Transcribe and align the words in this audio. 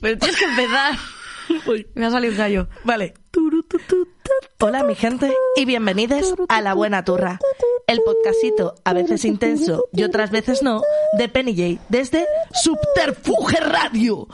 Pero 0.00 0.18
tienes 0.18 0.36
que 0.36 0.44
empezar. 0.44 0.98
Me 1.94 2.06
ha 2.06 2.10
salido 2.10 2.32
un 2.32 2.38
gallo. 2.38 2.68
Vale. 2.84 3.14
Hola 4.60 4.82
mi 4.82 4.94
gente 4.94 5.32
y 5.56 5.64
bienvenidos 5.64 6.34
a 6.48 6.60
La 6.60 6.74
Buena 6.74 7.04
Turra, 7.04 7.38
el 7.86 8.00
podcastito, 8.02 8.74
a 8.84 8.92
veces 8.92 9.24
intenso 9.24 9.84
y 9.92 10.02
otras 10.02 10.30
veces 10.30 10.62
no, 10.62 10.82
de 11.16 11.28
Penny 11.28 11.56
J 11.56 11.82
desde 11.88 12.26
Subterfuge 12.52 13.60
Radio. 13.60 14.26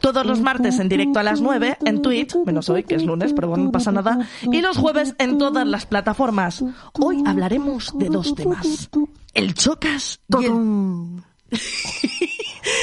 Todos 0.00 0.26
los 0.26 0.40
martes 0.40 0.78
en 0.78 0.88
directo 0.88 1.18
a 1.18 1.22
las 1.22 1.40
9 1.40 1.78
en 1.84 2.02
Twitch, 2.02 2.34
menos 2.46 2.68
hoy 2.70 2.84
que 2.84 2.94
es 2.94 3.04
lunes, 3.04 3.32
pero 3.34 3.48
bueno, 3.48 3.64
no 3.64 3.72
pasa 3.72 3.92
nada, 3.92 4.28
y 4.50 4.62
los 4.62 4.78
jueves 4.78 5.14
en 5.18 5.38
todas 5.38 5.66
las 5.66 5.86
plataformas. 5.86 6.64
Hoy 6.94 7.22
hablaremos 7.26 7.96
de 7.98 8.08
dos 8.08 8.34
temas, 8.34 8.90
el 9.34 9.54
Chocas 9.54 10.20
y 10.40 10.46
el... 10.46 11.22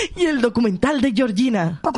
y 0.15 0.25
el 0.25 0.41
documental 0.41 1.01
de 1.01 1.11
Georgina. 1.11 1.82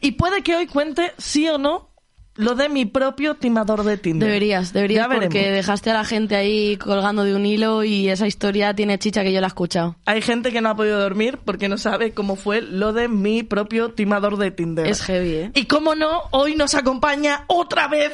y 0.00 0.12
puede 0.12 0.42
que 0.42 0.56
hoy 0.56 0.66
cuente, 0.66 1.12
sí 1.18 1.48
o 1.48 1.58
no, 1.58 1.90
lo 2.36 2.54
de 2.54 2.68
mi 2.68 2.84
propio 2.84 3.36
timador 3.36 3.82
de 3.82 3.96
Tinder. 3.96 4.28
Deberías, 4.28 4.72
deberías, 4.72 5.04
Ya 5.04 5.08
veremos. 5.08 5.34
porque 5.34 5.50
dejaste 5.50 5.90
a 5.90 5.94
la 5.94 6.04
gente 6.04 6.36
ahí 6.36 6.76
colgando 6.76 7.24
de 7.24 7.34
un 7.34 7.46
hilo 7.46 7.82
y 7.82 8.08
esa 8.08 8.26
historia 8.26 8.74
tiene 8.74 8.98
chicha 8.98 9.22
que 9.22 9.32
yo 9.32 9.40
la 9.40 9.46
he 9.46 9.48
escuchado. 9.48 9.96
Hay 10.04 10.20
gente 10.20 10.52
que 10.52 10.60
no 10.60 10.68
ha 10.68 10.76
podido 10.76 11.00
dormir 11.00 11.38
porque 11.44 11.68
no 11.68 11.78
sabe 11.78 12.12
cómo 12.12 12.36
fue 12.36 12.60
lo 12.60 12.92
de 12.92 13.08
mi 13.08 13.42
propio 13.42 13.92
timador 13.92 14.36
de 14.36 14.50
Tinder. 14.50 14.86
Es 14.86 15.02
heavy, 15.02 15.34
¿eh? 15.34 15.50
Y 15.54 15.64
como 15.64 15.94
no, 15.94 16.24
hoy 16.30 16.56
nos 16.56 16.74
acompaña 16.74 17.44
otra 17.48 17.88
vez 17.88 18.12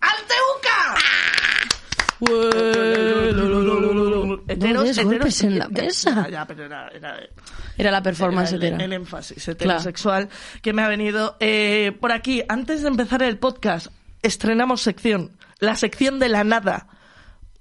Alteuca. 0.00 0.94
No 4.58 4.82
des 4.82 5.02
golpes 5.04 5.42
en 5.42 5.58
la 5.58 5.68
mesa. 5.68 6.24
Ya, 6.24 6.30
ya, 6.30 6.46
pero 6.46 6.64
era, 6.66 6.88
era- 6.88 7.18
Era 7.76 7.90
la 7.90 8.02
performance 8.02 8.52
era 8.52 8.76
el 8.84 8.92
énfasis 8.92 9.48
heterosexual 9.48 10.28
que 10.62 10.72
me 10.72 10.82
ha 10.82 10.88
venido. 10.88 11.36
Eh, 11.40 11.96
por 12.00 12.12
aquí, 12.12 12.42
antes 12.48 12.82
de 12.82 12.88
empezar 12.88 13.22
el 13.22 13.38
podcast, 13.38 13.88
estrenamos 14.22 14.80
sección. 14.82 15.36
La 15.58 15.76
sección 15.76 16.18
de 16.18 16.28
la 16.28 16.44
nada. 16.44 16.88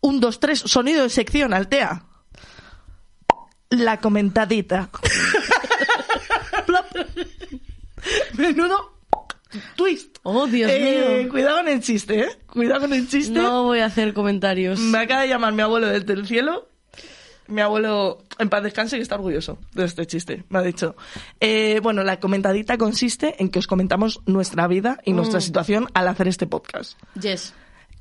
Un, 0.01 0.19
dos, 0.19 0.39
tres, 0.39 0.59
sonido 0.59 1.03
de 1.03 1.09
sección, 1.09 1.53
Altea. 1.53 2.03
La 3.69 3.99
comentadita. 3.99 4.89
Menudo 8.37 8.92
twist. 9.75 10.17
Oh, 10.23 10.47
Dios 10.47 10.69
Eh, 10.71 11.19
mío. 11.23 11.29
Cuidado 11.31 11.57
con 11.57 11.67
el 11.67 11.81
chiste, 11.81 12.19
¿eh? 12.21 12.29
Cuidado 12.47 12.81
con 12.81 12.93
el 12.93 13.07
chiste. 13.07 13.33
No 13.33 13.63
voy 13.63 13.79
a 13.79 13.85
hacer 13.85 14.13
comentarios. 14.13 14.79
Me 14.79 14.99
acaba 14.99 15.21
de 15.21 15.29
llamar 15.29 15.53
mi 15.53 15.61
abuelo 15.61 15.87
desde 15.87 16.13
el 16.13 16.25
cielo. 16.27 16.67
Mi 17.47 17.59
abuelo, 17.59 18.23
en 18.39 18.47
paz 18.49 18.63
descanse, 18.63 18.95
que 18.95 19.01
está 19.01 19.15
orgulloso 19.15 19.57
de 19.73 19.83
este 19.83 20.07
chiste. 20.07 20.45
Me 20.49 20.59
ha 20.59 20.61
dicho. 20.61 20.95
Eh, 21.41 21.81
bueno, 21.83 22.03
la 22.03 22.19
comentadita 22.19 22.77
consiste 22.77 23.35
en 23.39 23.49
que 23.49 23.59
os 23.59 23.67
comentamos 23.67 24.21
nuestra 24.25 24.65
vida 24.67 24.99
y 25.03 25.11
nuestra 25.11 25.41
situación 25.41 25.87
al 25.93 26.07
hacer 26.07 26.29
este 26.29 26.47
podcast. 26.47 26.97
Yes. 27.21 27.53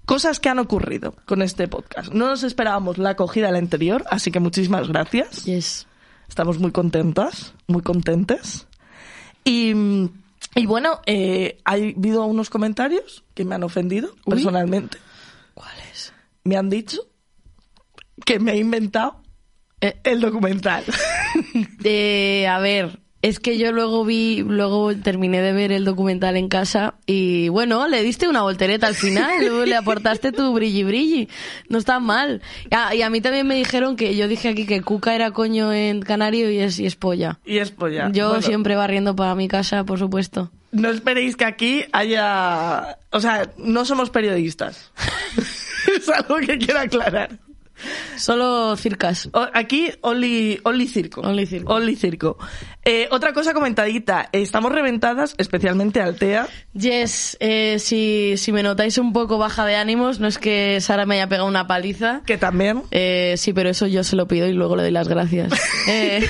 Cosas 0.05 0.39
que 0.39 0.49
han 0.49 0.59
ocurrido 0.61 1.15
con 1.27 1.43
este 1.43 1.67
podcast. 1.69 2.13
No 2.13 2.29
nos 2.29 2.45
esperábamos 2.45 2.99
la 2.99 3.11
acogida 3.11 3.47
del 3.47 3.57
anterior, 3.57 4.05
así 4.11 4.31
que 4.31 4.39
muchísimas 4.41 4.87
gracias. 4.89 5.45
Yes. 5.45 5.87
Estamos 6.29 6.59
muy 6.59 6.71
contentas, 6.71 7.53
muy 7.67 7.83
contentes. 7.83 8.67
Y, 9.45 9.75
y 10.55 10.67
bueno, 10.67 11.01
eh, 11.07 11.59
ha 11.65 11.73
habido 11.73 12.25
unos 12.27 12.51
comentarios 12.51 13.25
que 13.35 13.45
me 13.45 13.55
han 13.55 13.63
ofendido 13.63 14.11
Uy. 14.25 14.35
personalmente. 14.35 14.99
¿Cuáles? 15.55 16.13
Me 16.45 16.57
han 16.57 16.69
dicho 16.71 17.01
que 18.25 18.39
me 18.39 18.53
he 18.53 18.57
inventado 18.59 19.21
Eh, 19.81 20.01
el 20.05 20.21
documental. 20.21 20.85
eh, 21.85 22.47
a 22.47 22.59
ver, 22.61 23.01
es 23.23 23.39
que 23.39 23.57
yo 23.57 23.71
luego 23.71 24.05
vi, 24.05 24.43
luego 24.43 24.95
terminé 24.97 25.41
de 25.41 25.53
ver 25.53 25.71
el 25.71 25.85
documental 25.85 26.37
en 26.37 26.49
casa 26.49 26.95
y 27.07 27.49
bueno, 27.49 27.87
le 27.87 28.03
diste 28.03 28.29
una 28.29 28.43
voltereta 28.43 28.89
al 28.89 28.97
final, 28.97 29.41
luego 29.41 29.65
le 29.67 29.77
aportaste 29.77 30.33
tu 30.33 30.53
brilli 30.53 30.83
brilli. 30.83 31.29
No 31.69 31.79
está 31.79 32.01
mal. 32.01 32.43
Ah, 32.73 32.95
y 32.95 33.03
a 33.03 33.11
mí 33.11 33.21
también 33.21 33.47
me 33.47 33.55
dijeron 33.55 33.95
que 33.95 34.17
yo 34.17 34.27
dije 34.27 34.49
aquí 34.49 34.67
que 34.67 34.83
Cuca 34.83 35.15
era 35.15 35.31
coño 35.31 35.73
en 35.73 36.03
canario 36.03 36.51
y 36.51 36.59
es, 36.59 36.81
y 36.81 36.87
es 36.87 36.97
polla. 36.97 37.39
y 37.45 37.59
es 37.59 37.71
polla. 37.71 38.11
Yo 38.13 38.29
Bueno, 38.29 38.43
siempre 38.43 38.75
barriendo 38.75 39.15
para 39.15 39.37
mi 39.37 39.47
casa, 39.47 39.85
por 39.85 40.01
supuesto. 40.01 40.51
No 40.73 40.91
esperéis 40.91 41.37
que 41.37 41.45
aquí 41.45 41.85
haya... 41.93 42.99
O 43.11 43.21
sea, 43.21 43.51
no 43.57 43.85
somos 43.85 44.11
periodistas. 44.11 44.91
es 45.97 46.09
algo 46.09 46.39
que 46.39 46.59
quiero 46.59 46.81
aclarar. 46.81 47.39
Solo 48.17 48.77
circas. 48.77 49.29
O- 49.33 49.47
Aquí, 49.53 49.91
only, 50.03 50.61
only 50.65 50.87
circo. 50.89 51.21
Only 51.23 51.47
circo. 51.47 51.73
Only 51.75 51.97
circo. 51.97 52.37
Eh, 52.85 53.09
otra 53.11 53.33
cosa 53.33 53.55
comentadita. 53.55 54.29
Estamos 54.33 54.73
reventadas, 54.73 55.35
especialmente 55.39 56.01
Altea. 56.01 56.49
Yes, 56.75 57.37
eh, 57.41 57.77
si, 57.79 58.35
si 58.37 58.53
me 58.53 58.63
notáis 58.63 58.99
un 58.99 59.13
poco 59.13 59.39
baja 59.39 59.65
de 59.67 59.77
ánimos, 59.77 60.21
no 60.21 60.27
es 60.29 60.39
que 60.39 60.81
Sara 60.81 61.07
me 61.07 61.17
haya 61.17 61.29
pegado 61.29 61.47
una 61.49 61.67
paliza. 61.67 62.23
Que 62.27 62.39
también... 62.39 62.83
Eh, 62.91 63.35
sí, 63.37 63.53
pero 63.53 63.71
eso 63.71 63.87
yo 63.87 64.05
se 64.05 64.17
lo 64.17 64.27
pido 64.29 64.47
y 64.49 64.53
luego 64.53 64.77
le 64.77 64.83
doy 64.83 64.93
las 64.93 65.09
gracias. 65.09 65.53
Eh, 65.89 66.27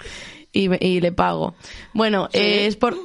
y, 0.52 0.68
y 0.86 1.00
le 1.00 1.12
pago. 1.12 1.54
Bueno, 1.92 2.28
eh, 2.32 2.66
es 2.66 2.76
por... 2.76 2.96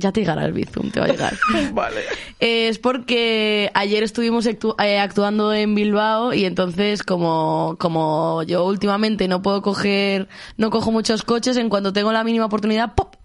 Ya 0.00 0.12
te 0.12 0.20
llegará 0.20 0.44
el 0.44 0.52
bizum, 0.52 0.92
te 0.92 1.00
va 1.00 1.06
a 1.06 1.08
llegar. 1.08 1.34
Vale. 1.72 2.02
Eh, 2.38 2.68
es 2.68 2.78
porque 2.78 3.68
ayer 3.74 4.04
estuvimos 4.04 4.46
actu- 4.46 4.76
eh, 4.80 5.00
actuando 5.00 5.52
en 5.52 5.74
Bilbao 5.74 6.32
y 6.32 6.44
entonces 6.44 7.02
como, 7.02 7.74
como 7.80 8.44
yo 8.44 8.64
últimamente 8.64 9.26
no 9.26 9.42
puedo 9.42 9.60
coger, 9.60 10.28
no 10.56 10.70
cojo 10.70 10.92
muchos 10.92 11.24
coches, 11.24 11.56
en 11.56 11.68
cuanto 11.68 11.92
tengo 11.92 12.12
la 12.12 12.22
mínima 12.22 12.44
oportunidad, 12.46 12.94
¡pop! 12.94 13.16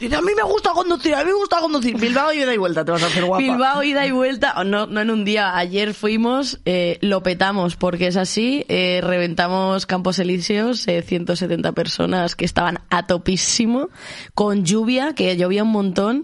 Y 0.00 0.12
a 0.12 0.20
mí 0.20 0.32
me 0.36 0.42
gusta 0.42 0.70
conducir, 0.72 1.14
a 1.14 1.18
mí 1.20 1.26
me 1.26 1.34
gusta 1.34 1.60
conducir. 1.60 1.96
Bilbao 1.96 2.32
y 2.32 2.38
ida 2.42 2.52
y 2.52 2.58
vuelta, 2.58 2.84
te 2.84 2.90
vas 2.90 3.04
a 3.04 3.06
hacer 3.06 3.24
guapa. 3.24 3.42
Bilbao, 3.42 3.82
ida 3.84 4.04
y 4.04 4.10
vuelta, 4.10 4.64
no, 4.64 4.86
no 4.86 5.00
en 5.00 5.10
un 5.12 5.24
día, 5.24 5.56
ayer 5.56 5.94
fuimos, 5.94 6.58
eh, 6.64 6.98
lo 7.02 7.22
petamos, 7.22 7.76
porque 7.76 8.08
es 8.08 8.16
así, 8.16 8.64
eh, 8.68 9.00
reventamos 9.02 9.86
Campos 9.86 10.18
Elíseos, 10.18 10.88
eh, 10.88 11.02
170 11.02 11.70
personas 11.70 12.34
que 12.34 12.44
estaban 12.44 12.80
a 12.90 13.06
topísimo, 13.06 13.90
con 14.34 14.64
lluvia, 14.64 15.14
que 15.14 15.36
llovía 15.36 15.62
un 15.62 15.70
montón, 15.70 16.15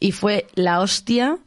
y 0.00 0.12
fue 0.12 0.46
la 0.54 0.80
hostia, 0.80 1.38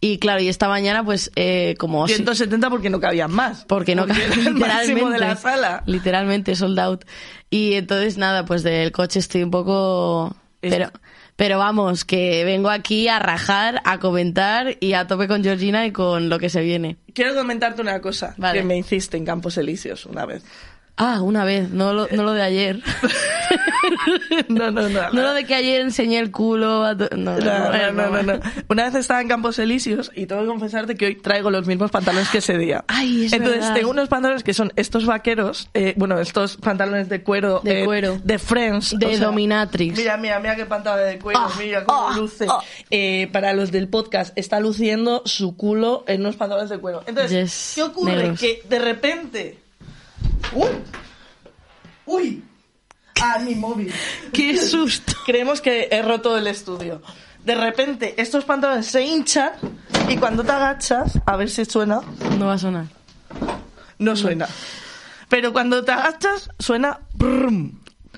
y 0.00 0.18
claro, 0.18 0.40
y 0.42 0.48
esta 0.48 0.68
mañana 0.68 1.02
pues, 1.04 1.30
eh, 1.36 1.74
como... 1.78 2.06
170 2.06 2.68
porque 2.70 2.90
no 2.90 3.00
cabían 3.00 3.32
más. 3.32 3.64
porque 3.64 3.94
no 3.94 4.06
Porque 4.06 4.22
de 5.10 5.18
la 5.18 5.36
sala. 5.36 5.82
Literalmente, 5.86 6.54
sold 6.54 6.78
out. 6.78 7.04
Y 7.50 7.74
entonces, 7.74 8.18
nada, 8.18 8.44
pues 8.44 8.62
del 8.62 8.92
coche 8.92 9.18
estoy 9.18 9.42
un 9.42 9.50
poco... 9.50 10.36
Es- 10.62 10.72
Pero, 10.72 10.90
pero 11.36 11.58
vamos, 11.58 12.04
que 12.04 12.44
vengo 12.44 12.70
aquí 12.70 13.08
a 13.08 13.18
rajar, 13.18 13.80
a 13.84 13.98
comentar 13.98 14.76
y 14.80 14.94
a 14.94 15.06
tope 15.06 15.28
con 15.28 15.42
Georgina 15.44 15.84
y 15.86 15.92
con 15.92 16.28
lo 16.30 16.38
que 16.38 16.48
se 16.50 16.60
viene. 16.62 16.96
Quiero 17.12 17.34
comentarte 17.34 17.82
una 17.82 18.00
cosa 18.00 18.34
Vale. 18.38 18.60
que 18.60 18.64
me 18.64 18.78
hiciste 18.78 19.16
en 19.18 19.24
Campos 19.26 19.56
Elíseos 19.58 20.06
una 20.06 20.24
vez. 20.24 20.42
Ah, 20.98 21.20
una 21.20 21.44
vez, 21.44 21.70
no 21.70 21.92
lo, 21.92 22.08
no 22.08 22.22
lo 22.22 22.32
de 22.32 22.42
ayer. 22.42 22.80
No, 24.48 24.70
no, 24.70 24.88
no. 24.88 25.10
No 25.12 25.22
lo 25.22 25.32
de 25.34 25.44
que 25.44 25.54
ayer 25.54 25.80
enseñé 25.80 26.18
el 26.18 26.30
culo 26.32 26.84
a 26.84 26.96
to- 26.96 27.08
no, 27.16 27.38
no, 27.38 28.22
No. 28.22 28.40
Una 28.68 28.84
vez 28.84 28.94
estaba 28.96 29.20
en 29.20 29.28
Campos 29.28 29.58
Elíseos 29.58 30.10
y 30.14 30.26
tengo 30.26 30.42
que 30.42 30.48
confesarte 30.48 30.96
que 30.96 31.06
hoy 31.06 31.14
traigo 31.16 31.50
los 31.50 31.66
mismos 31.66 31.90
pantalones 31.90 32.28
que 32.28 32.38
ese 32.38 32.58
día. 32.58 32.84
Ay, 32.88 33.26
es 33.26 33.32
Entonces 33.32 33.60
verdad. 33.60 33.74
tengo 33.74 33.90
unos 33.90 34.08
pantalones 34.08 34.42
que 34.42 34.54
son 34.54 34.72
estos 34.76 35.06
vaqueros, 35.06 35.68
eh, 35.74 35.94
bueno, 35.96 36.18
estos 36.18 36.56
pantalones 36.56 37.08
de 37.08 37.22
cuero. 37.22 37.60
De 37.62 37.82
eh, 37.82 37.84
cuero. 37.84 38.18
De 38.24 38.38
Friends. 38.38 38.98
De 38.98 39.06
o 39.06 39.10
sea, 39.10 39.26
Dominatrix. 39.26 39.96
Mira, 39.96 40.16
mira, 40.16 40.40
mira 40.40 40.56
qué 40.56 40.66
pantalón 40.66 41.06
de 41.08 41.18
cuero, 41.18 41.40
Ah, 41.42 41.52
mira 41.58 41.84
cómo 41.84 42.08
ah, 42.08 42.16
luce. 42.16 42.46
ah. 42.50 42.60
Eh, 42.90 43.28
para 43.32 43.52
los 43.52 43.70
del 43.70 43.88
podcast, 43.88 44.36
está 44.36 44.58
luciendo 44.60 45.22
su 45.26 45.56
culo 45.56 46.04
en 46.08 46.22
unos 46.22 46.36
pantalones 46.36 46.70
de 46.70 46.78
cuero. 46.78 47.02
Entonces, 47.06 47.30
Yes, 47.30 47.72
¿qué 47.76 47.82
ocurre? 47.84 48.16
negros. 48.16 48.40
Que 48.40 48.62
de 48.68 48.78
repente... 48.80 49.58
¡Uy! 50.52 50.68
¡Uy! 52.06 52.44
¡Ah, 53.22 53.38
mi 53.40 53.54
móvil! 53.54 53.92
¡Qué 54.32 54.56
susto! 54.58 55.12
Creemos 55.24 55.60
que 55.60 55.88
he 55.90 56.02
roto 56.02 56.36
el 56.36 56.46
estudio. 56.46 57.02
De 57.44 57.54
repente, 57.54 58.14
estos 58.20 58.44
pantalones 58.44 58.86
se 58.86 59.02
hinchan 59.04 59.52
y 60.08 60.16
cuando 60.16 60.44
te 60.44 60.52
agachas, 60.52 61.18
a 61.24 61.36
ver 61.36 61.48
si 61.48 61.64
suena, 61.64 62.00
No 62.38 62.46
va 62.46 62.54
a 62.54 62.58
sonar. 62.58 62.86
no 63.98 64.16
suena. 64.16 64.46
Pero 65.28 65.52
cuando 65.52 65.84
te 65.84 65.92
agachas, 65.92 66.50
suena... 66.58 67.00
brum. 67.14 67.72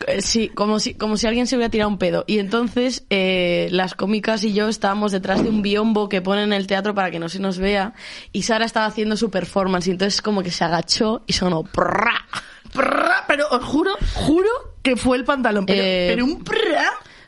Eh, 0.07 0.23
Sí, 0.23 0.49
como 0.49 0.79
si, 0.81 0.95
como 0.95 1.17
si 1.17 1.27
alguien 1.27 1.47
se 1.47 1.57
hubiera 1.57 1.71
tirado 1.71 1.91
un 1.91 1.99
pedo. 1.99 2.25
Y 2.27 2.39
entonces 2.39 3.05
eh, 3.11 3.69
las 3.71 3.95
cómicas 3.95 4.45
y 4.45 4.53
yo 4.53 4.69
estábamos 4.69 5.13
detrás 5.13 5.43
de 5.43 5.49
un 5.51 5.63
biombo 5.63 6.09
que 6.09 6.21
ponen 6.23 6.45
en 6.45 6.53
el 6.53 6.67
teatro 6.67 6.95
para 6.95 7.11
que 7.11 7.19
no 7.19 7.29
se 7.29 7.41
nos 7.41 7.59
vea. 7.59 7.95
Y 8.33 8.43
Sara 8.43 8.65
estaba 8.65 8.87
haciendo 8.87 9.17
su 9.17 9.31
performance. 9.31 9.87
Y 9.89 9.91
entonces 9.93 10.23
como 10.23 10.43
que 10.43 10.51
se 10.51 10.65
agachó 10.65 11.23
y 11.27 11.33
sonó... 11.33 11.63
prrra. 11.65 12.27
Prrra, 12.73 13.25
pero 13.27 13.49
os 13.51 13.65
juro, 13.65 13.93
juro 14.15 14.49
que 14.83 14.97
fue 14.97 15.17
el 15.17 15.25
pantalón. 15.25 15.65
Pero, 15.67 15.83
Eh, 15.83 16.07
pero 16.11 16.25
un 16.25 16.45
prrra, 16.45 16.85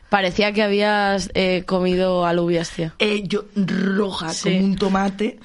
Parecía 0.09 0.51
que 0.51 0.61
habías 0.61 1.31
eh, 1.35 1.63
comido 1.65 2.25
alubias, 2.25 2.69
tía. 2.71 2.93
yo 3.23 3.45
roja 3.55 4.29
Sí. 4.33 4.51
como 4.55 4.65
un 4.65 4.75
tomate. 4.75 5.39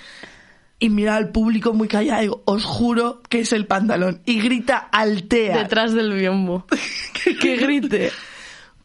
Y 0.79 0.91
mira 0.91 1.17
al 1.17 1.31
público 1.31 1.73
muy 1.73 1.89
callado 1.89 2.19
y 2.19 2.23
digo, 2.23 2.43
os 2.45 2.65
juro 2.65 3.23
que 3.29 3.41
es 3.41 3.53
el 3.53 3.67
pantalón. 3.67 4.21
Y 4.27 4.41
grita 4.41 4.77
altea. 4.77 5.59
Detrás 5.59 5.93
del 5.95 6.13
biombo. 6.13 6.67
que 7.41 7.57
grite. 7.57 8.13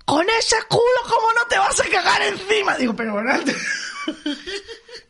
con 0.06 0.26
ese 0.40 0.56
culo, 0.70 1.02
¿cómo 1.04 1.34
no 1.34 1.46
te 1.50 1.58
vas 1.58 1.80
a 1.80 1.90
cagar 1.90 2.22
encima? 2.22 2.78
Digo, 2.78 2.96
pero 2.96 3.14
bueno, 3.14 3.32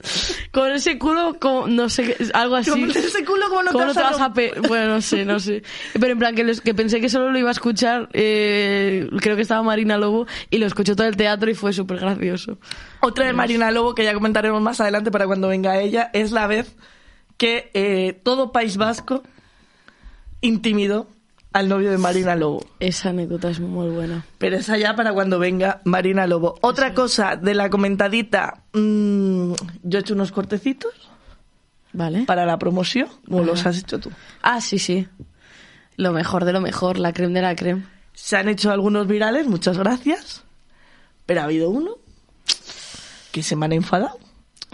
Con 0.51 0.71
ese 0.71 0.97
culo, 0.97 1.37
como, 1.39 1.67
no 1.67 1.87
sé, 1.89 2.15
algo 2.33 2.55
así. 2.55 2.69
con 2.71 2.89
ese 2.89 3.23
culo, 3.23 3.47
¿cómo 3.49 3.63
no 3.63 3.71
¿Cómo 3.71 3.83
te 3.83 3.87
no 3.87 3.93
te 3.93 4.01
vas 4.01 4.11
vas 4.19 4.21
a 4.21 4.33
pe- 4.33 4.53
Bueno, 4.67 4.87
no 4.95 5.01
sé, 5.01 5.23
no 5.25 5.39
sé. 5.39 5.63
Pero 5.93 6.07
en 6.13 6.19
plan, 6.19 6.35
que, 6.35 6.43
les- 6.43 6.59
que 6.61 6.73
pensé 6.73 6.99
que 6.99 7.09
solo 7.09 7.31
lo 7.31 7.37
iba 7.39 7.49
a 7.49 7.53
escuchar, 7.53 8.09
eh, 8.13 9.07
creo 9.21 9.35
que 9.35 9.41
estaba 9.43 9.63
Marina 9.63 9.97
Lobo, 9.97 10.27
y 10.49 10.57
lo 10.57 10.65
escuchó 10.65 10.95
todo 10.95 11.07
el 11.07 11.15
teatro 11.15 11.49
y 11.49 11.53
fue 11.53 11.71
súper 11.73 11.99
gracioso. 11.99 12.57
Otra 13.01 13.25
de 13.25 13.33
Marina 13.33 13.71
Lobo, 13.71 13.95
que 13.95 14.03
ya 14.03 14.13
comentaremos 14.13 14.61
más 14.61 14.81
adelante 14.81 15.11
para 15.11 15.25
cuando 15.27 15.47
venga 15.47 15.79
ella, 15.79 16.09
es 16.13 16.31
la 16.31 16.47
vez 16.47 16.75
que 17.37 17.71
eh, 17.73 18.19
todo 18.23 18.51
País 18.51 18.77
Vasco 18.77 19.23
intimidó 20.41 21.07
al 21.53 21.67
novio 21.67 21.91
de 21.91 21.97
Marina 21.97 22.35
Lobo. 22.35 22.65
Esa 22.79 23.09
anécdota 23.09 23.49
es 23.49 23.59
muy 23.59 23.89
buena. 23.89 24.25
Pero 24.37 24.57
esa 24.57 24.77
ya 24.77 24.95
para 24.95 25.13
cuando 25.13 25.39
venga 25.39 25.81
Marina 25.83 26.27
Lobo. 26.27 26.55
Otra 26.61 26.93
cosa 26.93 27.35
de 27.35 27.53
la 27.53 27.69
comentadita, 27.69 28.63
mm, 28.73 29.53
yo 29.83 29.99
he 29.99 30.01
hecho 30.01 30.13
unos 30.13 30.31
cortecitos 30.31 30.93
¿Vale? 31.93 32.23
para 32.23 32.45
la 32.45 32.57
promoción, 32.57 33.09
o 33.29 33.41
los 33.41 33.65
has 33.65 33.77
hecho 33.77 33.99
tú. 33.99 34.11
Ah, 34.41 34.61
sí, 34.61 34.79
sí. 34.79 35.07
Lo 35.97 36.13
mejor 36.13 36.45
de 36.45 36.53
lo 36.53 36.61
mejor, 36.61 36.97
la 36.97 37.13
creme 37.13 37.33
de 37.33 37.41
la 37.41 37.55
creme. 37.55 37.83
Se 38.13 38.37
han 38.37 38.49
hecho 38.49 38.71
algunos 38.71 39.07
virales, 39.07 39.47
muchas 39.47 39.77
gracias, 39.77 40.43
pero 41.25 41.41
ha 41.41 41.45
habido 41.45 41.69
uno 41.69 41.95
que 43.31 43.43
se 43.43 43.55
me 43.55 43.65
han 43.65 43.73
enfadado. 43.73 44.17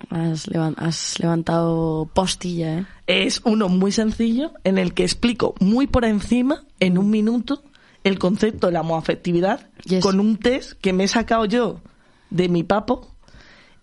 Has, 0.09 0.47
levan- 0.47 0.75
has 0.77 1.19
levantado 1.19 2.09
postilla, 2.13 2.79
¿eh? 2.79 2.85
Es 3.07 3.41
uno 3.45 3.67
muy 3.69 3.91
sencillo 3.91 4.51
en 4.63 4.77
el 4.77 4.93
que 4.93 5.03
explico 5.03 5.55
muy 5.59 5.87
por 5.87 6.05
encima, 6.05 6.63
en 6.79 6.97
un 6.97 7.09
minuto, 7.09 7.63
el 8.03 8.19
concepto 8.19 8.67
de 8.67 8.73
la 8.73 8.81
homoafectividad 8.81 9.69
Yes. 9.85 10.03
con 10.03 10.19
un 10.19 10.37
test 10.37 10.73
que 10.81 10.93
me 10.93 11.05
he 11.05 11.07
sacado 11.07 11.45
yo 11.45 11.81
de 12.29 12.47
mi 12.49 12.63
papo 12.63 13.13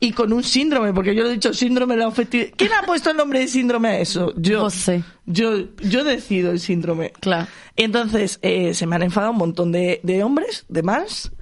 y 0.00 0.12
con 0.12 0.32
un 0.32 0.42
síndrome, 0.44 0.92
porque 0.92 1.14
yo 1.14 1.22
le 1.24 1.30
he 1.30 1.32
dicho 1.32 1.54
síndrome 1.54 1.94
de 1.94 2.00
la 2.00 2.08
afectividad. 2.08 2.50
¿Quién 2.56 2.70
ha 2.74 2.84
puesto 2.86 3.10
el 3.10 3.16
nombre 3.16 3.38
de 3.40 3.48
síndrome 3.48 3.88
a 3.88 3.98
eso? 4.00 4.32
Yo. 4.36 4.60
José. 4.60 5.02
Yo, 5.26 5.74
yo 5.82 6.04
decido 6.04 6.50
el 6.50 6.60
síndrome. 6.60 7.12
Claro. 7.20 7.46
Entonces, 7.76 8.38
eh, 8.42 8.74
se 8.74 8.86
me 8.86 8.96
han 8.96 9.02
enfadado 9.02 9.32
un 9.32 9.38
montón 9.38 9.72
de, 9.72 10.00
de 10.02 10.22
hombres, 10.22 10.66
de 10.68 10.82
más, 10.82 11.32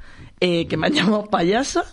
eh, 0.40 0.66
que 0.68 0.76
me 0.76 0.86
han 0.86 0.92
llamado 0.94 1.26
payasa. 1.26 1.84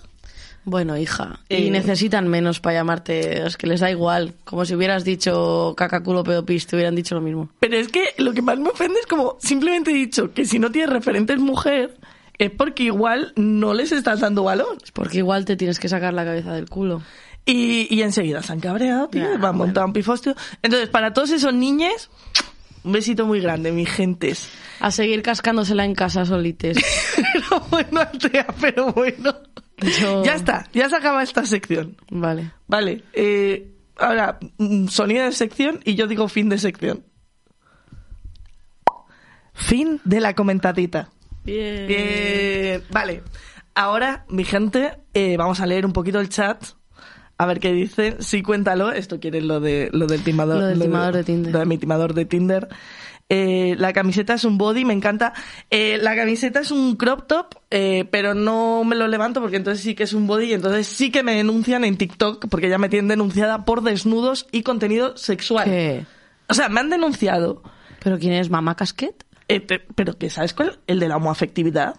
Bueno, 0.70 0.98
hija. 0.98 1.40
Eh, 1.50 1.62
Y 1.62 1.70
necesitan 1.72 2.28
menos 2.28 2.60
para 2.60 2.76
llamarte. 2.76 3.46
Es 3.46 3.58
que 3.58 3.68
les 3.68 3.80
da 3.80 3.90
igual. 3.90 4.34
Como 4.44 4.66
si 4.66 4.76
hubieras 4.76 5.04
dicho 5.04 5.74
caca, 5.76 6.02
culo, 6.04 6.24
pedo, 6.24 6.46
pis, 6.46 6.68
te 6.68 6.76
hubieran 6.76 6.96
dicho 6.96 7.16
lo 7.16 7.22
mismo. 7.22 7.50
Pero 7.60 7.76
es 7.78 7.88
que 7.88 8.14
lo 8.18 8.34
que 8.34 8.42
más 8.42 8.60
me 8.60 8.70
ofende 8.70 9.00
es 9.00 9.08
como 9.08 9.38
simplemente 9.40 9.92
he 9.92 9.96
dicho 9.96 10.32
que 10.34 10.46
si 10.46 10.60
no 10.60 10.72
tienes 10.72 10.92
referentes 10.92 11.40
mujer 11.40 11.98
es 12.38 12.52
porque 12.52 12.84
igual 12.84 13.34
no 13.36 13.74
les 13.74 13.92
estás 13.92 14.20
dando 14.22 14.44
valor. 14.44 14.78
Porque 14.94 15.18
igual 15.18 15.44
te 15.46 15.56
tienes 15.58 15.80
que 15.80 15.90
sacar 15.90 16.14
la 16.14 16.24
cabeza 16.24 16.54
del 16.54 16.70
culo. 16.70 17.02
Y, 17.46 17.88
y 17.94 18.02
enseguida 18.04 18.44
se 18.44 18.54
han 18.54 18.60
cabreado, 18.60 19.08
tío, 19.10 19.38
me 19.40 19.48
han 19.48 19.58
montado 19.58 19.88
un 19.88 19.94
pifostio. 19.94 20.36
Entonces, 20.62 20.88
para 20.88 21.14
todos 21.14 21.32
esos 21.32 21.54
niños, 21.54 22.10
un 22.84 22.92
besito 22.92 23.26
muy 23.26 23.40
grande, 23.42 23.72
mis 23.72 23.90
gentes. 23.90 24.50
A 24.80 24.92
seguir 24.92 25.22
cascándosela 25.22 25.86
en 25.86 25.96
casa 25.96 26.26
solites. 26.26 26.78
pero 27.34 27.60
bueno, 27.70 28.00
Altea, 28.02 28.48
pero 28.62 28.94
bueno. 28.94 29.34
Yo- 30.00 30.24
Ya 30.24 30.36
está, 30.36 30.68
ya 30.74 30.90
se 30.90 30.96
acaba 30.96 31.24
esta 31.24 31.46
sección. 31.46 31.98
Vale. 32.10 32.52
Vale, 32.68 33.04
eh, 33.14 33.72
ahora, 33.98 34.38
mm, 34.58 34.88
sonido 34.88 35.24
de 35.26 35.32
sección 35.32 35.80
y 35.86 35.96
yo 35.96 36.08
digo 36.08 36.28
fin 36.28 36.50
de 36.50 36.58
sección. 36.58 37.04
Fin 39.54 40.00
de 40.06 40.20
la 40.22 40.34
comentadita. 40.36 41.10
Bien. 41.44 41.88
Bien, 41.88 42.84
vale. 42.92 43.24
Ahora, 43.76 44.26
mi 44.30 44.44
gente, 44.46 45.00
eh, 45.14 45.36
vamos 45.38 45.60
a 45.62 45.66
leer 45.66 45.86
un 45.86 45.94
poquito 45.94 46.20
el 46.20 46.30
chat. 46.30 46.64
A 47.40 47.46
ver 47.48 47.60
qué 47.60 47.72
dice. 47.74 48.18
Sí, 48.20 48.44
cuéntalo. 48.44 48.92
Esto 48.92 49.20
quiere 49.20 49.42
lo 49.42 49.60
de 49.60 49.90
lo 49.94 50.06
del 50.06 50.24
timador. 50.24 50.58
Lo 50.60 50.68
del 50.68 50.80
timador 50.80 51.16
de 51.16 51.24
Tinder. 51.24 51.54
Lo 51.54 51.60
de 51.60 51.66
mi 51.66 51.78
timador 51.78 52.14
de 52.14 52.26
Tinder. 52.26 52.68
Eh, 53.30 53.76
la 53.78 53.94
camiseta 53.94 54.34
es 54.34 54.44
un 54.44 54.58
body, 54.58 54.86
me 54.86 54.94
encanta. 54.94 55.34
Eh, 55.70 56.00
la 56.02 56.16
camiseta 56.16 56.60
es 56.60 56.70
un 56.72 56.96
crop 56.96 57.28
top, 57.28 57.56
eh, 57.72 58.06
pero 58.12 58.34
no 58.34 58.84
me 58.84 58.96
lo 58.96 59.08
levanto 59.08 59.40
porque 59.40 59.56
entonces 59.58 59.84
sí 59.84 59.94
que 59.96 60.04
es 60.04 60.14
un 60.14 60.28
body 60.28 60.48
y 60.48 60.54
entonces 60.54 60.88
sí 60.88 61.12
que 61.12 61.22
me 61.24 61.36
denuncian 61.36 61.86
en 61.86 61.96
TikTok 61.98 62.48
porque 62.50 62.70
ya 62.70 62.78
me 62.78 62.90
tienen 62.90 63.08
denunciada 63.08 63.66
por 63.66 63.84
desnudos 63.84 64.48
y 64.52 64.64
contenido 64.64 65.16
sexual. 65.16 65.66
¿Qué? 65.66 66.06
O 66.48 66.54
sea, 66.56 66.70
me 66.70 66.80
han 66.82 66.90
denunciado. 66.90 67.62
¿Pero 68.04 68.18
quién 68.20 68.34
es 68.34 68.50
mamá 68.50 68.76
casquet? 68.76 69.24
Pe- 69.48 69.86
pero 69.96 70.18
que 70.18 70.30
sabes 70.30 70.54
cuál 70.54 70.80
el 70.88 71.00
de 71.00 71.08
la 71.08 71.18
homoafectividad 71.18 71.96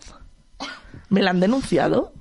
me 1.09 1.23
la 1.23 1.31
han 1.31 1.41
denunciado 1.41 2.13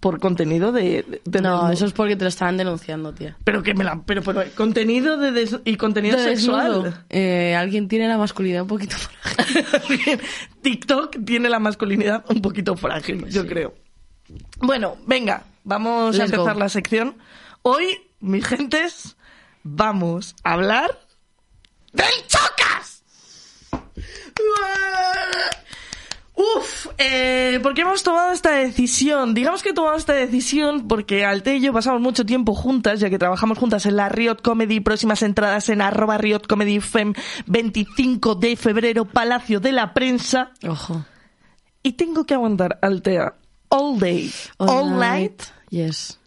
por 0.00 0.20
contenido 0.20 0.72
de, 0.72 1.04
No, 1.08 1.20
desnudo. 1.24 1.70
eso 1.70 1.86
es 1.86 1.92
porque 1.92 2.16
te 2.16 2.24
lo 2.24 2.28
estaban 2.28 2.56
denunciando, 2.56 3.12
tía. 3.14 3.36
pero 3.44 3.62
que 3.62 3.74
me 3.74 3.82
la 3.84 4.02
pero, 4.04 4.22
pero 4.22 4.44
contenido 4.54 5.16
de 5.16 5.32
des- 5.32 5.58
y 5.64 5.76
contenido 5.76 6.16
De 6.16 6.22
sexual 6.36 7.04
Eh, 7.08 7.54
alguien 7.56 7.88
tiene 7.88 8.06
la 8.08 8.18
masculinidad 8.18 8.62
un 8.62 8.68
poquito 8.68 8.96
frágil. 8.96 10.20
TikTok 10.62 11.16
tiene 11.24 11.48
la 11.48 11.58
masculinidad 11.58 12.24
un 12.28 12.42
poquito 12.42 12.76
frágil 12.76 13.26
yo 13.28 13.46
creo 13.46 13.74
bueno 14.58 14.96
venga 15.06 15.44
vamos 15.64 16.18
a 16.18 16.24
empezar 16.24 16.54
go. 16.54 16.60
la 16.60 16.68
sección 16.68 17.16
hoy 17.62 17.84
mis 18.20 18.46
gentes 18.46 19.16
vamos 19.62 20.34
a 20.44 20.52
hablar 20.54 20.98
del 21.92 22.06
chocas 22.26 23.02
Uf, 26.38 26.88
eh, 26.98 27.58
¿por 27.62 27.72
qué 27.72 27.80
hemos 27.80 28.02
tomado 28.02 28.30
esta 28.30 28.50
decisión? 28.52 29.32
Digamos 29.32 29.62
que 29.62 29.70
he 29.70 29.72
tomado 29.72 29.96
esta 29.96 30.12
decisión 30.12 30.86
porque 30.86 31.24
Alte 31.24 31.56
y 31.56 31.60
yo 31.62 31.72
pasamos 31.72 32.02
mucho 32.02 32.26
tiempo 32.26 32.54
juntas, 32.54 33.00
ya 33.00 33.08
que 33.08 33.18
trabajamos 33.18 33.56
juntas 33.56 33.86
en 33.86 33.96
la 33.96 34.10
Riot 34.10 34.36
Comedy, 34.42 34.80
próximas 34.80 35.22
entradas 35.22 35.70
en 35.70 35.80
arroba 35.80 36.18
Riot 36.18 36.42
Comedy 36.46 36.80
Fem, 36.80 37.14
25 37.46 38.34
de 38.34 38.54
febrero, 38.56 39.06
Palacio 39.06 39.60
de 39.60 39.72
la 39.72 39.94
Prensa, 39.94 40.50
Ojo. 40.68 41.06
y 41.82 41.92
tengo 41.92 42.26
que 42.26 42.34
aguantar 42.34 42.78
Altea 42.82 43.34
all 43.70 43.98
day, 43.98 44.30
all, 44.58 44.98
night, 44.98 45.42
Yes. 45.70 46.18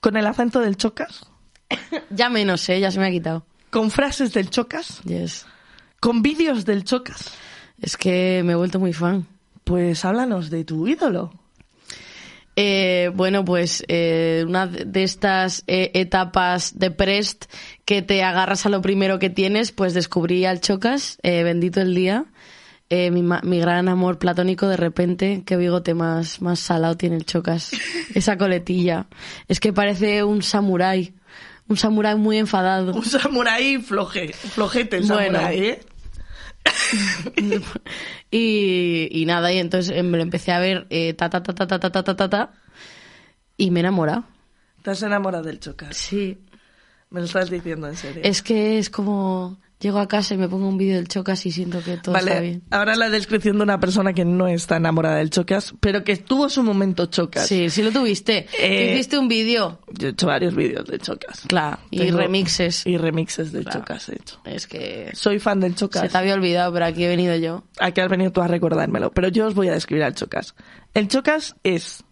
con 0.00 0.16
el 0.16 0.26
acento 0.26 0.58
del 0.58 0.76
chocas, 0.76 1.30
Ya 2.10 2.28
menos, 2.28 2.68
¿eh? 2.68 2.80
Ya 2.80 2.90
se 2.90 2.98
me 2.98 3.06
ha 3.06 3.10
quitado. 3.12 3.46
con 3.70 3.92
frases 3.92 4.32
del 4.32 4.50
chocas, 4.50 5.00
Yes. 5.04 5.46
con 6.00 6.20
vídeos 6.20 6.64
del 6.64 6.82
chocas. 6.82 7.30
Es 7.80 7.96
que 7.96 8.42
me 8.44 8.52
he 8.52 8.56
vuelto 8.56 8.78
muy 8.80 8.92
fan. 8.92 9.26
Pues 9.72 10.04
háblanos 10.04 10.50
de 10.50 10.64
tu 10.64 10.86
ídolo. 10.86 11.32
Eh, 12.56 13.10
bueno, 13.14 13.42
pues 13.42 13.82
eh, 13.88 14.44
una 14.46 14.66
de 14.66 15.02
estas 15.02 15.64
eh, 15.66 15.90
etapas 15.94 16.78
de 16.78 16.90
Prest 16.90 17.46
que 17.86 18.02
te 18.02 18.22
agarras 18.22 18.66
a 18.66 18.68
lo 18.68 18.82
primero 18.82 19.18
que 19.18 19.30
tienes, 19.30 19.72
pues 19.72 19.94
descubrí 19.94 20.44
al 20.44 20.60
Chocas, 20.60 21.16
bendito 21.22 21.80
el 21.80 21.94
día, 21.94 22.26
mi, 22.90 23.22
mi 23.22 23.60
gran 23.60 23.88
amor 23.88 24.18
platónico 24.18 24.68
de 24.68 24.76
repente, 24.76 25.42
qué 25.46 25.56
bigote 25.56 25.94
más, 25.94 26.42
más 26.42 26.60
salado 26.60 26.98
tiene 26.98 27.16
el 27.16 27.24
Chocas, 27.24 27.70
esa 28.14 28.36
coletilla, 28.36 29.06
es 29.48 29.58
que 29.58 29.72
parece 29.72 30.22
un 30.22 30.42
samurái, 30.42 31.14
un 31.66 31.78
samurái 31.78 32.16
muy 32.16 32.36
enfadado. 32.36 32.92
Un 32.92 33.06
samurái 33.06 33.78
floje, 33.78 34.34
flojete 34.34 34.98
el 34.98 35.04
Bueno. 35.06 35.38
samurái, 35.38 35.58
¿eh? 35.60 35.80
Y, 38.30 39.08
y 39.10 39.26
nada, 39.26 39.52
y 39.52 39.58
entonces 39.58 39.96
eh, 39.96 40.02
me 40.02 40.16
lo 40.16 40.22
empecé 40.22 40.52
a 40.52 40.58
ver 40.58 40.86
eh, 40.90 41.14
ta, 41.14 41.30
ta, 41.30 41.42
ta, 41.42 41.54
ta, 41.54 41.66
ta, 41.66 41.78
ta, 41.78 41.90
ta, 41.90 42.16
ta, 42.16 42.28
ta, 42.30 42.52
y 43.56 43.70
me 43.70 43.80
he 43.80 43.82
enamorado. 43.82 44.24
Te 44.82 44.90
has 44.90 45.02
enamorado 45.02 45.44
del 45.44 45.60
chocas. 45.60 45.96
Sí, 45.96 46.38
Me 47.10 47.20
lo 47.20 47.26
estás 47.26 47.50
diciendo 47.50 47.88
en 47.88 47.96
serio. 47.96 48.22
Es 48.24 48.42
que 48.42 48.78
es 48.78 48.90
como 48.90 49.58
llego 49.82 49.98
a 49.98 50.08
casa 50.08 50.34
y 50.34 50.38
me 50.38 50.48
pongo 50.48 50.68
un 50.68 50.78
vídeo 50.78 50.94
del 50.96 51.08
Chocas 51.08 51.44
y 51.44 51.50
siento 51.50 51.82
que 51.82 51.96
todo 51.98 52.16
está 52.16 52.40
bien. 52.40 52.62
ahora 52.70 52.94
la 52.96 53.10
descripción 53.10 53.56
de 53.58 53.64
una 53.64 53.80
persona 53.80 54.12
que 54.14 54.24
no 54.24 54.46
está 54.48 54.76
enamorada 54.76 55.16
del 55.16 55.28
chocas, 55.30 55.74
pero 55.80 56.04
que 56.04 56.16
tuvo 56.16 56.48
su 56.48 56.62
momento 56.62 57.06
chocas. 57.06 57.46
Sí, 57.48 57.68
sí 57.68 57.82
lo 57.82 57.90
tuviste. 57.90 58.46
Eh, 58.58 58.92
Hiciste 58.94 59.18
un 59.18 59.28
vídeo. 59.28 59.80
Yo 59.92 60.08
he 60.08 60.10
hecho 60.12 60.26
varios 60.28 60.54
vídeos 60.54 60.86
de 60.86 60.98
chocas. 60.98 61.42
Claro, 61.48 61.78
y 61.90 62.10
remixes. 62.10 62.86
Y 62.86 62.96
remixes 62.96 63.52
de 63.52 63.62
Claro. 63.64 63.80
chocas 63.80 64.08
he 64.08 64.14
hecho. 64.14 64.40
Es 64.44 64.66
que 64.66 65.10
Soy 65.14 65.38
fan 65.40 65.60
del 65.60 65.72
se 65.72 65.78
chocas. 65.80 66.10
te 66.10 66.16
había 66.16 66.34
olvidado, 66.34 66.72
pero 66.72 66.86
aquí 66.86 67.04
he 67.04 67.08
venido 67.08 67.34
yo. 67.36 67.64
Aquí 67.80 68.00
has 68.00 68.08
venido 68.08 68.30
tú 68.32 68.40
a 68.40 68.48
recordármelo, 68.48 69.10
pero 69.12 69.28
yo 69.28 69.46
os 69.48 69.54
voy 69.54 69.68
a 69.68 69.72
describir 69.72 70.04
al 70.04 70.14
chocas. 70.14 70.54
El 70.94 71.08
chocas 71.08 71.56
es 71.64 72.04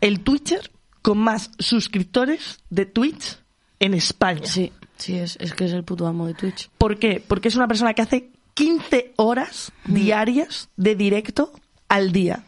el 0.00 0.20
Twitcher 0.20 0.70
con 1.02 1.18
más 1.18 1.50
suscriptores 1.58 2.60
de 2.70 2.86
Twitch 2.86 3.38
en 3.80 3.94
España. 3.94 4.44
Sí, 4.44 4.72
sí, 4.98 5.16
es, 5.18 5.36
es 5.40 5.54
que 5.54 5.64
es 5.64 5.72
el 5.72 5.84
puto 5.84 6.06
amo 6.06 6.26
de 6.26 6.34
Twitch. 6.34 6.68
¿Por 6.78 6.98
qué? 6.98 7.22
Porque 7.26 7.48
es 7.48 7.56
una 7.56 7.66
persona 7.68 7.94
que 7.94 8.02
hace 8.02 8.28
15 8.54 9.12
horas 9.16 9.72
diarias 9.86 10.68
de 10.76 10.94
directo 10.94 11.52
al 11.88 12.12
día. 12.12 12.44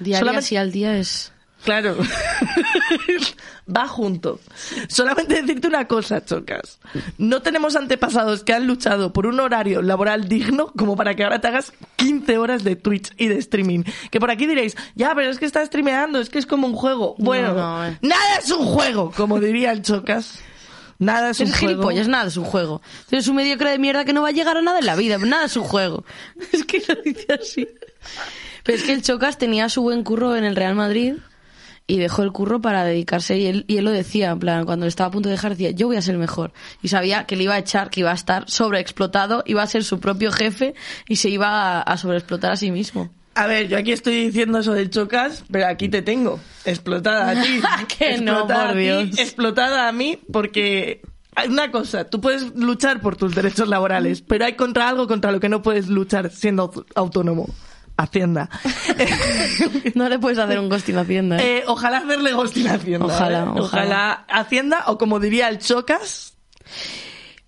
Diarias 0.00 0.20
Solamente- 0.20 0.54
y 0.54 0.56
al 0.58 0.72
día 0.72 0.96
es... 0.96 1.32
Claro. 1.62 1.94
Va 3.76 3.86
junto. 3.86 4.40
Solamente 4.88 5.42
decirte 5.42 5.68
una 5.68 5.86
cosa, 5.86 6.24
chocas. 6.24 6.78
No 7.18 7.42
tenemos 7.42 7.76
antepasados 7.76 8.42
que 8.44 8.52
han 8.54 8.66
luchado 8.66 9.12
por 9.12 9.26
un 9.26 9.38
horario 9.40 9.82
laboral 9.82 10.28
digno 10.28 10.72
como 10.76 10.96
para 10.96 11.14
que 11.14 11.22
ahora 11.24 11.40
te 11.40 11.48
hagas 11.48 11.72
15 11.96 12.38
horas 12.38 12.64
de 12.64 12.76
Twitch 12.76 13.12
y 13.16 13.28
de 13.28 13.36
streaming. 13.38 13.82
Que 14.10 14.18
por 14.20 14.30
aquí 14.30 14.46
diréis, 14.46 14.76
ya, 14.94 15.14
pero 15.14 15.30
es 15.30 15.38
que 15.38 15.44
está 15.46 15.64
streameando, 15.66 16.18
es 16.18 16.30
que 16.30 16.38
es 16.38 16.46
como 16.46 16.66
un 16.66 16.74
juego. 16.74 17.14
Bueno, 17.18 17.52
No, 17.54 17.78
no, 17.78 17.86
eh. 17.88 17.98
nada 18.02 18.38
es 18.42 18.50
un 18.50 18.64
juego, 18.64 19.12
como 19.14 19.38
diría 19.38 19.72
el 19.72 19.82
chocas. 19.82 20.40
Nada 21.00 21.30
es 21.30 21.40
un 21.40 21.46
juego. 21.46 21.58
gilipollas, 21.58 22.08
nada 22.08 22.28
es 22.28 22.36
un 22.36 22.44
juego. 22.44 22.82
Es 23.10 23.26
un 23.26 23.36
mediocre 23.36 23.70
de 23.70 23.78
mierda 23.78 24.04
que 24.04 24.12
no 24.12 24.20
va 24.20 24.28
a 24.28 24.32
llegar 24.32 24.58
a 24.58 24.62
nada 24.62 24.78
en 24.78 24.86
la 24.86 24.96
vida. 24.96 25.16
Nada 25.16 25.46
es 25.46 25.56
un 25.56 25.64
juego. 25.64 26.04
Es 26.52 26.64
que 26.64 26.82
lo 26.86 26.94
dice 27.02 27.26
así. 27.32 27.66
Pero 28.62 28.76
es 28.78 28.84
que 28.84 28.92
el 28.92 29.02
Chocas 29.02 29.38
tenía 29.38 29.70
su 29.70 29.80
buen 29.80 30.04
curro 30.04 30.36
en 30.36 30.44
el 30.44 30.54
Real 30.54 30.74
Madrid 30.74 31.14
y 31.86 31.96
dejó 31.98 32.22
el 32.22 32.32
curro 32.32 32.60
para 32.60 32.84
dedicarse 32.84 33.38
y 33.38 33.46
él, 33.46 33.64
y 33.66 33.78
él 33.78 33.84
lo 33.84 33.90
decía, 33.90 34.30
en 34.30 34.38
plan, 34.38 34.66
cuando 34.66 34.84
estaba 34.84 35.08
a 35.08 35.10
punto 35.10 35.30
de 35.30 35.36
dejar, 35.36 35.52
decía, 35.52 35.70
yo 35.70 35.86
voy 35.86 35.96
a 35.96 36.02
ser 36.02 36.14
el 36.14 36.20
mejor. 36.20 36.52
Y 36.82 36.88
sabía 36.88 37.24
que 37.24 37.34
le 37.34 37.44
iba 37.44 37.54
a 37.54 37.58
echar, 37.58 37.88
que 37.88 38.00
iba 38.00 38.10
a 38.10 38.14
estar 38.14 38.48
sobreexplotado, 38.50 39.42
iba 39.46 39.62
a 39.62 39.66
ser 39.66 39.82
su 39.84 40.00
propio 40.00 40.30
jefe 40.30 40.74
y 41.08 41.16
se 41.16 41.30
iba 41.30 41.48
a, 41.48 41.80
a 41.80 41.96
sobreexplotar 41.96 42.52
a 42.52 42.56
sí 42.56 42.70
mismo. 42.70 43.10
A 43.40 43.46
ver, 43.46 43.68
yo 43.68 43.78
aquí 43.78 43.92
estoy 43.92 44.26
diciendo 44.26 44.58
eso 44.58 44.74
del 44.74 44.90
chocas, 44.90 45.44
pero 45.50 45.66
aquí 45.66 45.88
te 45.88 46.02
tengo. 46.02 46.38
Explotada 46.66 47.30
a 47.30 47.42
ti. 47.42 47.60
Que 47.98 48.18
no, 48.18 48.32
Explotada 48.32 48.66
por 48.68 48.76
ti, 48.76 49.20
explotada 49.22 49.88
a 49.88 49.92
mí 49.92 50.18
porque... 50.32 51.00
Una 51.48 51.70
cosa, 51.70 52.04
tú 52.04 52.20
puedes 52.20 52.54
luchar 52.56 53.00
por 53.00 53.16
tus 53.16 53.34
derechos 53.34 53.66
laborales, 53.68 54.20
pero 54.20 54.44
hay 54.44 54.56
contra 54.56 54.88
algo 54.88 55.06
contra 55.06 55.32
lo 55.32 55.40
que 55.40 55.48
no 55.48 55.62
puedes 55.62 55.88
luchar 55.88 56.30
siendo 56.30 56.70
aut- 56.70 56.86
autónomo. 56.94 57.48
Hacienda. 57.96 58.50
No 59.94 60.08
le 60.08 60.18
puedes 60.18 60.38
hacer 60.38 60.58
un 60.58 60.68
ghosting 60.68 60.96
a 60.96 61.00
Hacienda. 61.02 61.38
¿eh? 61.38 61.58
Eh, 61.58 61.64
ojalá 61.66 61.98
hacerle 61.98 62.32
ghosting 62.32 62.66
a 62.68 62.74
Hacienda. 62.74 63.06
Ojalá, 63.06 63.44
¿eh? 63.44 63.60
ojalá. 63.60 64.12
Hacienda, 64.28 64.84
o 64.88 64.98
como 64.98 65.18
diría 65.18 65.48
el 65.48 65.58
Chocas, 65.60 66.34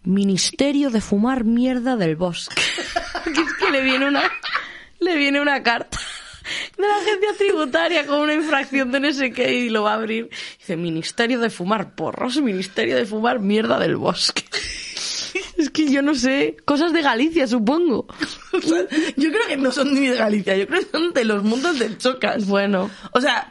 Ministerio 0.04 0.90
de 0.90 1.00
fumar 1.00 1.44
mierda 1.44 1.96
del 1.96 2.16
bosque. 2.16 2.54
Que 3.25 3.40
es 3.40 3.52
que 3.54 3.70
le 3.70 3.82
viene 3.82 4.08
una, 4.08 4.22
le 5.02 5.16
viene 5.16 5.40
una 5.40 5.62
carta 5.62 5.99
de 6.76 6.87
la 6.87 6.97
agencia 6.97 7.28
tributaria 7.38 8.06
con 8.06 8.21
una 8.21 8.35
infracción 8.35 8.90
de 8.92 9.00
no 9.00 9.12
sé 9.12 9.32
qué 9.32 9.52
y 9.54 9.68
lo 9.68 9.85
va 9.85 9.92
a 9.92 9.97
abrir. 9.97 10.30
Dice, 10.59 10.76
Ministerio 10.76 11.38
de 11.40 11.50
fumar 11.50 11.94
porros, 11.94 12.40
Ministerio 12.40 12.97
de 12.97 13.06
fumar 13.06 13.40
mierda 13.40 13.78
del 13.78 13.97
bosque. 13.97 14.44
Es 15.56 15.71
que 15.71 15.90
yo 15.90 16.02
no 16.02 16.14
sé, 16.14 16.56
cosas 16.64 16.92
de 16.92 17.02
Galicia, 17.02 17.47
supongo. 17.47 18.06
o 18.52 18.61
sea, 18.61 18.80
yo 19.16 19.30
creo 19.30 19.47
que 19.49 19.56
no 19.56 19.71
son 19.71 19.94
ni 19.94 20.09
de 20.09 20.16
Galicia, 20.16 20.56
yo 20.56 20.66
creo 20.66 20.80
que 20.80 20.90
son 20.90 21.12
de 21.12 21.25
los 21.25 21.42
mundos 21.42 21.78
del 21.78 21.97
Chocas. 21.99 22.47
Bueno, 22.47 22.90
O 23.12 23.21
sea, 23.21 23.50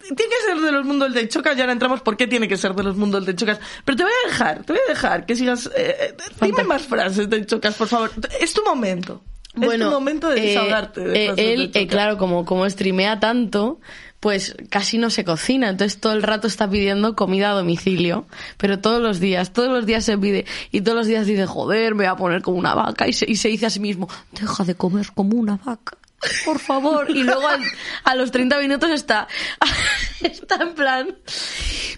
tiene 0.00 0.32
que 0.32 0.46
ser 0.46 0.60
de 0.60 0.72
los 0.72 0.84
mundos 0.84 1.12
del 1.14 1.28
Chocas, 1.28 1.56
ya 1.56 1.62
ahora 1.64 1.72
entramos 1.72 2.02
por 2.02 2.16
qué 2.16 2.26
tiene 2.26 2.46
que 2.46 2.56
ser 2.56 2.74
de 2.74 2.82
los 2.82 2.96
mundos 2.96 3.24
del 3.26 3.36
Chocas. 3.36 3.58
Pero 3.84 3.96
te 3.96 4.02
voy 4.04 4.12
a 4.12 4.28
dejar, 4.28 4.64
te 4.64 4.72
voy 4.72 4.82
a 4.86 4.90
dejar 4.90 5.26
que 5.26 5.36
sigas... 5.36 5.66
eh, 5.76 5.96
eh, 6.00 6.16
dime 6.42 6.64
más 6.64 6.82
frases 6.82 7.28
del 7.28 7.46
Chocas, 7.46 7.74
por 7.74 7.88
favor. 7.88 8.10
Es 8.40 8.52
tu 8.52 8.62
momento. 8.64 9.22
Es 9.60 9.78
tu 9.78 9.90
momento 9.90 10.28
de 10.28 10.38
eh, 10.38 10.46
desahogarte. 10.48 11.00
de 11.00 11.26
eh, 11.26 11.34
él, 11.52 11.70
eh, 11.74 11.86
claro, 11.86 12.18
como, 12.18 12.44
como 12.44 12.68
streamea 12.68 13.18
tanto, 13.20 13.80
pues 14.20 14.54
casi 14.68 14.98
no 14.98 15.10
se 15.10 15.24
cocina. 15.24 15.68
Entonces 15.68 16.00
todo 16.00 16.12
el 16.12 16.22
rato 16.22 16.46
está 16.46 16.68
pidiendo 16.70 17.16
comida 17.16 17.50
a 17.50 17.54
domicilio. 17.54 18.26
Pero 18.58 18.78
todos 18.78 19.00
los 19.02 19.18
días, 19.18 19.52
todos 19.52 19.70
los 19.70 19.86
días 19.86 20.04
se 20.04 20.16
pide. 20.18 20.46
Y 20.70 20.82
todos 20.82 20.96
los 20.98 21.06
días 21.06 21.26
dice, 21.26 21.46
joder, 21.46 21.94
me 21.94 22.04
voy 22.04 22.12
a 22.12 22.16
poner 22.16 22.42
como 22.42 22.58
una 22.58 22.74
vaca. 22.74 23.08
Y 23.08 23.12
se, 23.12 23.28
y 23.30 23.36
se 23.36 23.48
dice 23.48 23.66
a 23.66 23.70
sí 23.70 23.80
mismo, 23.80 24.08
deja 24.32 24.64
de 24.64 24.74
comer 24.74 25.06
como 25.14 25.36
una 25.36 25.56
vaca. 25.64 25.96
Por 26.44 26.58
favor. 26.58 27.10
Y 27.10 27.22
luego 27.22 27.48
al- 27.48 27.64
a 28.04 28.14
los 28.14 28.30
30 28.30 28.58
minutos 28.58 28.90
está, 28.90 29.26
está 30.20 30.56
en 30.56 30.74
plan, 30.74 31.16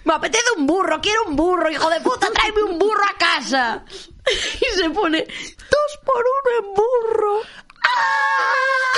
me 0.05 0.13
apetece 0.13 0.45
un 0.57 0.65
burro, 0.65 1.01
quiero 1.01 1.25
un 1.27 1.35
burro, 1.35 1.69
hijo 1.69 1.89
de 1.89 1.99
puta, 1.99 2.27
tráeme 2.33 2.63
un 2.63 2.79
burro 2.79 3.03
a 3.03 3.17
casa. 3.17 3.83
Y 4.25 4.79
se 4.79 4.89
pone, 4.91 5.27
por 6.03 6.15
uno 6.15 6.59
en 6.59 6.73
burro. 6.73 7.41
¡Ah! 7.83 8.93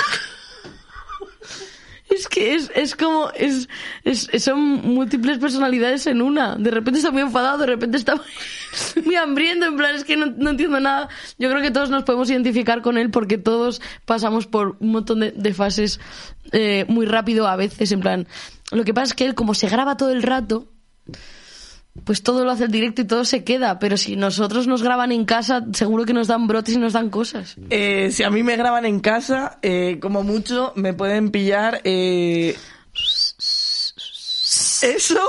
Es 2.08 2.28
que 2.28 2.54
es, 2.54 2.70
es 2.74 2.94
como, 2.94 3.30
es, 3.34 3.68
es, 4.04 4.28
son 4.42 4.60
múltiples 4.60 5.38
personalidades 5.38 6.06
en 6.06 6.22
una. 6.22 6.56
De 6.56 6.70
repente 6.70 6.98
está 6.98 7.10
muy 7.10 7.22
enfadado, 7.22 7.58
de 7.58 7.66
repente 7.66 7.98
está 7.98 8.14
muy, 9.04 9.16
hambriento, 9.16 9.66
en 9.66 9.76
plan, 9.76 9.94
es 9.96 10.04
que 10.04 10.16
no, 10.16 10.50
entiendo 10.50 10.78
nada. 10.78 11.08
Yo 11.38 11.50
creo 11.50 11.60
que 11.60 11.72
todos 11.72 11.90
nos 11.90 12.04
podemos 12.04 12.30
identificar 12.30 12.80
con 12.80 12.96
él 12.96 13.10
porque 13.10 13.38
todos 13.38 13.82
pasamos 14.04 14.46
por 14.46 14.76
un 14.78 14.92
montón 14.92 15.20
de, 15.20 15.32
de 15.32 15.52
fases 15.52 15.98
eh, 16.52 16.84
muy 16.88 17.06
rápido 17.06 17.48
a 17.48 17.56
veces, 17.56 17.90
en 17.90 18.00
plan. 18.00 18.28
Lo 18.70 18.84
que 18.84 18.94
pasa 18.94 19.06
es 19.06 19.14
que 19.14 19.24
él, 19.26 19.34
como 19.34 19.54
se 19.54 19.68
graba 19.68 19.96
todo 19.96 20.10
el 20.10 20.22
rato, 20.22 20.68
pues 22.04 22.22
todo 22.22 22.44
lo 22.44 22.50
hace 22.50 22.64
el 22.64 22.70
directo 22.70 23.02
y 23.02 23.06
todo 23.06 23.24
se 23.24 23.44
queda. 23.44 23.78
Pero 23.78 23.96
si 23.96 24.16
nosotros 24.16 24.66
nos 24.66 24.82
graban 24.82 25.12
en 25.12 25.24
casa, 25.24 25.64
seguro 25.72 26.04
que 26.04 26.12
nos 26.12 26.28
dan 26.28 26.46
brotes 26.46 26.74
y 26.74 26.78
nos 26.78 26.92
dan 26.92 27.10
cosas. 27.10 27.56
Eh, 27.70 28.10
si 28.12 28.22
a 28.22 28.30
mí 28.30 28.42
me 28.42 28.56
graban 28.56 28.84
en 28.84 29.00
casa, 29.00 29.58
eh, 29.62 29.98
como 30.00 30.22
mucho, 30.22 30.72
me 30.76 30.94
pueden 30.94 31.30
pillar... 31.30 31.80
eh, 31.84 32.56
Eso... 34.82 35.20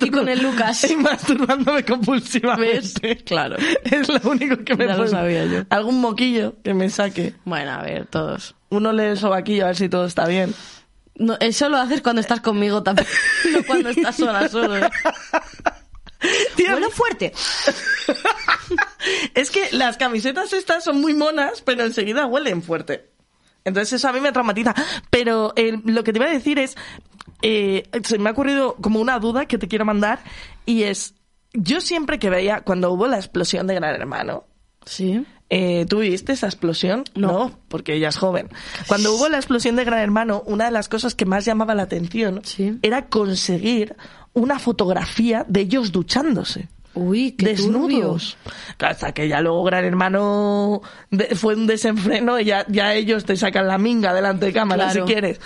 Y, 0.00 0.10
con 0.10 0.28
el 0.28 0.40
Lucas. 0.40 0.88
Y 0.88 0.94
masturbándome 0.94 1.84
compulsivamente. 1.84 3.00
¿Ves? 3.02 3.22
Claro. 3.24 3.56
Es 3.84 4.08
lo 4.08 4.30
único 4.30 4.62
que 4.64 4.76
me 4.76 4.86
Ya 4.86 4.96
lo 4.96 5.08
sabía 5.08 5.44
yo. 5.46 5.62
Algún 5.70 6.00
moquillo 6.00 6.54
que 6.62 6.74
me 6.74 6.88
saque. 6.90 7.34
Bueno, 7.44 7.72
a 7.72 7.82
ver, 7.82 8.06
todos. 8.06 8.54
Uno 8.68 8.92
lee 8.92 9.04
el 9.04 9.18
sobaquillo 9.18 9.64
a 9.64 9.68
ver 9.68 9.76
si 9.76 9.88
todo 9.88 10.04
está 10.04 10.28
bien. 10.28 10.54
No, 11.18 11.36
eso 11.40 11.68
lo 11.68 11.76
haces 11.76 12.00
cuando 12.00 12.20
estás 12.20 12.40
conmigo 12.40 12.82
también, 12.82 13.06
no 13.52 13.64
cuando 13.64 13.90
estás 13.90 14.16
sola 14.16 14.48
solo. 14.48 14.76
¿eh? 14.76 14.90
Tío, 16.56 16.74
Huele 16.74 16.90
fuerte. 16.90 17.32
es 19.34 19.50
que 19.50 19.68
las 19.72 19.96
camisetas 19.96 20.52
estas 20.52 20.84
son 20.84 21.00
muy 21.00 21.14
monas, 21.14 21.62
pero 21.62 21.84
enseguida 21.84 22.26
huelen 22.26 22.62
fuerte. 22.62 23.10
Entonces 23.64 23.94
eso 23.94 24.08
a 24.08 24.12
mí 24.12 24.20
me 24.20 24.32
traumatiza. 24.32 24.74
Pero 25.10 25.52
eh, 25.56 25.80
lo 25.84 26.02
que 26.04 26.12
te 26.12 26.18
iba 26.18 26.26
a 26.26 26.32
decir 26.32 26.58
es, 26.58 26.76
eh, 27.42 27.84
se 28.02 28.18
me 28.18 28.30
ha 28.30 28.32
ocurrido 28.32 28.76
como 28.80 29.00
una 29.00 29.18
duda 29.18 29.46
que 29.46 29.58
te 29.58 29.68
quiero 29.68 29.84
mandar 29.84 30.20
y 30.66 30.84
es, 30.84 31.14
yo 31.52 31.80
siempre 31.80 32.18
que 32.18 32.30
veía 32.30 32.62
cuando 32.62 32.92
hubo 32.92 33.06
la 33.06 33.16
explosión 33.16 33.66
de 33.66 33.74
Gran 33.74 33.94
Hermano, 33.94 34.44
Sí. 34.84 35.24
Eh, 35.50 35.86
¿Tú 35.88 36.00
viste 36.00 36.32
esa 36.32 36.46
explosión? 36.46 37.04
No. 37.14 37.52
porque 37.68 37.94
ella 37.94 38.08
es 38.08 38.16
joven. 38.16 38.48
Cuando 38.86 39.14
hubo 39.14 39.28
la 39.28 39.36
explosión 39.38 39.76
de 39.76 39.84
Gran 39.84 40.00
Hermano, 40.00 40.42
una 40.46 40.66
de 40.66 40.70
las 40.70 40.88
cosas 40.88 41.14
que 41.14 41.24
más 41.24 41.44
llamaba 41.44 41.74
la 41.74 41.82
atención 41.84 42.40
Sí. 42.44 42.78
era 42.82 43.06
conseguir 43.06 43.96
una 44.34 44.58
fotografía 44.58 45.44
de 45.48 45.60
ellos 45.60 45.90
duchándose. 45.92 46.68
Uy, 46.94 47.32
qué 47.32 47.46
desnudos. 47.46 48.36
Claro, 48.76 48.92
Hasta 48.94 49.12
que 49.12 49.28
ya 49.28 49.40
luego 49.40 49.62
Gran 49.64 49.84
Hermano 49.84 50.82
de- 51.10 51.34
fue 51.36 51.54
un 51.54 51.66
desenfreno 51.66 52.40
y 52.40 52.44
ya, 52.46 52.64
ya 52.68 52.94
ellos 52.94 53.24
te 53.24 53.36
sacan 53.36 53.68
la 53.68 53.78
minga 53.78 54.12
delante 54.12 54.46
de 54.46 54.52
cámara 54.52 54.84
Claro. 54.90 55.06
si 55.06 55.12
quieres. 55.12 55.40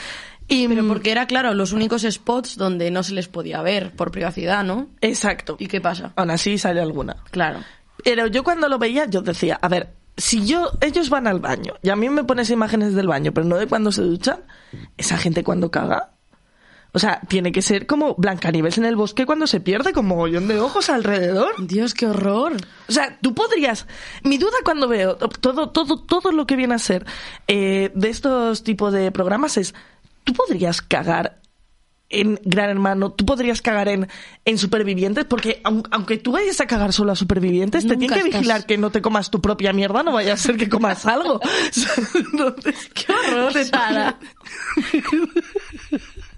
Y, 0.49 0.66
Pero 0.68 0.87
porque 0.88 1.11
era, 1.12 1.26
claro, 1.26 1.54
los 1.54 1.73
únicos 1.73 2.02
spots 2.09 2.56
donde 2.56 2.90
no 2.90 3.02
se 3.02 3.14
les 3.14 3.28
podía 3.28 3.62
ver 3.62 3.92
por 3.92 4.11
privacidad, 4.11 4.64
¿no? 4.64 4.88
Exacto. 5.00 5.56
¿Y 5.59 5.66
qué 5.66 5.80
pasa? 5.80 6.12
Aún 6.16 6.30
así 6.30 6.59
sale 6.59 6.80
alguna. 6.80 7.16
Claro. 7.30 7.61
Pero 8.04 8.26
yo 8.26 8.44
cuando 8.44 8.68
lo 8.68 8.78
veía, 8.78 9.06
yo 9.06 9.23
decía, 9.23 9.59
a 9.61 9.68
ver, 9.68 9.94
si 10.16 10.44
yo, 10.47 10.71
ellos 10.80 11.11
van 11.11 11.26
al 11.26 11.40
baño 11.40 11.75
y 11.82 11.90
a 11.90 11.97
mí 11.97 12.09
me 12.09 12.25
pones 12.25 12.50
imágenes 12.50 12.94
del 12.94 13.09
baño, 13.09 13.32
pero 13.32 13.47
no 13.47 13.56
de 13.56 13.66
cuando 13.66 13.92
se 13.92 14.02
duchan, 14.02 14.40
esa 14.97 15.16
gente 15.16 15.42
cuando 15.44 15.71
caga. 15.71 16.11
O 16.94 16.99
sea, 16.99 17.21
tiene 17.26 17.52
que 17.52 17.62
ser 17.62 17.87
como 17.87 18.14
Blancanieves 18.16 18.76
en 18.76 18.85
el 18.85 18.97
bosque 18.97 19.25
cuando 19.25 19.47
se 19.47 19.61
pierde 19.61 19.94
con 19.94 20.04
mogollón 20.04 20.47
de 20.47 20.61
ojos 20.61 20.90
alrededor. 20.90 21.54
Dios, 21.66 21.94
qué 21.94 22.06
horror. 22.06 22.52
O 22.87 22.92
sea, 22.92 23.18
tú 23.23 23.35
podrías. 23.35 23.87
Mi 24.25 24.37
duda 24.37 24.59
cuando 24.62 24.88
veo 24.88 25.16
todo, 25.16 25.71
todo, 25.71 25.99
todo 25.99 26.32
lo 26.32 26.47
que 26.47 26.56
viene 26.56 26.75
a 26.75 26.78
ser 26.78 27.06
eh, 27.49 27.90
de 27.94 28.11
estos 28.11 28.62
tipos 28.62 28.92
de 28.92 29.11
programas 29.11 29.56
es: 29.56 29.75
¿tú 30.25 30.35
podrías 30.35 30.82
cagar 30.82 31.40
en 32.12 32.38
Gran 32.45 32.71
Hermano? 32.71 33.11
¿Tú 33.12 33.25
podrías 33.26 33.61
cagar 33.62 33.88
en, 33.88 34.09
en 34.45 34.59
Supervivientes? 34.59 35.25
Porque 35.25 35.61
aun- 35.64 35.87
aunque 35.90 36.19
tú 36.19 36.33
vayas 36.33 36.61
a 36.61 36.66
cagar 36.66 36.92
solo 36.92 37.12
a 37.12 37.16
Supervivientes, 37.16 37.83
te 37.87 37.95
Nunca 37.97 37.99
tiene 37.99 38.14
que 38.14 38.28
estás- 38.28 38.40
vigilar 38.40 38.66
que 38.66 38.78
no 38.78 38.90
te 38.90 39.02
comas 39.02 39.31
tu 39.31 39.40
propia 39.40 39.73
mierda, 39.73 40.02
no 40.02 40.12
vaya 40.12 40.35
a 40.35 40.37
ser 40.37 40.57
que 40.57 40.69
comas 40.69 41.04
algo. 41.07 41.40
Entonces, 42.14 42.90
Qué 42.95 43.12
horror, 43.12 43.52
Sara. 43.64 44.19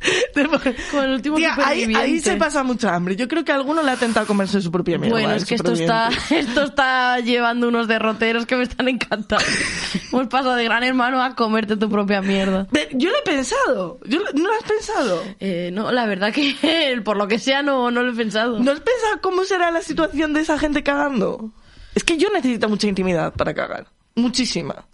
Con 0.90 1.04
el 1.04 1.12
último 1.12 1.37
Tía, 1.37 1.56
ahí, 1.64 1.84
ahí 1.94 2.20
se 2.20 2.37
pasa 2.37 2.62
mucha 2.62 2.94
hambre. 2.94 3.16
Yo 3.16 3.28
creo 3.28 3.44
que 3.44 3.52
alguno 3.52 3.82
le 3.82 3.90
ha 3.92 3.96
tentado 3.96 4.26
comerse 4.26 4.61
su 4.61 4.70
propia 4.70 4.99
mierda. 4.99 5.14
Bueno, 5.14 5.30
en 5.30 5.37
es 5.37 5.44
que 5.44 5.54
esto 5.54 5.73
está, 5.73 6.11
esto 6.30 6.62
está 6.64 7.18
llevando 7.20 7.68
unos 7.68 7.88
derroteros 7.88 8.46
que 8.46 8.56
me 8.56 8.64
están 8.64 8.88
encantando. 8.88 9.44
Hemos 10.12 10.26
pasado 10.28 10.54
de 10.56 10.64
gran 10.64 10.82
hermano 10.84 11.23
a 11.23 11.34
comerte 11.34 11.76
tu 11.76 11.88
propia 11.88 12.20
mierda. 12.20 12.66
Yo 12.92 13.11
lo 13.11 13.18
he 13.18 13.23
pensado. 13.23 13.99
Yo 14.06 14.20
lo- 14.20 14.32
¿No 14.34 14.49
lo 14.49 14.54
has 14.54 14.64
pensado? 14.64 15.23
Eh, 15.40 15.70
no, 15.73 15.90
la 15.92 16.06
verdad 16.06 16.32
que 16.32 17.00
por 17.04 17.16
lo 17.16 17.26
que 17.28 17.38
sea 17.38 17.62
no, 17.62 17.90
no 17.90 18.02
lo 18.02 18.12
he 18.12 18.16
pensado. 18.16 18.58
¿No 18.61 18.73
has 18.73 18.80
pensado 18.80 19.20
cómo 19.23 19.44
será 19.44 19.70
la 19.70 19.82
situación 19.82 20.32
de 20.32 20.40
esa 20.40 20.58
gente 20.58 20.82
cagando? 20.82 21.50
Es 21.94 22.04
que 22.04 22.16
yo 22.16 22.28
necesito 22.32 22.68
mucha 22.68 22.87
intimidad 22.88 23.32
para 23.34 23.54
cagar. 23.54 23.87
Muchísima. 24.16 24.84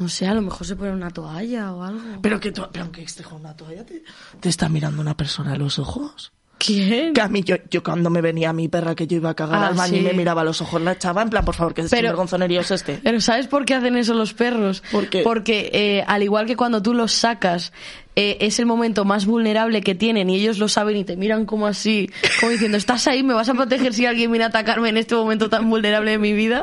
No 0.00 0.08
sé, 0.08 0.26
a 0.26 0.34
lo 0.34 0.42
mejor 0.42 0.66
se 0.66 0.74
pone 0.76 0.90
una 0.92 1.10
toalla 1.10 1.72
o 1.72 1.82
algo. 1.84 2.00
Pero 2.22 2.40
que, 2.40 2.50
tú- 2.52 2.66
pero 2.72 2.84
aunque 2.84 3.02
esté 3.02 3.22
con 3.22 3.40
una 3.40 3.54
toalla, 3.54 3.84
te, 3.86 4.02
te 4.40 4.48
está 4.48 4.68
mirando 4.68 5.00
una 5.00 5.16
persona 5.16 5.52
a 5.52 5.56
los 5.56 5.78
ojos. 5.78 6.32
¿Quién? 6.58 7.14
Que 7.14 7.22
a 7.22 7.28
mí, 7.28 7.42
yo, 7.42 7.56
yo 7.70 7.82
cuando 7.82 8.10
me 8.10 8.20
venía 8.20 8.52
mi 8.52 8.68
perra 8.68 8.94
que 8.94 9.06
yo 9.06 9.16
iba 9.16 9.30
a 9.30 9.34
cagar 9.34 9.62
Ah, 9.62 9.66
al 9.68 9.74
baño 9.74 9.94
y 9.96 10.00
sí. 10.00 10.04
me 10.04 10.12
miraba 10.12 10.42
a 10.42 10.44
los 10.44 10.60
ojos 10.60 10.80
la 10.82 10.98
chava, 10.98 11.22
en 11.22 11.30
plan, 11.30 11.42
por 11.44 11.54
favor, 11.54 11.72
que 11.72 11.84
Pero- 11.84 12.08
vergonzonería 12.08 12.60
es 12.60 12.70
este. 12.70 12.98
Pero 13.02 13.20
¿sabes 13.22 13.46
por 13.46 13.64
qué 13.64 13.74
hacen 13.74 13.96
eso 13.96 14.12
los 14.12 14.34
perros? 14.34 14.82
¿Por 14.92 15.08
qué? 15.08 15.22
Porque 15.22 15.70
eh, 15.72 16.04
al 16.06 16.22
igual 16.22 16.44
que 16.46 16.56
cuando 16.56 16.82
tú 16.82 16.92
los 16.92 17.12
sacas, 17.12 17.72
eh, 18.16 18.38
es 18.40 18.58
el 18.58 18.66
momento 18.66 19.04
más 19.04 19.24
vulnerable 19.24 19.82
que 19.82 19.94
tienen 19.94 20.30
y 20.30 20.36
ellos 20.36 20.58
lo 20.58 20.68
saben 20.68 20.96
y 20.96 21.04
te 21.04 21.16
miran 21.16 21.46
como 21.46 21.66
así, 21.66 22.10
como 22.40 22.52
diciendo, 22.52 22.76
estás 22.76 23.06
ahí, 23.06 23.22
me 23.22 23.34
vas 23.34 23.48
a 23.48 23.54
proteger 23.54 23.94
si 23.94 24.06
alguien 24.06 24.30
viene 24.30 24.44
a 24.44 24.48
atacarme 24.48 24.88
en 24.88 24.96
este 24.96 25.14
momento 25.14 25.48
tan 25.48 25.70
vulnerable 25.70 26.12
de 26.12 26.18
mi 26.18 26.32
vida. 26.32 26.62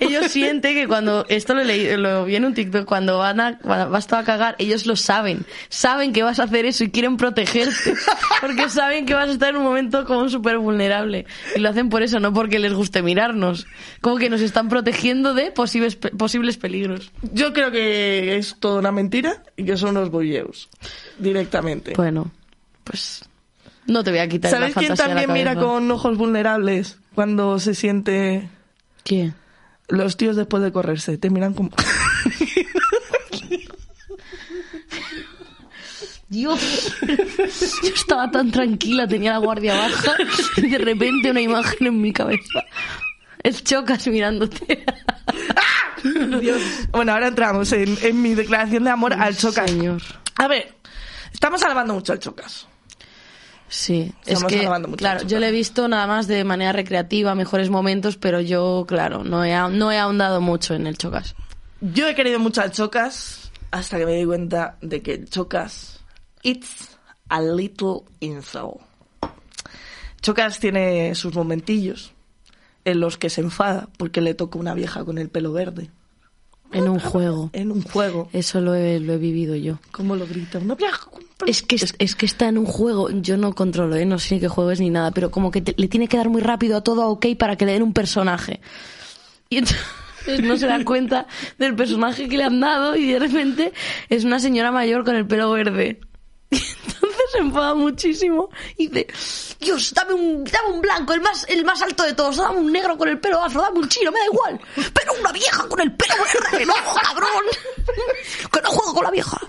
Ellos 0.00 0.26
sienten 0.30 0.74
que 0.74 0.86
cuando, 0.86 1.24
esto 1.28 1.54
lo, 1.54 1.64
leí, 1.64 1.96
lo 1.96 2.24
vi 2.24 2.36
en 2.36 2.44
un 2.44 2.54
TikTok, 2.54 2.84
cuando 2.84 3.18
van 3.18 3.40
a, 3.40 3.58
cuando 3.58 3.90
vas 3.90 4.06
tú 4.06 4.16
a 4.16 4.24
cagar, 4.24 4.54
ellos 4.58 4.86
lo 4.86 4.96
saben. 4.96 5.44
Saben 5.68 6.12
que 6.12 6.22
vas 6.22 6.38
a 6.38 6.44
hacer 6.44 6.66
eso 6.66 6.84
y 6.84 6.90
quieren 6.90 7.16
protegerte. 7.16 7.94
Porque 8.40 8.68
saben 8.68 9.06
que 9.06 9.14
vas 9.14 9.28
a 9.28 9.32
estar 9.32 9.50
en 9.50 9.56
un 9.56 9.64
momento 9.64 10.04
como 10.04 10.28
súper 10.28 10.58
vulnerable. 10.58 11.26
Y 11.56 11.60
lo 11.60 11.68
hacen 11.68 11.88
por 11.88 12.02
eso, 12.02 12.20
no 12.20 12.32
porque 12.32 12.58
les 12.58 12.72
guste 12.72 13.02
mirarnos. 13.02 13.66
Como 14.00 14.18
que 14.18 14.28
nos 14.28 14.40
están 14.40 14.68
protegiendo 14.68 15.34
de 15.34 15.50
posibles, 15.50 15.96
posibles 15.96 16.56
peligros. 16.56 17.12
Yo 17.32 17.52
creo 17.52 17.70
que 17.70 18.36
es 18.36 18.56
toda 18.58 18.78
una 18.78 18.92
mentira 18.92 19.42
y 19.56 19.64
que 19.64 19.76
son 19.76 19.96
unos 19.96 20.10
boyeus. 20.10 20.68
Directamente. 21.18 21.92
Bueno, 21.96 22.30
pues 22.84 23.24
no 23.86 24.04
te 24.04 24.10
voy 24.10 24.20
a 24.20 24.28
quitar 24.28 24.50
¿Sabéis 24.50 24.74
la 24.74 24.80
quién 24.80 24.88
fantasía 24.90 25.14
de 25.14 25.20
la 25.20 25.26
también 25.26 25.46
mira 25.46 25.60
con 25.60 25.90
ojos 25.90 26.16
vulnerables 26.16 26.98
cuando 27.14 27.58
se 27.58 27.74
siente 27.74 28.48
¿Quién? 29.04 29.34
los 29.88 30.16
tíos 30.16 30.36
después 30.36 30.62
de 30.62 30.72
correrse? 30.72 31.18
Te 31.18 31.30
miran 31.30 31.54
como... 31.54 31.70
Dios, 36.28 36.94
yo 37.82 37.88
estaba 37.94 38.30
tan 38.30 38.50
tranquila, 38.50 39.06
tenía 39.06 39.32
la 39.32 39.38
guardia 39.38 39.76
baja 39.76 40.16
y 40.56 40.70
de 40.70 40.78
repente 40.78 41.30
una 41.30 41.42
imagen 41.42 41.88
en 41.88 42.00
mi 42.00 42.10
cabeza. 42.10 42.64
El 43.42 43.62
chocas 43.62 44.06
mirándote. 44.08 44.82
Bueno, 46.90 47.12
ahora 47.12 47.28
entramos 47.28 47.72
en, 47.72 47.96
en 48.02 48.22
mi 48.22 48.34
declaración 48.34 48.84
de 48.84 48.90
amor 48.90 49.12
al 49.12 49.36
Chocas. 49.36 49.70
Señor. 49.70 50.02
A 50.36 50.48
ver, 50.48 50.71
estamos 51.42 51.62
alabando 51.64 51.94
mucho 51.94 52.12
al 52.12 52.20
Chocas. 52.20 52.68
Sí, 53.68 54.12
es 54.22 54.34
Estamos 54.34 54.52
que, 54.52 54.60
alabando 54.60 54.86
mucho 54.88 54.98
claro, 54.98 55.26
yo 55.26 55.40
lo 55.40 55.46
he 55.46 55.50
visto 55.50 55.88
nada 55.88 56.06
más 56.06 56.28
de 56.28 56.44
manera 56.44 56.72
recreativa, 56.72 57.34
mejores 57.34 57.68
momentos, 57.68 58.16
pero 58.16 58.40
yo, 58.40 58.84
claro, 58.86 59.24
no 59.24 59.42
he, 59.44 59.52
no 59.70 59.90
he 59.90 59.98
ahondado 59.98 60.40
mucho 60.40 60.74
en 60.74 60.86
el 60.86 60.96
chocas. 60.98 61.34
Yo 61.80 62.06
he 62.06 62.14
querido 62.14 62.38
mucho 62.38 62.60
al 62.60 62.70
Chocas 62.70 63.50
hasta 63.72 63.98
que 63.98 64.06
me 64.06 64.12
di 64.12 64.24
cuenta 64.24 64.76
de 64.82 65.02
que 65.02 65.14
el 65.14 65.28
Chocas 65.28 65.98
it's 66.44 66.96
a 67.28 67.40
little 67.42 68.02
incel. 68.20 68.74
Chocas 70.20 70.60
tiene 70.60 71.14
sus 71.16 71.34
momentillos 71.34 72.12
en 72.84 73.00
los 73.00 73.16
que 73.18 73.30
se 73.30 73.40
enfada 73.40 73.88
porque 73.96 74.20
le 74.20 74.34
toca 74.34 74.60
una 74.60 74.74
vieja 74.74 75.04
con 75.04 75.18
el 75.18 75.28
pelo 75.28 75.52
verde 75.52 75.90
En 76.70 76.88
un 76.88 77.00
juego. 77.00 77.50
en 77.52 77.72
un 77.72 77.82
juego. 77.82 78.28
Eso 78.32 78.60
lo 78.60 78.74
he, 78.74 79.00
lo 79.00 79.14
he 79.14 79.18
vivido 79.18 79.56
yo. 79.56 79.78
¿Cómo 79.90 80.14
lo 80.14 80.26
grita? 80.26 80.58
Una 80.58 80.74
vieja 80.76 81.06
con 81.10 81.24
Es 81.46 81.62
que, 81.62 81.76
es, 81.98 82.14
que 82.14 82.26
está 82.26 82.48
en 82.48 82.58
un 82.58 82.66
juego, 82.66 83.08
yo 83.10 83.36
no 83.36 83.54
controlo, 83.54 83.96
¿eh? 83.96 84.04
no 84.04 84.18
sé 84.18 84.34
ni 84.34 84.40
qué 84.40 84.48
juego 84.48 84.70
es 84.70 84.80
ni 84.80 84.90
nada, 84.90 85.10
pero 85.10 85.30
como 85.30 85.50
que 85.50 85.60
te- 85.60 85.74
le 85.76 85.88
tiene 85.88 86.06
que 86.08 86.16
dar 86.16 86.28
muy 86.28 86.40
rápido 86.40 86.76
a 86.76 86.82
todo 86.82 87.02
a 87.02 87.08
OK 87.08 87.26
para 87.38 87.56
que 87.56 87.66
le 87.66 87.72
den 87.72 87.82
un 87.82 87.92
personaje. 87.92 88.60
Y 89.48 89.58
entonces 89.58 89.80
no 90.42 90.56
se 90.56 90.66
dan 90.66 90.84
cuenta 90.84 91.26
del 91.58 91.74
personaje 91.74 92.28
que 92.28 92.36
le 92.36 92.44
han 92.44 92.60
dado 92.60 92.94
y 92.96 93.12
de 93.12 93.18
repente 93.18 93.72
es 94.08 94.24
una 94.24 94.38
señora 94.38 94.70
mayor 94.70 95.04
con 95.04 95.16
el 95.16 95.26
pelo 95.26 95.50
verde. 95.50 96.00
Y 96.50 96.56
entonces 96.86 97.22
se 97.32 97.38
enfada 97.38 97.74
muchísimo 97.74 98.50
y 98.76 98.88
dice, 98.88 99.06
Dios, 99.58 99.92
dame 99.94 100.14
un, 100.14 100.44
dame 100.44 100.68
un 100.74 100.80
blanco, 100.80 101.12
el 101.14 101.20
más, 101.22 101.46
el 101.48 101.64
más 101.64 101.80
alto 101.82 102.04
de 102.04 102.12
todos, 102.14 102.36
dame 102.36 102.58
un 102.60 102.70
negro 102.70 102.96
con 102.98 103.08
el 103.08 103.18
pelo 103.18 103.40
afro, 103.42 103.62
dame 103.62 103.78
un 103.80 103.88
chino, 103.88 104.12
me 104.12 104.18
da 104.18 104.26
igual. 104.26 104.60
Pero 104.74 105.12
una 105.18 105.32
vieja 105.32 105.66
con 105.66 105.80
el 105.80 105.92
pelo 105.92 106.14
verde, 106.52 106.66
no, 106.66 106.74
cabrón. 107.02 107.44
Que 108.52 108.60
no 108.62 108.68
juego 108.70 108.94
con 108.94 109.04
la 109.04 109.10
vieja. 109.10 109.40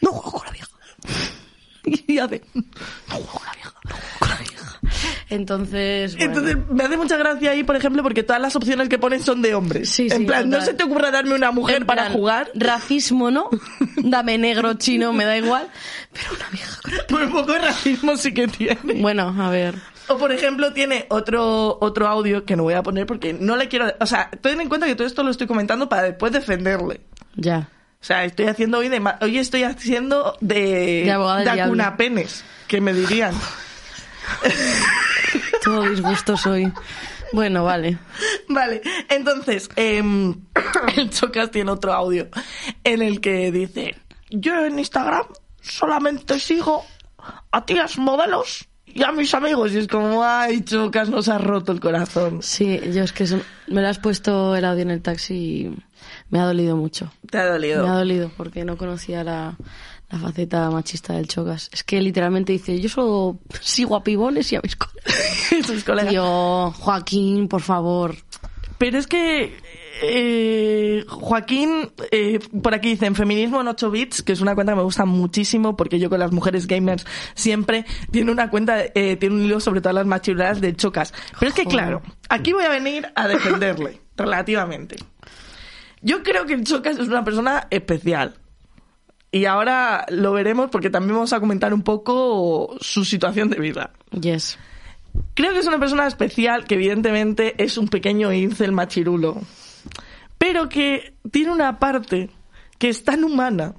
No 0.00 0.10
juego 0.12 0.38
con 0.38 0.46
la 0.46 0.52
vieja. 0.52 0.68
Y 2.06 2.18
hace, 2.18 2.42
no 2.54 3.16
juego 3.16 3.30
con 3.32 3.46
la 3.46 3.52
vieja, 3.54 3.72
no 3.84 3.94
juego 3.94 4.18
con 4.18 4.28
la 4.28 4.36
vieja. 4.36 4.80
Entonces, 5.30 6.16
bueno. 6.16 6.32
Entonces, 6.32 6.56
me 6.70 6.84
hace 6.84 6.96
mucha 6.98 7.16
gracia 7.16 7.50
ahí, 7.52 7.62
por 7.64 7.76
ejemplo, 7.76 8.02
porque 8.02 8.22
todas 8.22 8.42
las 8.42 8.56
opciones 8.56 8.88
que 8.90 8.98
ponen 8.98 9.22
son 9.22 9.40
de 9.40 9.54
hombres. 9.54 9.88
Sí, 9.88 10.08
en 10.10 10.18
sí, 10.18 10.24
plan, 10.24 10.50
no 10.50 10.60
se 10.60 10.74
te 10.74 10.84
ocurra 10.84 11.10
darme 11.10 11.34
una 11.34 11.50
mujer 11.50 11.76
En 11.78 11.86
para 11.86 12.02
plan, 12.06 12.12
jugar. 12.14 12.50
Racismo, 12.54 13.30
¿no? 13.30 13.48
Dame 13.96 14.36
negro, 14.36 14.74
chino, 14.74 15.12
me 15.14 15.24
da 15.24 15.38
igual. 15.38 15.68
Pero 16.12 16.26
una 16.34 16.48
vieja 16.50 16.80
con 16.82 16.92
el- 16.92 17.00
Pues 17.08 17.26
un 17.26 17.32
poco 17.32 17.52
de 17.52 17.58
racismo 17.60 18.16
sí 18.16 18.34
que 18.34 18.48
tiene. 18.48 19.00
Bueno, 19.00 19.34
a 19.38 19.48
ver. 19.50 19.74
O 20.08 20.16
por 20.18 20.32
ejemplo 20.32 20.72
tiene 20.72 21.06
otro 21.10 21.78
otro 21.80 22.06
audio 22.08 22.44
que 22.44 22.56
no 22.56 22.62
voy 22.64 22.74
a 22.74 22.82
poner 22.82 23.06
porque 23.06 23.32
no 23.34 23.56
le 23.56 23.68
quiero, 23.68 23.92
o 24.00 24.06
sea, 24.06 24.30
ten 24.42 24.58
en 24.60 24.68
cuenta 24.68 24.86
que 24.86 24.94
todo 24.94 25.06
esto 25.06 25.22
lo 25.22 25.30
estoy 25.30 25.46
comentando 25.46 25.88
para 25.88 26.02
después 26.02 26.32
defenderle. 26.32 27.02
Ya. 27.36 27.68
O 28.00 28.04
sea, 28.04 28.24
estoy 28.24 28.46
haciendo 28.46 28.78
hoy 28.78 28.88
de 28.88 29.02
hoy 29.20 29.38
estoy 29.38 29.64
haciendo 29.64 30.36
de 30.40 31.02
De 31.04 31.12
abogada 31.12 31.64
acunapenes, 31.64 32.44
que 32.68 32.80
me 32.80 32.92
dirían. 32.92 33.34
Todo 35.64 35.82
disgusto 35.88 36.36
soy. 36.36 36.72
Bueno, 37.32 37.64
vale. 37.64 37.98
Vale, 38.48 38.82
entonces, 39.08 39.68
em, 39.76 40.34
el 40.96 41.10
Chocas 41.10 41.50
tiene 41.50 41.70
otro 41.70 41.92
audio 41.92 42.28
en 42.84 43.02
el 43.02 43.20
que 43.20 43.50
dice, 43.52 43.96
yo 44.30 44.64
en 44.64 44.78
Instagram 44.78 45.26
solamente 45.60 46.38
sigo 46.40 46.84
a 47.50 47.64
tías 47.66 47.98
modelos 47.98 48.67
y 48.94 49.02
a 49.02 49.12
mis 49.12 49.32
amigos. 49.34 49.72
Y 49.72 49.78
es 49.78 49.88
como, 49.88 50.22
ay, 50.24 50.62
Chocas, 50.62 51.08
nos 51.10 51.28
ha 51.28 51.38
roto 51.38 51.72
el 51.72 51.80
corazón. 51.80 52.38
Sí, 52.42 52.80
yo 52.92 53.02
es 53.02 53.12
que 53.12 53.24
eso- 53.24 53.40
me 53.66 53.82
lo 53.82 53.88
has 53.88 53.98
puesto 53.98 54.56
el 54.56 54.64
audio 54.64 54.82
en 54.82 54.90
el 54.90 55.02
taxi 55.02 55.34
y 55.34 55.76
me 56.30 56.40
ha 56.40 56.44
dolido 56.44 56.76
mucho. 56.76 57.12
Te 57.30 57.38
ha 57.38 57.46
dolido. 57.46 57.82
Me 57.84 57.90
ha 57.90 57.94
dolido 57.96 58.30
porque 58.36 58.64
no 58.64 58.76
conocía 58.76 59.22
la, 59.24 59.56
la 60.10 60.18
faceta 60.18 60.70
machista 60.70 61.12
del 61.14 61.28
Chocas. 61.28 61.68
Es 61.72 61.84
que 61.84 62.00
literalmente 62.00 62.52
dice, 62.52 62.80
yo 62.80 62.88
solo 62.88 63.38
sigo 63.60 63.94
a 63.96 64.02
pibones 64.02 64.50
y 64.52 64.56
a 64.56 64.60
mis 64.62 64.76
colegas. 64.76 66.12
Yo, 66.12 66.72
Joaquín, 66.78 67.48
por 67.48 67.62
favor. 67.62 68.14
Pero 68.78 68.98
es 68.98 69.06
que 69.06 69.54
eh, 70.02 71.04
Joaquín, 71.08 71.90
eh, 72.10 72.38
por 72.62 72.74
aquí 72.74 72.90
dicen 72.90 73.14
Feminismo 73.14 73.60
en 73.60 73.68
8 73.68 73.90
bits, 73.90 74.22
que 74.22 74.32
es 74.32 74.40
una 74.40 74.54
cuenta 74.54 74.72
que 74.72 74.76
me 74.76 74.82
gusta 74.82 75.04
muchísimo 75.04 75.76
porque 75.76 75.98
yo 75.98 76.08
con 76.08 76.20
las 76.20 76.32
mujeres 76.32 76.66
gamers 76.66 77.04
siempre 77.34 77.84
tiene 78.10 78.30
una 78.30 78.50
cuenta, 78.50 78.80
eh, 78.94 79.16
tiene 79.16 79.34
un 79.34 79.44
hilo 79.44 79.60
sobre 79.60 79.80
todas 79.80 79.94
las 79.94 80.06
machirulas 80.06 80.60
de 80.60 80.74
chocas. 80.74 81.12
Pero 81.38 81.48
es 81.50 81.54
que 81.54 81.64
Joder. 81.64 81.76
claro, 81.76 82.02
aquí 82.28 82.52
voy 82.52 82.64
a 82.64 82.70
venir 82.70 83.08
a 83.14 83.26
defenderle, 83.26 84.00
relativamente. 84.16 84.96
Yo 86.00 86.22
creo 86.22 86.46
que 86.46 86.54
el 86.54 86.64
Chocas 86.64 86.98
es 86.98 87.08
una 87.08 87.24
persona 87.24 87.66
especial. 87.70 88.36
Y 89.30 89.44
ahora 89.44 90.06
lo 90.08 90.32
veremos 90.32 90.70
porque 90.70 90.90
también 90.90 91.14
vamos 91.14 91.32
a 91.32 91.40
comentar 91.40 91.74
un 91.74 91.82
poco 91.82 92.76
su 92.80 93.04
situación 93.04 93.50
de 93.50 93.58
vida. 93.58 93.90
Yes. 94.12 94.58
Creo 95.34 95.52
que 95.52 95.60
es 95.60 95.66
una 95.66 95.78
persona 95.78 96.06
especial 96.06 96.64
que 96.64 96.74
evidentemente 96.74 97.62
es 97.62 97.78
un 97.78 97.88
pequeño 97.88 98.32
incel 98.32 98.72
machirulo, 98.72 99.40
pero 100.36 100.68
que 100.68 101.14
tiene 101.30 101.52
una 101.52 101.78
parte 101.78 102.30
que 102.78 102.88
es 102.88 103.04
tan 103.04 103.24
humana, 103.24 103.74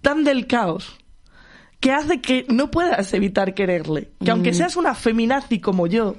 tan 0.00 0.24
del 0.24 0.46
caos, 0.46 0.96
que 1.80 1.92
hace 1.92 2.20
que 2.20 2.46
no 2.48 2.70
puedas 2.70 3.12
evitar 3.14 3.54
quererle. 3.54 4.10
Que 4.24 4.30
aunque 4.30 4.54
seas 4.54 4.76
una 4.76 4.94
feminazi 4.94 5.58
como 5.60 5.86
yo 5.88 6.16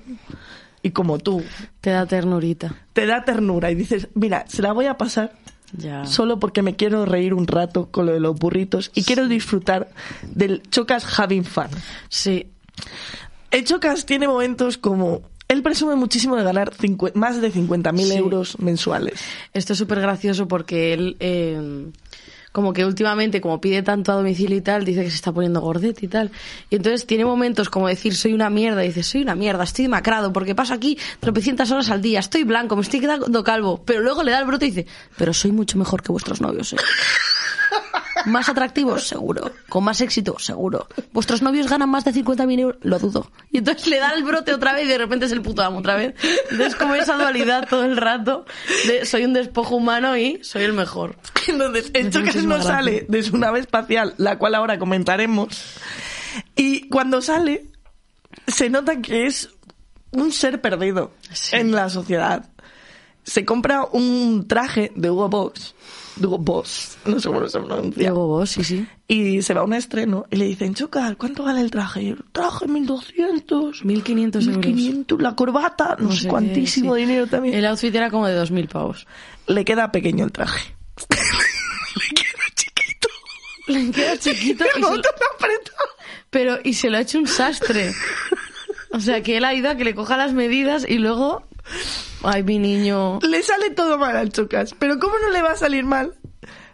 y 0.81 0.91
como 0.91 1.17
tú, 1.19 1.41
Te 1.79 1.91
da 1.91 2.05
ternurita. 2.05 2.75
te 2.91 3.05
da 3.05 3.23
ternura 3.23 3.71
y 3.71 3.75
dices, 3.75 4.09
mira, 4.15 4.43
se 4.47 4.61
la 4.61 4.73
voy 4.73 4.87
a 4.87 4.97
pasar 4.97 5.31
Ya. 5.77 6.05
solo 6.05 6.39
porque 6.39 6.61
me 6.61 6.75
quiero 6.75 7.05
reír 7.05 7.33
un 7.33 7.47
rato 7.47 7.89
con 7.89 8.05
lo 8.05 8.11
de 8.11 8.19
los 8.19 8.37
burritos 8.37 8.91
y 8.93 9.03
quiero 9.03 9.27
disfrutar 9.29 9.89
del 10.23 10.61
Chocas 10.69 11.05
having 11.17 11.45
fun. 11.45 11.67
Sí. 12.09 12.47
El 13.53 13.63
Chocas 13.63 14.05
tiene 14.05 14.27
momentos 14.27 14.77
como... 14.77 15.21
Él 15.47 15.61
presume 15.61 15.95
muchísimo 15.95 16.35
de 16.35 16.43
ganar 16.43 16.73
cincu- 16.73 17.13
más 17.13 17.39
de 17.39 17.51
50.000 17.53 18.03
Sí. 18.07 18.13
euros 18.13 18.59
mensuales. 18.59 19.21
Esto 19.53 19.73
es 19.73 19.79
súper 19.79 20.01
gracioso 20.01 20.47
porque 20.47 20.93
él, 20.93 21.15
eh, 21.19 21.91
como 22.51 22.73
que 22.73 22.85
últimamente, 22.85 23.39
como 23.41 23.61
pide 23.61 23.83
tanto 23.83 24.11
a 24.11 24.15
domicilio 24.15 24.57
y 24.57 24.61
tal, 24.61 24.83
dice 24.85 25.03
que 25.03 25.09
se 25.11 25.15
está 25.17 25.31
poniendo 25.31 25.61
gordete 25.61 26.05
y 26.05 26.09
tal. 26.09 26.31
Y 26.71 26.77
entonces 26.77 27.05
tiene 27.05 27.25
momentos 27.25 27.69
como 27.69 27.87
decir, 27.87 28.15
soy 28.15 28.33
una 28.33 28.49
mierda, 28.49 28.83
y 28.83 28.87
dice, 28.87 29.03
soy 29.03 29.21
una 29.21 29.35
mierda, 29.35 29.63
estoy 29.63 29.83
demacrado, 29.85 30.33
porque 30.33 30.55
paso 30.55 30.73
aquí 30.73 30.97
tropecientas 31.19 31.69
horas 31.71 31.89
al 31.91 32.01
día, 32.01 32.19
estoy 32.19 32.43
blanco, 32.45 32.75
me 32.75 32.81
estoy 32.81 33.01
quedando 33.01 33.43
calvo. 33.43 33.83
Pero 33.85 34.01
luego 34.01 34.23
le 34.23 34.31
da 34.31 34.39
el 34.39 34.45
brote 34.45 34.65
y 34.65 34.69
dice, 34.71 34.87
pero 35.17 35.33
soy 35.33 35.51
mucho 35.51 35.77
mejor 35.77 36.01
que 36.01 36.11
vuestros 36.11 36.41
novios, 36.41 36.73
¿eh? 36.73 36.77
¿Más 38.25 38.49
atractivos? 38.49 39.07
Seguro. 39.07 39.51
¿Con 39.69 39.83
más 39.83 39.99
éxito? 40.01 40.37
Seguro. 40.39 40.87
¿Vuestros 41.11 41.41
novios 41.41 41.69
ganan 41.69 41.89
más 41.89 42.05
de 42.05 42.13
50.000 42.13 42.59
euros? 42.59 42.77
Lo 42.83 42.99
dudo. 42.99 43.31
Y 43.51 43.57
entonces 43.59 43.87
le 43.87 43.99
da 43.99 44.11
el 44.13 44.23
brote 44.23 44.53
otra 44.53 44.73
vez 44.73 44.85
y 44.85 44.87
de 44.87 44.97
repente 44.97 45.25
es 45.25 45.31
el 45.31 45.41
puto 45.41 45.61
amo 45.63 45.79
otra 45.79 45.95
vez. 45.95 46.15
Entonces 46.51 46.75
como 46.75 46.95
esa 46.95 47.15
dualidad 47.15 47.67
todo 47.69 47.83
el 47.83 47.97
rato 47.97 48.45
de 48.87 49.05
soy 49.05 49.25
un 49.25 49.33
despojo 49.33 49.75
humano 49.75 50.15
y 50.17 50.39
soy 50.43 50.63
el 50.63 50.73
mejor. 50.73 51.15
Entonces, 51.47 51.91
hace 51.93 52.09
Chocas 52.09 52.35
no 52.43 52.61
sale 52.61 53.05
de 53.09 53.23
su 53.23 53.37
nave 53.37 53.59
espacial, 53.59 54.13
la 54.17 54.37
cual 54.37 54.55
ahora 54.55 54.79
comentaremos. 54.79 55.77
Y 56.55 56.87
cuando 56.89 57.21
sale, 57.21 57.65
se 58.47 58.69
nota 58.69 59.01
que 59.01 59.25
es 59.25 59.49
un 60.11 60.31
ser 60.31 60.61
perdido 60.61 61.11
Sí. 61.31 61.55
en 61.57 61.71
la 61.71 61.89
sociedad. 61.89 62.49
Se 63.23 63.45
compra 63.45 63.85
un 63.91 64.47
traje 64.47 64.91
de 64.95 65.09
Hugo 65.09 65.29
Boss, 65.29 65.75
de 66.15 66.27
Hugo 66.27 66.37
Boss, 66.37 66.97
no 67.05 67.19
sé 67.19 67.27
cómo 67.27 67.47
se 67.47 67.59
pronuncia. 67.59 67.99
Diego 67.99 68.27
vos, 68.27 68.49
sí, 68.49 68.63
sí. 68.63 68.87
Y 69.07 69.41
se 69.41 69.53
va 69.53 69.61
a 69.61 69.63
un 69.63 69.73
estreno 69.73 70.25
y 70.29 70.35
le 70.35 70.45
dicen, 70.45 70.73
Chocas, 70.75 71.15
¿cuánto 71.17 71.43
vale 71.43 71.61
el 71.61 71.71
traje? 71.71 72.03
Y 72.03 72.09
el 72.09 72.23
traje 72.31 72.67
1200. 72.67 73.83
1.500 73.83 73.85
euros. 73.85 74.45
1500, 74.47 75.21
la 75.21 75.35
corbata, 75.35 75.95
no, 75.99 76.09
No 76.09 76.11
sé 76.15 76.23
qué, 76.23 76.27
cuantísimo 76.27 76.95
sí. 76.95 77.01
dinero 77.01 77.27
también. 77.27 77.55
El 77.55 77.65
outfit 77.65 77.93
era 77.93 78.09
como 78.09 78.27
de 78.27 78.39
2.000 78.39 78.67
pavos. 78.69 79.07
Le 79.47 79.65
queda 79.65 79.91
pequeño 79.91 80.25
el 80.25 80.31
traje. 80.31 80.75
le 81.09 82.15
queda 82.15 82.43
chiquito. 82.55 83.07
Le 83.67 83.91
queda 83.91 84.17
chiquito 84.17 84.65
y 84.69 84.73
se 84.73 84.79
lo-. 84.79 85.01
Pero, 86.29 86.57
y 86.63 86.73
se 86.73 86.89
lo 86.89 86.97
ha 86.97 87.01
hecho 87.01 87.19
un 87.19 87.27
sastre. 87.27 87.93
O 88.91 88.99
sea, 88.99 89.21
que 89.23 89.37
él 89.37 89.45
ha 89.45 89.53
ido 89.53 89.69
a 89.69 89.75
que 89.75 89.83
le 89.83 89.95
coja 89.95 90.17
las 90.17 90.33
medidas 90.33 90.85
y 90.87 90.99
luego... 90.99 91.43
Ay, 92.23 92.43
mi 92.43 92.59
niño. 92.59 93.19
Le 93.21 93.43
sale 93.43 93.71
todo 93.71 93.97
mal 93.97 94.15
al 94.15 94.31
Chocas. 94.31 94.75
Pero 94.77 94.99
¿cómo 94.99 95.15
no 95.19 95.29
le 95.29 95.41
va 95.41 95.51
a 95.51 95.55
salir 95.55 95.83
mal? 95.83 96.13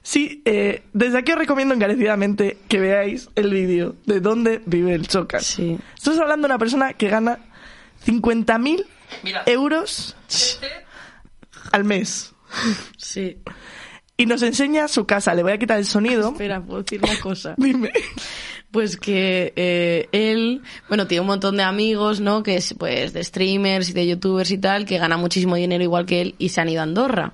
Sí, 0.01 0.41
eh, 0.45 0.83
desde 0.93 1.19
aquí 1.19 1.31
os 1.31 1.37
recomiendo 1.37 1.73
encarecidamente 1.73 2.57
que 2.67 2.79
veáis 2.79 3.29
el 3.35 3.51
vídeo 3.51 3.95
de 4.05 4.19
dónde 4.19 4.61
vive 4.65 4.93
el 4.93 5.07
Chocas. 5.07 5.45
Sí. 5.45 5.77
Estamos 5.95 6.19
hablando 6.19 6.47
de 6.47 6.53
una 6.53 6.59
persona 6.59 6.93
que 6.93 7.09
gana 7.09 7.39
50.000 8.05 8.85
euros 9.45 10.15
al 11.71 11.83
mes. 11.83 12.33
Sí. 12.97 13.37
Y 14.17 14.25
nos 14.25 14.41
enseña 14.41 14.87
su 14.87 15.05
casa. 15.05 15.33
Le 15.33 15.43
voy 15.43 15.51
a 15.51 15.57
quitar 15.57 15.77
el 15.77 15.85
sonido. 15.85 16.29
Espera, 16.29 16.61
puedo 16.61 16.83
decir 16.83 17.01
una 17.03 17.19
cosa. 17.19 17.55
Dime. 17.57 17.91
Pues 18.71 18.97
que 18.97 19.51
eh, 19.55 20.07
él, 20.11 20.61
bueno, 20.87 21.07
tiene 21.07 21.21
un 21.21 21.27
montón 21.27 21.57
de 21.57 21.63
amigos, 21.63 22.19
¿no? 22.19 22.43
Que 22.43 22.57
es, 22.57 22.75
pues, 22.77 23.13
de 23.13 23.23
streamers 23.23 23.89
y 23.89 23.93
de 23.93 24.07
youtubers 24.07 24.51
y 24.51 24.59
tal, 24.59 24.85
que 24.85 24.99
ganan 24.99 25.19
muchísimo 25.19 25.55
dinero 25.55 25.83
igual 25.83 26.05
que 26.05 26.21
él 26.21 26.35
y 26.37 26.49
se 26.49 26.61
han 26.61 26.69
ido 26.69 26.81
a 26.81 26.83
Andorra. 26.83 27.33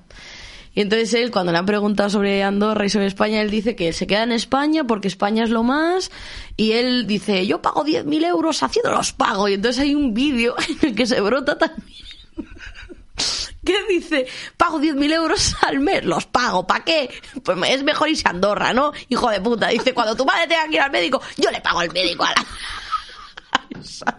Y 0.76 0.82
entonces 0.82 1.14
él, 1.14 1.30
cuando 1.30 1.52
le 1.52 1.58
han 1.58 1.64
preguntado 1.64 2.10
sobre 2.10 2.42
Andorra 2.42 2.84
y 2.84 2.90
sobre 2.90 3.06
España, 3.06 3.40
él 3.40 3.50
dice 3.50 3.74
que 3.74 3.94
se 3.94 4.06
queda 4.06 4.24
en 4.24 4.32
España 4.32 4.84
porque 4.84 5.08
España 5.08 5.42
es 5.42 5.48
lo 5.48 5.62
más. 5.62 6.10
Y 6.54 6.72
él 6.72 7.06
dice, 7.06 7.46
yo 7.46 7.62
pago 7.62 7.82
10.000 7.82 8.26
euros 8.26 8.62
haciendo 8.62 8.90
los 8.90 9.14
pagos. 9.14 9.48
Y 9.48 9.54
entonces 9.54 9.82
hay 9.82 9.94
un 9.94 10.12
vídeo 10.12 10.54
en 10.68 10.90
el 10.90 10.94
que 10.94 11.06
se 11.06 11.18
brota 11.22 11.56
también. 11.56 12.05
Que 13.64 13.76
dice, 13.88 14.26
pago 14.56 14.78
10.000 14.80 15.12
euros 15.14 15.56
al 15.62 15.80
mes, 15.80 16.04
los 16.04 16.26
pago, 16.26 16.66
¿para 16.66 16.84
qué? 16.84 17.10
Pues 17.42 17.58
es 17.68 17.82
mejor 17.82 18.08
irse 18.08 18.22
a 18.26 18.30
Andorra, 18.30 18.72
¿no? 18.72 18.92
Hijo 19.08 19.30
de 19.30 19.40
puta. 19.40 19.68
Dice, 19.68 19.92
cuando 19.94 20.14
tu 20.14 20.24
madre 20.24 20.46
tenga 20.46 20.64
que 20.68 20.74
ir 20.74 20.80
al 20.80 20.90
médico, 20.90 21.20
yo 21.36 21.50
le 21.50 21.60
pago 21.60 21.80
al 21.80 21.90
médico 21.92 22.24
a 22.24 22.30
la... 22.30 22.46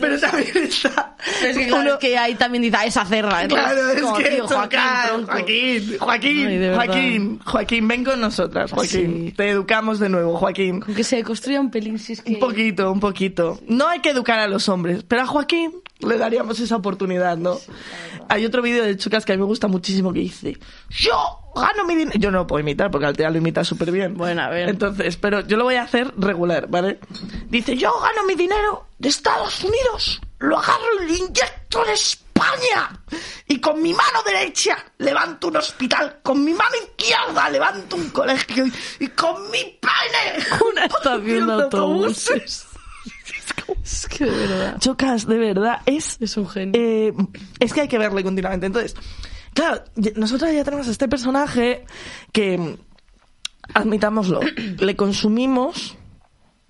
Pero 0.00 0.18
también 0.18 0.56
está. 0.56 1.16
Es 1.44 1.56
que, 1.56 1.66
claro, 1.66 1.82
uno- 1.82 1.92
es 1.94 1.98
que 1.98 2.18
ahí 2.18 2.34
también 2.34 2.62
dice, 2.62 2.76
"Ah, 2.78 2.86
esa 2.86 3.04
cerra. 3.04 3.46
Claro, 3.46 3.90
es 3.90 4.00
como, 4.02 4.16
que 4.16 4.24
tío, 4.30 4.46
Joaquín. 4.48 5.26
Joaquín, 5.26 5.98
Joaquín, 5.98 6.48
Ay. 6.48 6.70
Joaquín, 6.74 7.40
Joaquín, 7.44 7.88
ven 7.88 8.04
con 8.04 8.20
nosotras, 8.20 8.72
Joaquín. 8.72 9.26
Sí. 9.28 9.34
Te 9.36 9.50
educamos 9.50 9.98
de 9.98 10.08
nuevo, 10.08 10.36
Joaquín. 10.36 10.80
Con 10.80 10.94
que 10.94 11.04
se 11.04 11.22
construya 11.22 11.60
un 11.60 11.70
pelín, 11.70 11.98
si 11.98 12.14
es 12.14 12.22
que... 12.22 12.32
Un 12.34 12.38
poquito, 12.40 12.90
un 12.90 13.00
poquito. 13.00 13.60
No 13.68 13.86
hay 13.88 14.00
que 14.00 14.10
educar 14.10 14.38
a 14.40 14.48
los 14.48 14.68
hombres, 14.68 15.04
pero 15.06 15.22
a 15.22 15.26
Joaquín 15.26 15.72
le 16.00 16.18
daríamos 16.18 16.60
esa 16.60 16.76
oportunidad, 16.76 17.36
¿no? 17.36 17.58
hay 18.28 18.44
otro 18.44 18.62
vídeo 18.62 18.84
de 18.84 18.96
Chocas 18.96 19.24
que 19.24 19.32
a 19.32 19.36
mí 19.36 19.40
me 19.40 19.46
gusta 19.46 19.68
muchísimo 19.68 20.12
que 20.12 20.20
dice, 20.20 20.58
yo 20.90 21.16
gano 21.54 21.84
mi 21.84 21.94
dinero. 21.94 22.18
Yo 22.18 22.30
no 22.30 22.38
lo 22.38 22.46
puedo 22.46 22.60
imitar 22.60 22.90
porque 22.90 23.06
Altea 23.06 23.30
lo 23.30 23.38
imita 23.38 23.64
súper 23.64 23.90
bien. 23.90 24.16
Bueno, 24.16 24.42
a 24.42 24.48
ver. 24.48 24.68
Entonces, 24.68 25.16
pero 25.16 25.40
yo 25.46 25.56
lo 25.56 25.64
voy 25.64 25.76
a 25.76 25.82
hacer 25.82 26.12
regular, 26.16 26.66
¿vale? 26.68 26.98
Dice, 27.48 27.76
yo 27.76 27.92
gano 28.00 28.24
mi 28.26 28.34
dinero 28.34 28.86
de 28.98 29.08
Estados 29.08 29.62
Unidos, 29.62 30.20
lo 30.38 30.58
agarro 30.58 31.02
y 31.02 31.06
lo 31.06 31.14
inyecto 31.14 31.84
en 31.84 31.92
España. 31.92 33.00
Y 33.48 33.60
con 33.60 33.80
mi 33.80 33.92
mano 33.94 34.22
derecha 34.24 34.76
levanto 34.98 35.48
un 35.48 35.56
hospital, 35.56 36.18
con 36.22 36.44
mi 36.44 36.52
mano 36.52 36.74
izquierda 36.76 37.48
levanto 37.48 37.96
un 37.96 38.10
colegio 38.10 38.66
y, 38.66 38.72
y 39.04 39.08
con 39.08 39.50
mi 39.50 39.78
pene 39.80 40.44
Una 40.70 40.84
estación 40.84 41.46
de 41.46 41.52
autobuses. 41.62 42.65
Es 43.82 44.06
que 44.08 44.24
de 44.24 44.30
verdad. 44.46 44.78
Chocas, 44.80 45.26
de 45.26 45.38
verdad, 45.38 45.80
es 45.86 46.18
Es 46.20 46.36
un 46.36 46.48
genio. 46.48 46.72
eh, 46.74 47.12
es 47.60 47.72
que 47.72 47.82
hay 47.82 47.88
que 47.88 47.98
verle 47.98 48.22
continuamente. 48.22 48.66
Entonces, 48.66 48.94
claro, 49.54 49.82
nosotros 50.16 50.52
ya 50.52 50.64
tenemos 50.64 50.88
a 50.88 50.90
este 50.90 51.08
personaje 51.08 51.84
que, 52.32 52.76
admitámoslo, 53.74 54.40
le 54.78 54.96
consumimos 54.96 55.96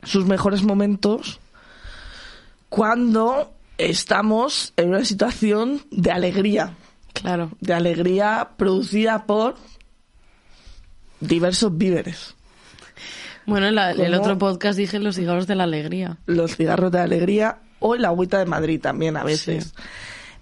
sus 0.02 0.26
mejores 0.26 0.62
momentos 0.62 1.40
cuando 2.68 3.52
estamos 3.78 4.72
en 4.76 4.90
una 4.90 5.04
situación 5.04 5.82
de 5.90 6.10
alegría. 6.12 6.74
Claro. 7.12 7.50
De 7.60 7.72
alegría 7.72 8.50
producida 8.56 9.24
por 9.26 9.56
diversos 11.20 11.76
víveres. 11.76 12.35
Bueno, 13.46 13.70
la- 13.70 13.92
el 13.92 14.14
otro 14.14 14.36
podcast 14.38 14.76
dije 14.78 14.98
los 14.98 15.16
cigarros 15.16 15.46
de 15.46 15.54
la 15.54 15.64
alegría. 15.64 16.18
los 16.26 16.56
cigarros 16.56 16.90
de 16.92 16.98
alegría 17.00 17.58
o 17.78 17.94
el 17.94 18.04
agüita 18.04 18.38
de 18.38 18.46
Madrid 18.46 18.80
también 18.80 19.16
a 19.16 19.24
veces. 19.24 19.74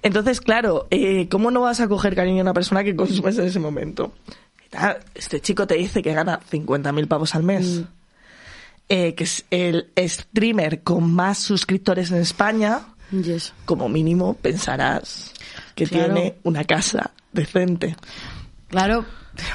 Entonces, 0.03 0.41
claro, 0.41 0.87
eh, 0.91 1.29
¿cómo 1.29 1.51
no 1.51 1.61
vas 1.63 1.81
a 1.81 1.89
coger 1.89 2.15
cariño 2.15 2.41
a 2.41 2.43
una 2.43 2.55
persona 2.55 2.85
que 2.85 2.95
consumes 2.95 3.39
en 3.39 3.47
ese 3.47 3.59
momento? 3.59 4.13
Este 5.15 5.41
chico 5.41 5.67
te 5.67 5.75
dice 5.77 6.03
que 6.03 6.13
gana 6.13 6.41
50.000 6.51 7.07
pavos 7.07 7.35
al 7.35 7.43
mes, 7.43 7.81
Mm. 7.81 7.85
eh, 8.89 9.15
que 9.15 9.25
es 9.25 9.45
el 9.51 9.89
streamer 9.99 10.83
con 10.83 11.13
más 11.13 11.39
suscriptores 11.39 12.11
en 12.11 12.19
España, 12.19 12.81
Yes. 13.13 13.53
como 13.67 13.89
mínimo 13.89 14.35
pensarás 14.35 15.33
que 15.75 15.87
Claro. 15.87 16.15
tiene 16.15 16.35
una 16.43 16.65
casa 16.65 17.13
decente. 17.33 17.97
Claro, 18.69 19.05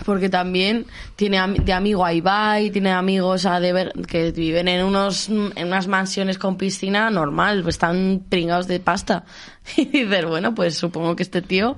porque 0.05 0.29
también 0.29 0.85
tiene 1.15 1.41
de 1.63 1.73
amigo 1.73 2.05
a 2.05 2.13
Ibai, 2.13 2.71
tiene 2.71 2.91
amigos 2.91 3.45
a 3.45 3.59
Deber 3.59 3.93
que 4.07 4.31
viven 4.31 4.67
en 4.67 4.85
unos 4.85 5.29
en 5.29 5.67
unas 5.67 5.87
mansiones 5.87 6.37
con 6.37 6.57
piscina 6.57 7.09
normal, 7.09 7.63
pues 7.63 7.75
están 7.75 8.23
pringados 8.29 8.67
de 8.67 8.79
pasta. 8.79 9.25
Y 9.77 9.85
dices, 9.85 10.25
bueno, 10.25 10.55
pues 10.55 10.77
supongo 10.77 11.15
que 11.15 11.23
este 11.23 11.41
tío, 11.41 11.75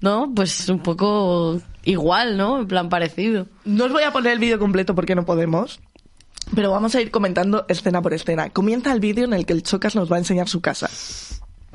¿no? 0.00 0.32
Pues 0.34 0.68
un 0.68 0.80
poco 0.80 1.60
igual, 1.84 2.36
¿no? 2.36 2.60
En 2.60 2.68
plan 2.68 2.88
parecido. 2.88 3.46
No 3.64 3.86
os 3.86 3.92
voy 3.92 4.04
a 4.04 4.12
poner 4.12 4.32
el 4.32 4.38
vídeo 4.38 4.58
completo 4.58 4.94
porque 4.94 5.14
no 5.14 5.24
podemos, 5.24 5.80
pero 6.54 6.70
vamos 6.70 6.94
a 6.94 7.00
ir 7.00 7.10
comentando 7.10 7.64
escena 7.68 8.02
por 8.02 8.14
escena. 8.14 8.50
Comienza 8.50 8.92
el 8.92 9.00
vídeo 9.00 9.24
en 9.24 9.32
el 9.32 9.46
que 9.46 9.52
el 9.52 9.62
Chocas 9.62 9.96
nos 9.96 10.10
va 10.10 10.16
a 10.16 10.20
enseñar 10.20 10.48
su 10.48 10.60
casa. 10.60 10.88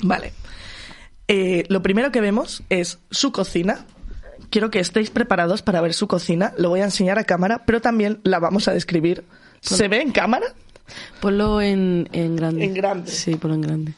Vale. 0.02 0.34
Eh, 1.28 1.65
lo 1.69 1.82
primero 1.82 2.12
que 2.12 2.21
vemos 2.21 2.63
es 2.69 3.00
su 3.10 3.32
cocina. 3.32 3.86
Quiero 4.52 4.70
que 4.70 4.80
estéis 4.80 5.10
preparados 5.10 5.64
para 5.64 5.82
ver 5.82 5.94
su 5.96 6.08
cocina. 6.08 6.54
Lo 6.58 6.70
voy 6.70 6.82
a 6.82 6.84
enseñar 6.86 7.18
a 7.18 7.24
cámara, 7.24 7.64
pero 7.66 7.82
también 7.82 8.20
la 8.24 8.38
vamos 8.40 8.68
a 8.68 8.74
describir. 8.74 9.24
¿Se 9.62 9.88
ve 9.88 10.02
en 10.02 10.12
cámara? 10.12 10.46
Ponlo 11.20 11.62
en, 11.62 12.08
en 12.12 12.36
grande. 12.36 12.66
En 12.66 12.74
grande. 12.76 13.10
Sí, 13.12 13.36
ponlo 13.36 13.56
en 13.56 13.62
grande. 13.62 13.94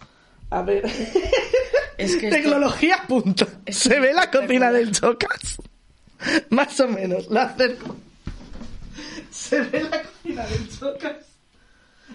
A 0.51 0.61
ver. 0.61 0.85
Es 1.97 2.15
que 2.17 2.27
esto- 2.27 2.37
Tecnología 2.41 3.03
punto. 3.07 3.47
¿Se 3.67 3.99
ve 3.99 4.13
la 4.13 4.31
cocina 4.31 4.71
del 4.71 4.91
Chocas? 4.91 5.57
Más 6.49 6.79
o 6.79 6.87
menos, 6.87 7.27
la 7.29 7.43
acerco. 7.43 7.95
¿Se 9.31 9.59
ve 9.61 9.83
la 9.83 10.01
cocina 10.01 10.45
del 10.47 10.69
Chocas? 10.79 11.15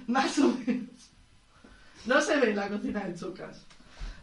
Más 0.08 0.38
o 0.40 0.48
menos. 0.66 0.88
No 2.06 2.20
se 2.20 2.36
ve 2.38 2.54
la 2.54 2.68
cocina 2.68 3.04
del 3.04 3.16
Chocas. 3.18 3.56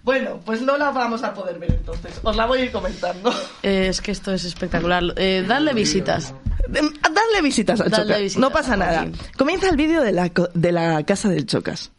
Bueno, 0.06 0.40
pues 0.46 0.62
no 0.62 0.78
la 0.78 0.92
vamos 0.92 1.24
a 1.24 1.34
poder 1.34 1.60
ver 1.60 1.72
entonces. 1.72 2.14
Os 2.24 2.36
la 2.36 2.46
voy 2.46 2.60
a 2.60 2.66
ir 2.66 2.72
comentando. 2.72 3.34
Eh, 3.64 3.88
es 3.90 4.00
que 4.00 4.12
esto 4.12 4.32
es 4.32 4.46
espectacular. 4.46 5.04
Eh, 5.18 5.44
dadle 5.48 5.74
visitas. 5.74 6.34
Dadle 6.70 7.42
visitas 7.42 7.82
al 7.82 7.92
Chocas. 7.92 8.20
visitas 8.22 8.38
no 8.40 8.52
pasa 8.52 8.78
nada. 8.78 9.08
Comienza 9.38 9.68
el 9.70 9.76
vídeo 9.76 10.02
de 10.04 10.12
la, 10.12 10.30
co- 10.30 10.50
de 10.54 10.72
la 10.72 11.04
casa 11.04 11.28
del 11.30 11.48
Chocas. 11.48 11.92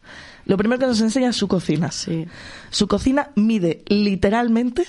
Lo 0.44 0.56
primero 0.56 0.78
que 0.78 0.86
nos 0.86 1.00
enseña 1.00 1.30
es 1.30 1.36
su 1.36 1.48
cocina. 1.48 1.90
Sí. 1.90 2.26
Su 2.70 2.86
cocina 2.86 3.30
mide 3.34 3.82
literalmente 3.88 4.86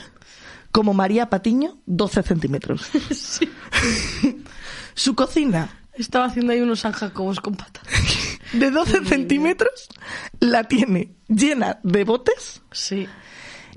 como 0.72 0.94
María 0.94 1.32
Patiño 1.32 1.78
12 1.88 2.22
centímetros. 2.22 2.84
sí. 3.12 3.50
Su 4.94 5.16
cocina 5.16 5.70
Estaba 5.96 6.26
haciendo 6.26 6.54
ahí 6.54 6.62
unos 6.62 6.82
San 6.82 6.92
Jacobos 6.92 7.40
con 7.40 7.56
patatas. 7.56 7.84
de 8.54 8.72
12 8.72 9.06
centímetros 9.06 9.90
la 10.40 10.64
tiene 10.66 11.16
llena 11.28 11.80
de 11.84 12.04
botes 12.04 12.62
Sí. 12.72 13.08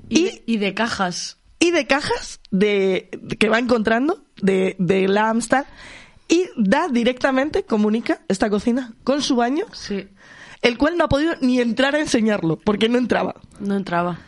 Y, 0.09 0.19
Y- 0.19 0.23
de, 0.25 0.43
y 0.45 0.57
de 0.57 0.73
cajas. 0.73 1.37
y 1.59 1.71
de 1.71 1.87
cajas 1.87 2.39
de 2.51 3.09
que 3.39 3.49
va 3.49 3.59
encontrando 3.59 4.23
de, 4.41 4.75
de 4.79 5.07
la 5.07 5.33
y 6.27 6.45
da 6.55 6.87
directamente, 6.87 7.63
comunica 7.63 8.21
esta 8.29 8.49
cocina 8.49 8.93
con 9.03 9.21
su 9.21 9.35
baño, 9.35 9.65
Sí. 9.73 10.07
el 10.61 10.77
cual 10.77 10.97
no 10.97 11.03
ha 11.05 11.09
podido 11.09 11.33
ni 11.41 11.59
entrar 11.59 11.93
a 11.95 11.99
enseñarlo, 11.99 12.57
porque 12.57 12.87
no 12.87 12.97
entraba. 12.97 13.35
No 13.59 13.75
entraba. 13.75 14.19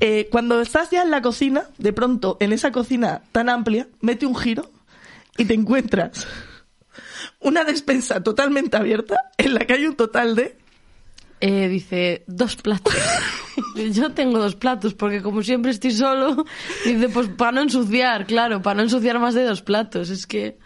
Eh, 0.00 0.28
cuando 0.30 0.60
estás 0.60 0.90
ya 0.90 1.02
en 1.02 1.10
la 1.10 1.22
cocina, 1.22 1.64
de 1.78 1.92
pronto, 1.94 2.36
en 2.40 2.52
esa 2.52 2.72
cocina 2.72 3.22
tan 3.32 3.48
amplia, 3.48 3.88
mete 4.00 4.26
un 4.26 4.36
giro 4.36 4.70
y 5.38 5.44
te 5.46 5.54
encuentras 5.54 6.26
una 7.40 7.64
despensa 7.64 8.22
totalmente 8.22 8.76
abierta 8.76 9.16
en 9.38 9.54
la 9.54 9.60
que 9.60 9.72
hay 9.74 9.86
un 9.86 9.96
total 9.96 10.34
de... 10.36 10.56
Eh, 11.42 11.68
dice, 11.68 12.22
dos 12.26 12.56
platos. 12.56 12.94
Yo 13.92 14.12
tengo 14.12 14.38
dos 14.38 14.56
platos, 14.56 14.92
porque 14.92 15.22
como 15.22 15.42
siempre 15.42 15.70
estoy 15.70 15.90
solo, 15.92 16.44
dice, 16.84 17.08
pues 17.08 17.28
para 17.28 17.52
no 17.52 17.62
ensuciar, 17.62 18.26
claro, 18.26 18.60
para 18.60 18.74
no 18.76 18.82
ensuciar 18.82 19.18
más 19.18 19.34
de 19.34 19.44
dos 19.44 19.62
platos. 19.62 20.10
Es 20.10 20.26
que... 20.26 20.58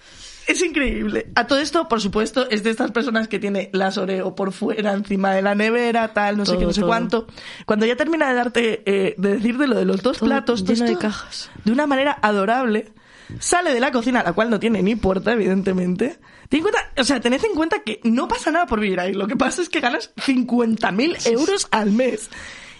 Es 0.49 0.63
increíble. 0.63 1.31
A 1.37 1.47
todo 1.47 1.59
esto, 1.61 1.89
por 1.89 2.01
supuesto, 2.03 2.51
es 2.51 2.63
de 2.65 2.71
estas 2.71 2.91
personas 2.91 3.29
que 3.29 3.39
tiene 3.39 3.71
las 3.73 3.97
Oreo 3.97 4.35
por 4.35 4.53
fuera, 4.53 4.93
encima 4.93 5.33
de 5.33 5.41
la 5.43 5.55
nevera, 5.55 6.13
tal, 6.13 6.37
no 6.37 6.45
sé 6.45 6.51
Todo, 6.53 6.59
qué, 6.61 6.67
no 6.67 6.73
sé 6.73 6.81
todo. 6.81 6.89
cuánto. 6.89 7.27
Cuando 7.65 7.87
ya 7.87 7.97
termina 7.97 8.29
de 8.29 8.35
darte, 8.35 8.83
eh, 8.85 9.15
de 9.17 9.37
decirte 9.37 9.67
lo 9.69 9.77
de 9.77 9.85
los 9.87 10.03
dos 10.03 10.19
Todo 10.19 10.29
platos, 10.29 10.65
lleno 10.65 10.85
de 10.85 10.93
esto, 10.93 10.99
cajas. 10.99 11.51
de 11.65 11.73
una 11.73 11.87
manera 11.87 12.19
adorable, 12.21 12.93
sale 13.39 13.73
de 13.73 13.81
la 13.81 13.91
cocina, 13.91 14.23
la 14.23 14.33
cual 14.35 14.51
no 14.51 14.59
tiene 14.61 14.83
ni 14.83 14.97
puerta, 14.97 15.33
evidentemente. 15.33 16.19
Ten 16.49 16.59
en 16.59 16.63
cuenta, 16.63 16.93
o 16.99 17.05
sea, 17.05 17.21
tened 17.21 17.43
en 17.45 17.55
cuenta 17.55 17.83
que 17.85 18.01
no 18.05 18.29
pasa 18.29 18.51
nada 18.51 18.67
por 18.67 18.81
vivir 18.81 19.01
ahí. 19.01 19.13
Lo 19.15 19.27
que 19.27 19.37
pasa 19.37 19.63
es 19.63 19.69
que 19.69 19.81
ganas 19.81 20.13
50.000 20.17 21.27
euros 21.33 21.69
al 21.71 21.91
mes. 21.91 22.29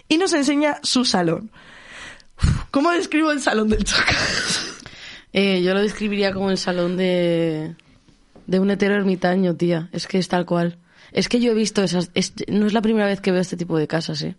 Y 0.07 0.17
nos 0.17 0.33
enseña 0.33 0.77
su 0.83 1.03
salón. 1.05 1.51
¿Cómo 2.71 2.91
describo 2.91 3.31
el 3.31 3.41
salón 3.41 3.69
del 3.69 3.83
Chocas? 3.83 4.71
Eh, 5.37 5.61
yo 5.63 5.73
lo 5.73 5.81
describiría 5.81 6.31
como 6.31 6.49
el 6.49 6.57
salón 6.57 6.95
de, 6.95 7.75
de 8.47 8.59
un 8.61 8.71
hetero 8.71 8.95
ermitaño, 8.95 9.53
tía. 9.53 9.89
Es 9.91 10.07
que 10.07 10.17
es 10.17 10.29
tal 10.29 10.45
cual. 10.45 10.77
Es 11.11 11.27
que 11.27 11.41
yo 11.41 11.51
he 11.51 11.53
visto 11.53 11.83
esas... 11.83 12.09
es- 12.13 12.31
no 12.47 12.65
es 12.67 12.71
la 12.71 12.81
primera 12.81 13.05
vez 13.05 13.19
que 13.19 13.33
veo 13.33 13.41
este 13.41 13.57
tipo 13.57 13.77
de 13.77 13.85
casas, 13.85 14.21
¿eh? 14.21 14.37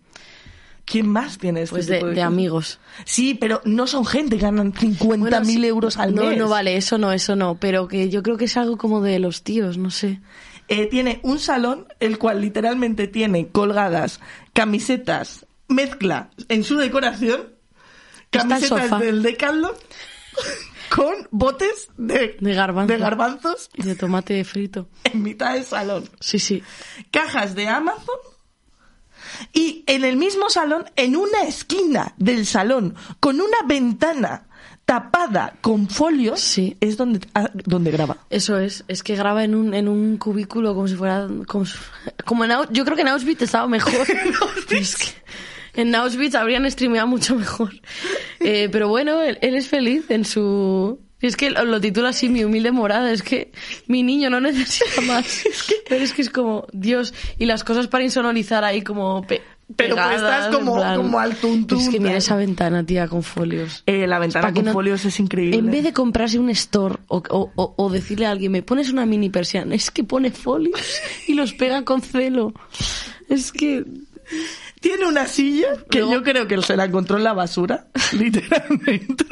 ¿Quién 0.89 1.07
más 1.07 1.37
tiene 1.37 1.63
este 1.63 1.73
Pues 1.75 1.87
de, 1.87 1.95
tipo 1.95 2.07
de 2.07 2.13
cosas? 2.13 2.27
amigos. 2.27 2.79
Sí, 3.03 3.33
pero 3.35 3.61
no 3.65 3.87
son 3.87 4.05
gente 4.05 4.37
que 4.37 4.43
ganan 4.43 4.71
50.000 4.73 5.05
Bueno, 5.05 5.43
sí. 5.43 5.65
euros 5.67 5.97
al 5.97 6.15
no, 6.15 6.23
mes. 6.23 6.37
No, 6.37 6.47
vale, 6.47 6.77
eso 6.77 6.97
no, 6.97 7.11
eso 7.11 7.35
no. 7.35 7.55
Pero 7.59 7.89
que 7.89 8.09
yo 8.09 8.23
creo 8.23 8.37
que 8.37 8.45
es 8.45 8.55
algo 8.55 8.77
como 8.77 9.01
de 9.01 9.19
los 9.19 9.43
tíos, 9.43 9.77
no 9.77 9.91
sé. 9.91 10.21
Eh, 10.69 10.85
tiene 10.87 11.19
un 11.23 11.39
salón, 11.39 11.87
el 11.99 12.17
cual 12.17 12.39
literalmente 12.39 13.07
tiene 13.09 13.49
colgadas 13.49 14.21
camisetas, 14.53 15.45
mezcla 15.67 16.29
en 16.47 16.63
su 16.63 16.77
decoración, 16.77 17.49
camisetas 18.29 18.99
del 18.99 19.23
Decathlon 19.23 19.71
con 20.95 21.13
botes 21.31 21.89
de, 21.97 22.37
De 22.39 22.53
garbanzo. 22.53 22.93
de 22.93 22.99
garbanzos 22.99 23.69
De 23.75 23.95
tomate 23.95 24.43
frito. 24.45 24.87
en 25.03 25.21
mitad 25.21 25.53
del 25.53 25.63
salón. 25.65 26.09
Sí, 26.21 26.39
sí. 26.39 26.63
Cajas 27.11 27.55
de 27.55 27.67
Amazon 27.67 28.15
y 29.53 29.83
en 29.87 30.03
el 30.03 30.17
mismo 30.17 30.49
salón, 30.49 30.85
en 30.95 31.15
una 31.15 31.43
esquina 31.43 32.13
del 32.17 32.45
salón, 32.45 32.95
con 33.19 33.41
una 33.41 33.57
ventana 33.67 34.43
tapada 34.85 35.53
con 35.59 35.89
folios, 35.89 36.39
Sí. 36.39 36.77
es 36.79 36.95
donde, 36.95 37.19
ah, 37.35 37.49
donde 37.53 37.91
graba. 37.91 38.17
Eso 38.29 38.57
es, 38.57 38.85
es 38.87 39.03
que 39.03 39.15
graba 39.17 39.43
en 39.43 39.53
un, 39.53 39.73
en 39.73 39.89
un 39.89 40.17
cubículo 40.17 40.73
como 40.73 40.87
si 40.87 40.95
fuera... 40.95 41.27
Como, 41.45 41.65
como 42.23 42.45
en 42.45 42.51
yo 42.71 42.85
creo 42.85 42.95
que 42.95 43.01
en 43.01 43.09
Auschwitz 43.09 43.41
estaba 43.41 43.67
mejor. 43.67 43.93
Es 44.69 44.95
que 44.95 45.07
en 45.81 45.93
Auschwitz 45.93 46.35
habrían 46.35 46.69
streameado 46.71 47.05
mucho 47.07 47.35
mejor. 47.35 47.73
Eh, 48.39 48.69
pero 48.71 48.87
bueno, 48.87 49.21
él, 49.21 49.37
él 49.41 49.55
es 49.55 49.67
feliz 49.67 50.09
en 50.09 50.23
su... 50.23 50.99
Es 51.21 51.35
que 51.35 51.49
lo, 51.49 51.65
lo 51.65 51.81
titula 51.81 52.09
así, 52.09 52.29
mi 52.29 52.43
humilde 52.43 52.71
morada. 52.71 53.11
Es 53.11 53.23
que 53.23 53.51
mi 53.87 54.03
niño 54.03 54.29
no 54.29 54.39
necesita 54.41 55.01
más. 55.01 55.43
Pero 55.89 56.03
es 56.03 56.13
que 56.13 56.21
es 56.21 56.29
como, 56.29 56.67
Dios, 56.73 57.13
y 57.39 57.45
las 57.45 57.63
cosas 57.63 57.87
para 57.87 58.03
insonorizar 58.03 58.63
ahí 58.63 58.81
como... 58.83 59.21
pe- 59.25 59.41
Pero 59.75 59.95
pegadas, 59.95 60.21
puestas 60.21 60.55
como- 60.55 60.75
en 60.75 60.81
plan- 60.81 60.97
como 60.97 61.19
al 61.19 61.35
tuntún, 61.35 61.79
Es 61.81 61.89
que 61.89 61.99
mira 61.99 62.17
esa 62.17 62.35
ventana, 62.35 62.85
tía, 62.85 63.07
con 63.07 63.23
folios. 63.23 63.81
Eh, 63.87 64.05
la 64.07 64.19
ventana 64.19 64.53
con 64.53 64.65
no- 64.65 64.73
folios 64.73 65.03
es 65.05 65.19
increíble. 65.19 65.57
En 65.57 65.71
vez 65.71 65.83
de 65.83 65.91
comprarse 65.91 66.37
un 66.39 66.49
store 66.51 66.97
o, 67.07 67.23
o- 67.29 67.51
o- 67.55 67.73
o 67.77 67.89
decirle 67.89 68.27
a 68.27 68.31
alguien, 68.31 68.51
me 68.51 68.61
pones 68.61 68.91
una 68.91 69.05
mini 69.07 69.29
persiana, 69.29 69.73
es 69.75 69.89
que 69.91 70.03
pone 70.03 70.29
folios 70.31 70.79
y 71.27 71.33
los 71.33 71.53
pega 71.53 71.83
con 71.83 72.01
celo. 72.01 72.53
Es 73.27 73.51
que... 73.51 73.83
Tiene 74.81 75.07
una 75.07 75.25
silla 75.25 75.69
que 75.89 75.99
yo 75.99 76.21
creo 76.21 76.47
que 76.47 76.61
se 76.61 76.75
la 76.77 76.85
encontró 76.85 77.17
en 77.17 77.23
la 77.23 77.33
basura, 77.33 77.87
literalmente. 78.11 79.25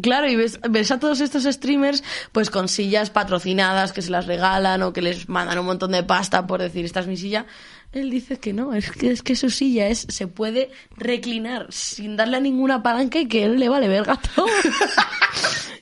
Claro, 0.00 0.28
y 0.28 0.36
ves, 0.36 0.60
ves 0.68 0.90
a 0.92 1.00
todos 1.00 1.20
estos 1.20 1.44
streamers 1.44 2.04
pues 2.32 2.50
con 2.50 2.68
sillas 2.68 3.10
patrocinadas 3.10 3.92
que 3.92 4.02
se 4.02 4.10
las 4.10 4.26
regalan 4.26 4.82
o 4.82 4.92
que 4.92 5.02
les 5.02 5.28
mandan 5.28 5.58
un 5.58 5.66
montón 5.66 5.90
de 5.90 6.04
pasta 6.04 6.46
por 6.46 6.60
decir 6.60 6.84
esta 6.84 7.00
es 7.00 7.06
mi 7.06 7.16
silla. 7.16 7.46
Él 7.92 8.10
dice 8.10 8.38
que 8.38 8.52
no, 8.52 8.74
es 8.74 8.90
que, 8.90 9.10
es 9.10 9.22
que 9.22 9.34
su 9.34 9.50
silla 9.50 9.88
es, 9.88 10.06
se 10.08 10.28
puede 10.28 10.70
reclinar 10.96 11.66
sin 11.70 12.16
darle 12.16 12.36
a 12.36 12.40
ninguna 12.40 12.82
palanca 12.82 13.18
y 13.18 13.26
que 13.26 13.44
él 13.44 13.58
le 13.58 13.68
vale 13.68 13.88
verga 13.88 14.20
todo. 14.34 14.46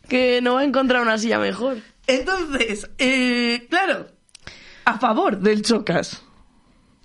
que 0.09 0.41
no 0.41 0.55
va 0.55 0.61
a 0.61 0.65
encontrar 0.65 1.03
una 1.03 1.19
silla 1.19 1.39
mejor. 1.39 1.79
Entonces, 2.07 2.89
eh, 2.99 3.67
claro, 3.69 4.07
a 4.85 4.99
favor 4.99 5.41
del 5.41 5.63
Chocas. 5.63 6.23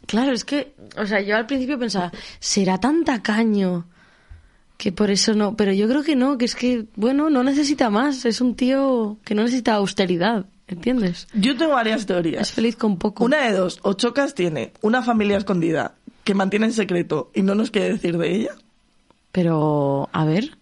Claro, 0.06 0.32
es 0.32 0.46
que, 0.46 0.76
o 0.98 1.06
sea, 1.06 1.22
yo 1.22 1.36
al 1.36 1.48
principio 1.48 1.80
pensaba, 1.80 2.12
¿será 2.40 2.80
tan 2.80 3.04
tacaño 3.04 3.88
que 4.82 4.92
por 4.92 5.12
eso 5.12 5.36
no? 5.36 5.56
Pero 5.56 5.72
yo 5.74 5.88
creo 5.88 6.02
que 6.02 6.16
no, 6.16 6.40
que 6.40 6.46
es 6.46 6.56
que, 6.56 6.86
bueno, 6.96 7.30
no 7.30 7.44
necesita 7.44 7.92
más. 7.92 8.26
Es 8.26 8.42
un 8.42 8.56
tío 8.56 9.18
que 9.24 9.36
no 9.36 9.44
necesita 9.44 9.76
austeridad, 9.76 10.48
¿entiendes? 10.68 11.28
Yo 11.36 11.56
tengo 11.56 11.74
varias 11.74 12.00
Es 12.02 12.08
teorías. 12.08 12.52
feliz 12.52 12.76
con 12.78 12.98
poco. 12.98 13.24
Una 13.24 13.44
de 13.46 13.52
dos, 13.56 13.78
o 13.84 13.94
Chocas 13.94 14.34
tiene 14.34 14.74
una 14.82 15.04
familia 15.04 15.38
escondida 15.38 15.94
que 16.24 16.34
mantiene 16.34 16.66
en 16.66 16.74
secreto 16.74 17.30
y 17.36 17.44
no 17.44 17.54
nos 17.54 17.70
quiere 17.70 17.90
decir 17.94 18.18
de 18.18 18.36
ella. 18.36 18.56
Pero, 19.32 20.10
a 20.14 20.26
ver, 20.26 20.58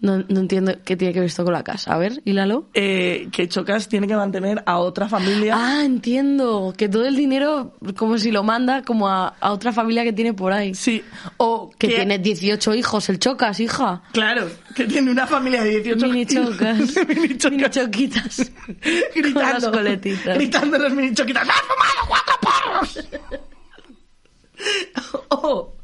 no, 0.00 0.18
no 0.28 0.40
entiendo 0.40 0.72
qué 0.84 0.96
tiene 0.96 1.12
que 1.14 1.20
ver 1.20 1.28
esto 1.28 1.44
con 1.44 1.52
la 1.52 1.62
casa. 1.64 1.92
A 1.94 1.98
ver, 1.98 2.20
hílalo. 2.24 2.66
eh, 2.74 3.28
que 3.32 3.48
Chocas 3.48 3.88
tiene 3.88 4.06
que 4.06 4.16
mantener 4.16 4.62
a 4.66 4.78
otra 4.78 5.08
familia. 5.08 5.54
Ah, 5.56 5.84
entiendo. 5.84 6.72
Que 6.76 6.88
todo 6.88 7.06
el 7.06 7.16
dinero, 7.16 7.74
como 7.96 8.18
si 8.18 8.30
lo 8.30 8.42
manda 8.42 8.82
como 8.82 9.08
a, 9.08 9.28
a 9.40 9.52
otra 9.52 9.72
familia 9.72 10.04
que 10.04 10.12
tiene 10.12 10.34
por 10.34 10.52
ahí. 10.52 10.74
Sí, 10.74 11.02
o 11.36 11.70
Que 11.78 11.88
tiene 11.88 12.18
18 12.18 12.74
hijos, 12.74 13.08
el 13.08 13.18
Chocas, 13.18 13.60
hija. 13.60 14.02
Claro, 14.12 14.48
que 14.74 14.84
tiene 14.84 15.10
una 15.10 15.26
familia 15.26 15.62
de 15.64 15.80
18 15.80 16.06
Mini 16.06 16.26
chocas. 16.26 16.78
mini 17.08 17.36
chocas. 17.36 17.50
Mini 17.52 17.70
choquitas. 17.70 18.52
gritando, 19.14 19.32
Con 19.34 19.52
las 19.52 19.64
coletitas. 19.66 20.36
gritando 20.36 20.78
los 20.78 20.92
mini 20.94 21.14
choquitas. 21.14 21.44
¡Me 21.46 21.52
has 21.52 21.60
fumado 21.62 22.08
cuatro 22.08 22.34
porros! 22.42 23.08
Oh, 25.30 25.74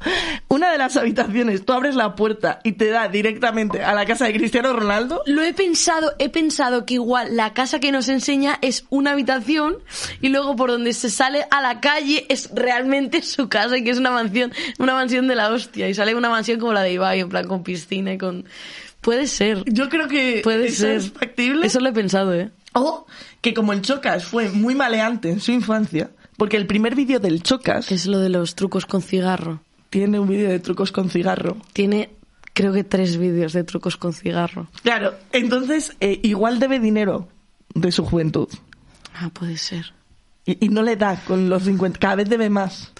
una 0.49 0.71
de 0.71 0.77
las 0.77 0.97
habitaciones, 0.97 1.65
tú 1.65 1.73
abres 1.73 1.95
la 1.95 2.15
puerta 2.15 2.59
y 2.63 2.73
te 2.73 2.89
da 2.89 3.07
directamente 3.07 3.83
a 3.83 3.93
la 3.93 4.05
casa 4.05 4.25
de 4.25 4.33
Cristiano 4.33 4.73
Ronaldo. 4.73 5.21
Lo 5.25 5.41
he 5.43 5.53
pensado, 5.53 6.13
he 6.19 6.29
pensado 6.29 6.85
que 6.85 6.95
igual 6.95 7.35
la 7.37 7.53
casa 7.53 7.79
que 7.79 7.91
nos 7.91 8.09
enseña 8.09 8.57
es 8.61 8.85
una 8.89 9.11
habitación 9.11 9.77
y 10.21 10.29
luego 10.29 10.55
por 10.55 10.71
donde 10.71 10.93
se 10.93 11.09
sale 11.09 11.45
a 11.51 11.61
la 11.61 11.79
calle 11.79 12.25
es 12.29 12.49
realmente 12.53 13.21
su 13.21 13.47
casa 13.49 13.77
y 13.77 13.83
que 13.83 13.91
es 13.91 13.97
una 13.97 14.11
mansión, 14.11 14.51
una 14.77 14.93
mansión 14.93 15.27
de 15.27 15.35
la 15.35 15.51
hostia 15.51 15.87
y 15.87 15.93
sale 15.93 16.13
una 16.15 16.29
mansión 16.29 16.59
como 16.59 16.73
la 16.73 16.81
de 16.81 16.93
Ibai, 16.93 17.21
en 17.21 17.29
plan 17.29 17.47
con 17.47 17.63
piscina 17.63 18.13
y 18.13 18.17
con... 18.17 18.45
Puede 19.01 19.27
ser, 19.27 19.63
Yo 19.65 19.87
creo 19.89 20.07
que 20.07 20.41
puede 20.43 20.67
eso 20.67 20.81
ser. 20.81 20.97
es 20.97 21.11
factible. 21.11 21.67
Eso 21.67 21.79
lo 21.79 21.89
he 21.89 21.93
pensado, 21.93 22.33
¿eh? 22.33 22.49
O 22.73 23.05
que 23.41 23.53
como 23.53 23.71
el 23.71 23.81
Chocas 23.81 24.25
fue 24.25 24.49
muy 24.49 24.75
maleante 24.75 25.29
en 25.29 25.39
su 25.39 25.51
infancia, 25.51 26.09
porque 26.37 26.57
el 26.57 26.67
primer 26.67 26.95
vídeo 26.95 27.19
del 27.19 27.41
Chocas 27.43 27.87
Que 27.87 27.95
es 27.95 28.05
lo 28.07 28.19
de 28.19 28.29
los 28.29 28.55
trucos 28.55 28.85
con 28.85 29.01
cigarro. 29.01 29.61
tiene 29.89 30.19
un 30.19 30.27
vídeo 30.27 30.49
de 30.49 30.59
trucos 30.59 30.91
con 30.91 31.09
cigarro. 31.09 31.57
Tiene, 31.73 32.09
creo 32.53 32.73
que 32.73 32.83
tres 32.83 33.17
vídeos 33.17 33.53
de 33.53 33.63
trucos 33.63 33.97
con 33.97 34.13
cigarro. 34.13 34.67
Claro, 34.83 35.13
entonces 35.31 35.95
eh, 35.99 36.19
igual 36.23 36.59
debe 36.59 36.79
dinero 36.79 37.27
de 37.73 37.91
su 37.91 38.03
juventud. 38.05 38.49
Ah, 39.13 39.29
puede 39.33 39.57
ser. 39.57 39.93
Y, 40.45 40.65
y 40.65 40.69
no 40.69 40.83
le 40.83 40.95
da 40.95 41.15
con 41.25 41.49
los 41.49 41.63
50, 41.63 41.97
cada 41.99 42.15
vez 42.15 42.29
debe 42.29 42.49
más 42.49 42.91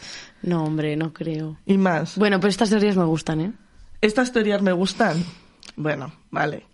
No, 0.41 0.63
hombre, 0.63 0.95
no 0.95 1.11
creo. 1.13 1.57
y 1.65 1.77
más. 1.77 2.17
Bueno, 2.17 2.39
pero 2.39 2.49
estas 2.49 2.69
teorías 2.69 2.95
me 2.95 3.03
gustan, 3.03 3.41
¿eh? 3.41 3.51
Estas 4.01 4.31
teorías 4.31 4.61
me 4.61 4.71
gustan. 4.71 5.23
Bueno, 5.75 6.13
vale. 6.31 6.65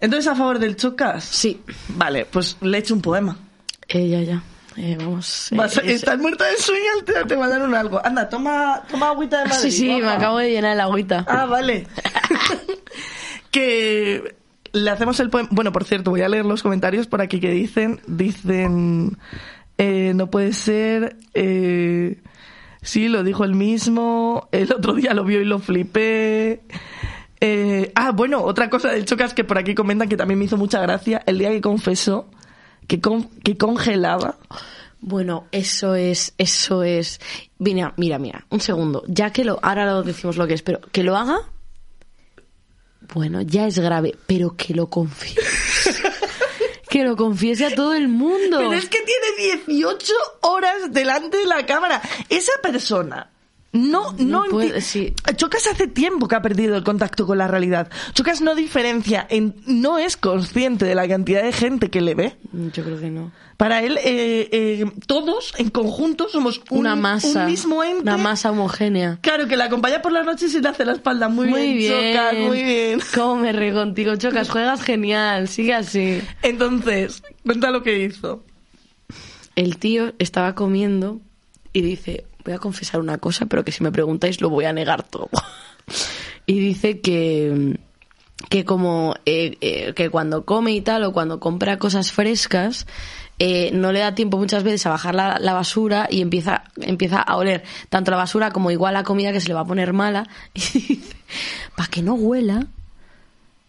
Entonces, 0.00 0.26
a 0.28 0.34
favor 0.36 0.58
del 0.58 0.76
Chocas. 0.76 1.24
Sí. 1.24 1.60
Vale, 1.96 2.24
pues 2.26 2.56
le 2.60 2.78
echo 2.78 2.94
un 2.94 3.00
poema. 3.00 3.36
Eh, 3.88 4.08
ya, 4.08 4.20
ya. 4.20 4.42
Eh, 4.76 4.96
vamos. 4.98 5.52
eh, 5.52 5.56
a- 5.60 5.66
es- 5.66 5.76
Estás 5.78 6.18
muerta 6.18 6.44
de 6.46 6.56
sueño, 6.56 6.82
te, 7.04 7.12
te 7.26 7.36
mandaron 7.36 7.74
algo. 7.74 8.00
Anda, 8.04 8.28
toma, 8.28 8.82
toma 8.90 9.10
agüita 9.10 9.38
de 9.42 9.44
Madrid. 9.50 9.60
Sí, 9.62 9.70
sí, 9.70 9.88
me 9.88 10.08
acabo 10.08 10.38
de 10.38 10.50
llenar 10.50 10.72
el 10.72 10.80
agüita. 10.80 11.24
Ah, 11.28 11.46
vale. 11.46 11.86
que 13.50 14.34
le 14.72 14.90
hacemos 14.90 15.20
el 15.20 15.30
poema. 15.30 15.48
Bueno, 15.52 15.72
por 15.72 15.84
cierto, 15.84 16.10
voy 16.10 16.22
a 16.22 16.28
leer 16.28 16.44
los 16.46 16.62
comentarios 16.62 17.06
por 17.06 17.20
aquí 17.20 17.40
que 17.40 17.50
dicen. 17.50 18.00
Dicen. 18.06 19.16
eh, 19.78 20.12
no 20.14 20.28
puede 20.30 20.52
ser. 20.52 21.16
Eh, 21.34 22.20
sí, 22.80 23.08
lo 23.08 23.22
dijo 23.22 23.44
él 23.44 23.54
mismo. 23.54 24.48
El 24.52 24.72
otro 24.72 24.94
día 24.94 25.14
lo 25.14 25.24
vio 25.24 25.40
y 25.40 25.44
lo 25.44 25.58
flipé. 25.58 26.62
Eh, 27.40 27.90
ah, 27.96 28.12
bueno, 28.12 28.40
otra 28.42 28.70
cosa 28.70 28.90
del 28.92 29.04
Chocas 29.04 29.34
que 29.34 29.44
por 29.44 29.58
aquí 29.58 29.74
comentan 29.74 30.08
que 30.08 30.16
también 30.16 30.38
me 30.38 30.44
hizo 30.44 30.56
mucha 30.56 30.80
gracia, 30.80 31.22
el 31.26 31.38
día 31.38 31.50
que 31.50 31.60
confesó 31.60 32.30
que, 32.86 33.00
con- 33.00 33.28
que 33.40 33.56
congelaba. 33.56 34.36
Bueno, 35.04 35.48
eso 35.50 35.96
es, 35.96 36.32
eso 36.38 36.84
es. 36.84 37.20
Mira, 37.58 37.92
mira, 37.96 38.20
mira, 38.20 38.46
un 38.50 38.60
segundo. 38.60 39.02
Ya 39.08 39.32
que 39.32 39.44
lo, 39.44 39.58
ahora 39.60 39.84
lo 39.84 40.04
decimos 40.04 40.36
lo 40.36 40.46
que 40.46 40.54
es, 40.54 40.62
pero 40.62 40.80
que 40.80 41.02
lo 41.02 41.16
haga, 41.16 41.40
bueno, 43.12 43.42
ya 43.42 43.66
es 43.66 43.80
grave, 43.80 44.16
pero 44.28 44.56
que 44.56 44.74
lo 44.74 44.86
confiese. 44.86 45.42
que 46.88 47.02
lo 47.02 47.16
confiese 47.16 47.66
a 47.66 47.74
todo 47.74 47.94
el 47.94 48.06
mundo. 48.06 48.58
Pero 48.58 48.72
es 48.74 48.88
que 48.88 49.00
tiene 49.00 49.58
18 49.66 50.14
horas 50.42 50.92
delante 50.92 51.38
de 51.38 51.46
la 51.46 51.66
cámara. 51.66 52.00
Esa 52.28 52.52
persona 52.62 53.28
no, 53.72 54.12
no, 54.18 54.44
No 54.44 54.50
puede- 54.50 54.76
enti- 54.76 54.80
sí. 54.80 55.14
Chocas 55.36 55.66
hace 55.66 55.86
tiempo 55.88 56.28
que 56.28 56.34
ha 56.36 56.42
perdido 56.42 56.76
el 56.76 56.84
contacto 56.84 57.26
con 57.26 57.38
la 57.38 57.48
realidad. 57.48 57.90
Chocas 58.12 58.40
no 58.42 58.54
diferencia, 58.54 59.26
en, 59.30 59.54
no 59.66 59.98
es 59.98 60.16
consciente 60.16 60.84
de 60.84 60.94
la 60.94 61.08
cantidad 61.08 61.42
de 61.42 61.52
gente 61.52 61.88
que 61.90 62.00
le 62.02 62.14
ve. 62.14 62.36
Yo 62.74 62.84
creo 62.84 63.00
que 63.00 63.10
no. 63.10 63.32
Para 63.56 63.82
él, 63.82 63.96
eh, 64.02 64.48
eh, 64.50 64.84
todos 65.06 65.54
en 65.56 65.70
conjunto 65.70 66.28
somos 66.28 66.60
un, 66.70 66.80
Una 66.80 66.96
masa. 66.96 67.40
un 67.44 67.46
mismo 67.46 67.84
ente. 67.84 68.02
Una 68.02 68.16
masa 68.16 68.50
homogénea. 68.50 69.18
Claro, 69.22 69.46
que 69.46 69.56
la 69.56 69.66
acompaña 69.66 70.02
por 70.02 70.10
las 70.10 70.26
noches 70.26 70.52
y 70.54 70.60
le 70.60 70.68
hace 70.68 70.84
la 70.84 70.92
espalda 70.92 71.28
muy, 71.28 71.46
Muy 71.48 71.72
bien. 71.74 72.12
Chocas, 72.14 72.38
muy 72.40 72.62
bien. 72.64 73.00
¿Cómo 73.14 73.36
me 73.36 73.52
río 73.52 73.72
contigo, 73.74 74.16
Chocas? 74.16 74.50
Juegas 74.50 74.82
genial, 74.82 75.46
sigue 75.48 75.74
así. 75.74 76.20
Entonces, 76.42 77.22
cuenta 77.44 77.70
lo 77.70 77.82
que 77.84 78.02
hizo. 78.02 78.42
El 79.54 79.76
tío 79.78 80.12
estaba 80.18 80.54
comiendo 80.54 81.20
y 81.72 81.82
dice, 81.82 82.24
voy 82.44 82.54
a 82.54 82.58
confesar 82.58 83.00
una 83.00 83.18
cosa, 83.18 83.46
pero 83.46 83.64
que 83.64 83.72
si 83.72 83.82
me 83.82 83.92
preguntáis 83.92 84.40
lo 84.40 84.50
voy 84.50 84.64
a 84.64 84.72
negar 84.72 85.02
todo. 85.02 85.30
y 86.46 86.58
dice 86.58 87.00
que, 87.00 87.78
que 88.48 88.64
como 88.64 89.14
eh, 89.26 89.56
eh, 89.60 89.92
que 89.94 90.10
cuando 90.10 90.44
come 90.44 90.72
y 90.72 90.80
tal 90.80 91.04
o 91.04 91.12
cuando 91.12 91.40
compra 91.40 91.78
cosas 91.78 92.12
frescas, 92.12 92.86
eh, 93.38 93.70
no 93.72 93.92
le 93.92 94.00
da 94.00 94.14
tiempo 94.14 94.36
muchas 94.36 94.62
veces 94.62 94.86
a 94.86 94.90
bajar 94.90 95.14
la, 95.14 95.52
basura 95.52 96.06
y 96.10 96.20
empieza, 96.20 96.64
empieza 96.80 97.20
a 97.20 97.36
oler 97.36 97.64
tanto 97.88 98.10
la 98.10 98.16
basura 98.16 98.50
como 98.52 98.70
igual 98.70 98.94
la 98.94 99.02
comida 99.02 99.32
que 99.32 99.40
se 99.40 99.48
le 99.48 99.54
va 99.54 99.60
a 99.60 99.66
poner 99.66 99.92
mala. 99.92 100.28
Y 100.54 100.60
dice, 100.60 101.16
para 101.76 101.88
que 101.88 102.02
no 102.02 102.14
huela, 102.14 102.66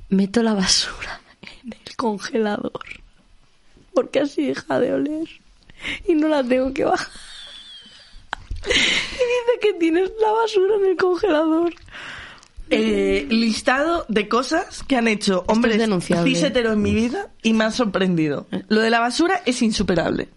meto 0.09 0.43
la 0.43 0.53
basura 0.53 1.21
en 1.41 1.73
el 1.73 1.95
congelador. 1.95 2.83
Porque 3.93 4.19
así 4.19 4.45
deja 4.47 4.79
de 4.79 4.93
oler 4.93 5.29
y 6.07 6.15
no 6.15 6.27
la 6.27 6.43
tengo 6.43 6.73
que 6.73 6.85
bajar. 6.85 7.32
Y 8.65 8.69
dice 8.69 9.59
que 9.61 9.73
tienes 9.73 10.09
la 10.21 10.31
basura 10.31 10.75
en 10.75 10.85
el 10.91 10.97
congelador. 10.97 11.73
Eh, 12.69 13.27
listado 13.29 14.05
de 14.09 14.27
cosas 14.27 14.83
que 14.87 14.95
han 14.95 15.07
hecho 15.07 15.43
hombres 15.47 15.77
denunciable. 15.77 16.29
cis 16.33 16.43
hetero 16.43 16.71
en 16.73 16.81
mi 16.81 16.93
vida 16.95 17.29
y 17.43 17.53
me 17.53 17.65
han 17.65 17.73
sorprendido. 17.73 18.47
Lo 18.69 18.81
de 18.81 18.89
la 18.89 18.99
basura 18.99 19.41
es 19.45 19.61
insuperable. 19.61 20.29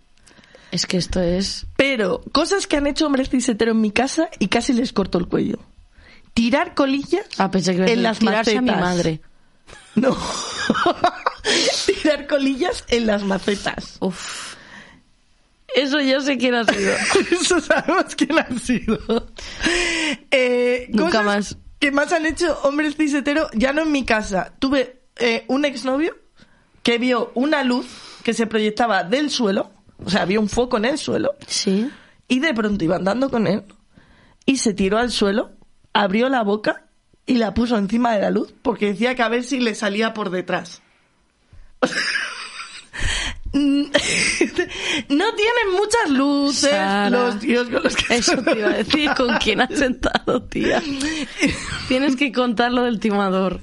Es 0.73 0.87
que 0.87 0.97
esto 0.99 1.21
es... 1.23 1.67
Pero 1.77 2.21
cosas 2.33 2.67
que 2.67 2.77
han 2.77 2.87
hecho 2.87 3.07
hombres 3.07 3.31
cis 3.31 3.49
hetero 3.49 3.71
en 3.73 3.81
mi 3.81 3.91
casa 3.93 4.29
y 4.39 4.49
casi 4.49 4.73
les 4.75 4.93
corto 4.93 5.19
el 5.19 5.29
cuello. 5.29 5.59
Tirar 6.35 6.75
colillas 6.75 7.25
Ah, 7.39 7.51
pensé 7.51 7.75
que 7.75 7.91
en 7.91 8.03
las 8.03 8.19
tirarse 8.19 8.59
a 8.59 8.61
mi 8.61 8.71
macetas. 8.71 8.81
madre. 8.97 9.21
No. 9.95 10.15
Tirar 12.03 12.27
colillas 12.27 12.85
en 12.89 13.07
las 13.07 13.23
macetas. 13.23 13.97
Uf. 14.01 14.46
Eso 15.77 16.01
yo 16.01 16.21
sé 16.23 16.39
quién 16.39 16.55
ha 16.55 16.65
sido. 16.65 16.93
Eso 17.31 17.61
sabemos 17.61 18.15
quién 18.17 18.39
ha 18.39 18.49
sido. 18.59 18.99
Eh, 20.31 20.89
Nunca 20.91 21.23
más. 21.23 21.57
Que 21.79 21.93
más 21.93 22.13
han 22.13 22.25
hecho 22.25 22.59
hombres 22.63 22.97
cis 22.97 23.13
hetero, 23.15 23.49
ya 23.53 23.73
no 23.75 23.83
en 23.83 23.93
mi 23.93 24.05
casa. 24.07 24.55
Tuve 24.59 25.03
eh, 25.17 25.45
un 25.49 25.65
exnovio 25.67 26.17
que 26.83 26.97
vio 26.99 27.31
una 27.35 27.63
luz 27.63 27.87
que 28.23 28.33
se 28.33 28.47
proyectaba 28.47 29.05
del 29.05 29.31
suelo, 29.31 29.71
o 30.05 30.09
sea, 30.09 30.23
había 30.23 30.41
un 30.41 30.49
foco 30.49 30.79
en 30.79 30.87
el 30.87 30.99
suelo, 30.99 31.35
Sí. 31.47 31.91
y 32.27 32.41
de 32.41 32.55
pronto 32.55 32.83
iba 32.85 32.97
andando 32.97 33.29
con 33.31 33.47
él 33.47 33.63
y 34.47 34.57
se 34.57 34.73
tiró 34.73 34.99
al 34.99 35.11
suelo, 35.11 35.51
abrió 35.93 36.29
la 36.29 36.43
boca 36.43 36.87
y 37.27 37.35
la 37.35 37.53
puso 37.55 37.77
encima 37.77 38.15
de 38.15 38.23
la 38.23 38.31
luz 38.31 38.55
porque 38.63 38.87
decía 38.87 39.15
que 39.15 39.23
a 39.23 39.29
ver 39.29 39.45
si 39.45 39.61
le 39.61 39.75
salía 39.75 40.15
por 40.15 40.31
detrás. 40.31 40.81
no 45.09 45.25
tienen 45.35 45.73
muchas 45.73 46.11
luces 46.11 46.71
Sara. 46.71 47.11
los 47.11 47.39
tíos 47.39 47.69
con 47.69 47.83
los 47.83 47.97
que 47.97 48.17
Eso 48.17 48.37
te 48.43 48.59
iba 48.59 48.69
a 48.69 48.73
decir 48.75 49.11
con 49.17 49.37
quién 49.39 49.61
has 49.61 49.75
sentado, 49.79 50.43
tía. 50.45 50.83
Tienes 51.89 52.17
que 52.17 52.33
contar 52.33 52.73
lo 52.73 52.83
del 52.85 53.01
timador 53.01 53.61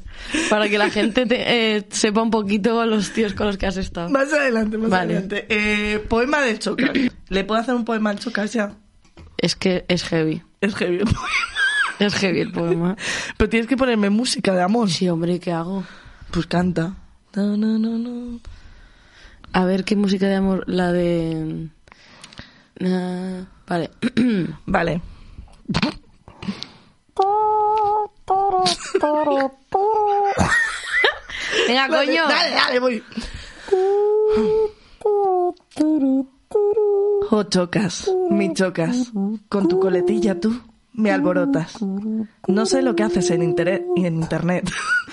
para 0.50 0.68
que 0.70 0.78
la 0.78 0.90
gente 0.90 1.26
te- 1.26 1.76
eh, 1.78 1.88
sepa 1.92 2.22
un 2.22 2.32
poquito 2.32 2.86
los 2.86 3.12
tíos 3.12 3.34
con 3.34 3.48
los 3.48 3.58
que 3.58 3.68
has 3.68 3.78
estado. 3.78 4.10
Más 4.10 4.32
adelante, 4.34 4.78
más 4.78 4.90
Vale. 4.90 5.14
adelante. 5.18 5.46
Eh, 5.50 6.00
poema 6.00 6.42
del 6.42 6.60
Chocas. 6.60 6.92
¿Le 7.30 7.44
puedo 7.44 7.62
hacer 7.62 7.76
un 7.76 7.86
poema 7.86 8.10
al 8.12 8.20
Chocas 8.20 8.54
ya? 8.54 8.74
Es 9.38 9.56
que 9.56 9.86
es 9.88 10.04
heavy. 10.06 10.42
Es 10.62 10.76
heavy 10.76 10.98
el 11.00 11.04
poema. 11.06 11.28
Es 12.00 12.16
heavy 12.16 12.40
el 12.40 12.52
poema. 12.52 12.96
Pero 13.38 13.50
tienes 13.50 13.68
que 13.68 13.78
ponerme 13.78 14.10
música 14.10 14.54
de 14.54 14.62
amor. 14.64 14.90
Sí, 14.90 15.08
hombre, 15.10 15.40
¿qué 15.40 15.52
hago? 15.52 15.84
Pues 16.32 16.48
canta. 16.48 16.96
No, 17.36 17.58
no, 17.58 17.78
no, 17.78 17.98
no. 17.98 18.40
A 19.54 19.66
ver 19.66 19.84
qué 19.86 19.96
música 19.96 20.28
de 20.28 20.36
amor, 20.36 20.64
la 20.68 20.92
de... 20.92 21.70
Ah, 22.82 23.46
vale. 23.68 23.92
Vale. 24.66 25.02
Venga, 31.68 31.88
coño. 31.88 32.28
Dale, 32.28 32.52
dale, 32.56 32.80
voy. 32.80 33.04
Oh, 37.32 37.44
chocas, 37.44 38.12
mi 38.30 38.54
chocas. 38.54 39.12
Con 39.50 39.68
tu 39.68 39.80
coletilla 39.80 40.40
tú 40.40 40.62
me 40.94 41.12
alborotas. 41.12 41.78
No 42.48 42.66
sé 42.66 42.82
lo 42.82 42.96
que 42.96 43.04
haces 43.04 43.30
en, 43.32 43.42
intere- 43.42 43.86
en 43.96 44.16
internet, 44.22 44.70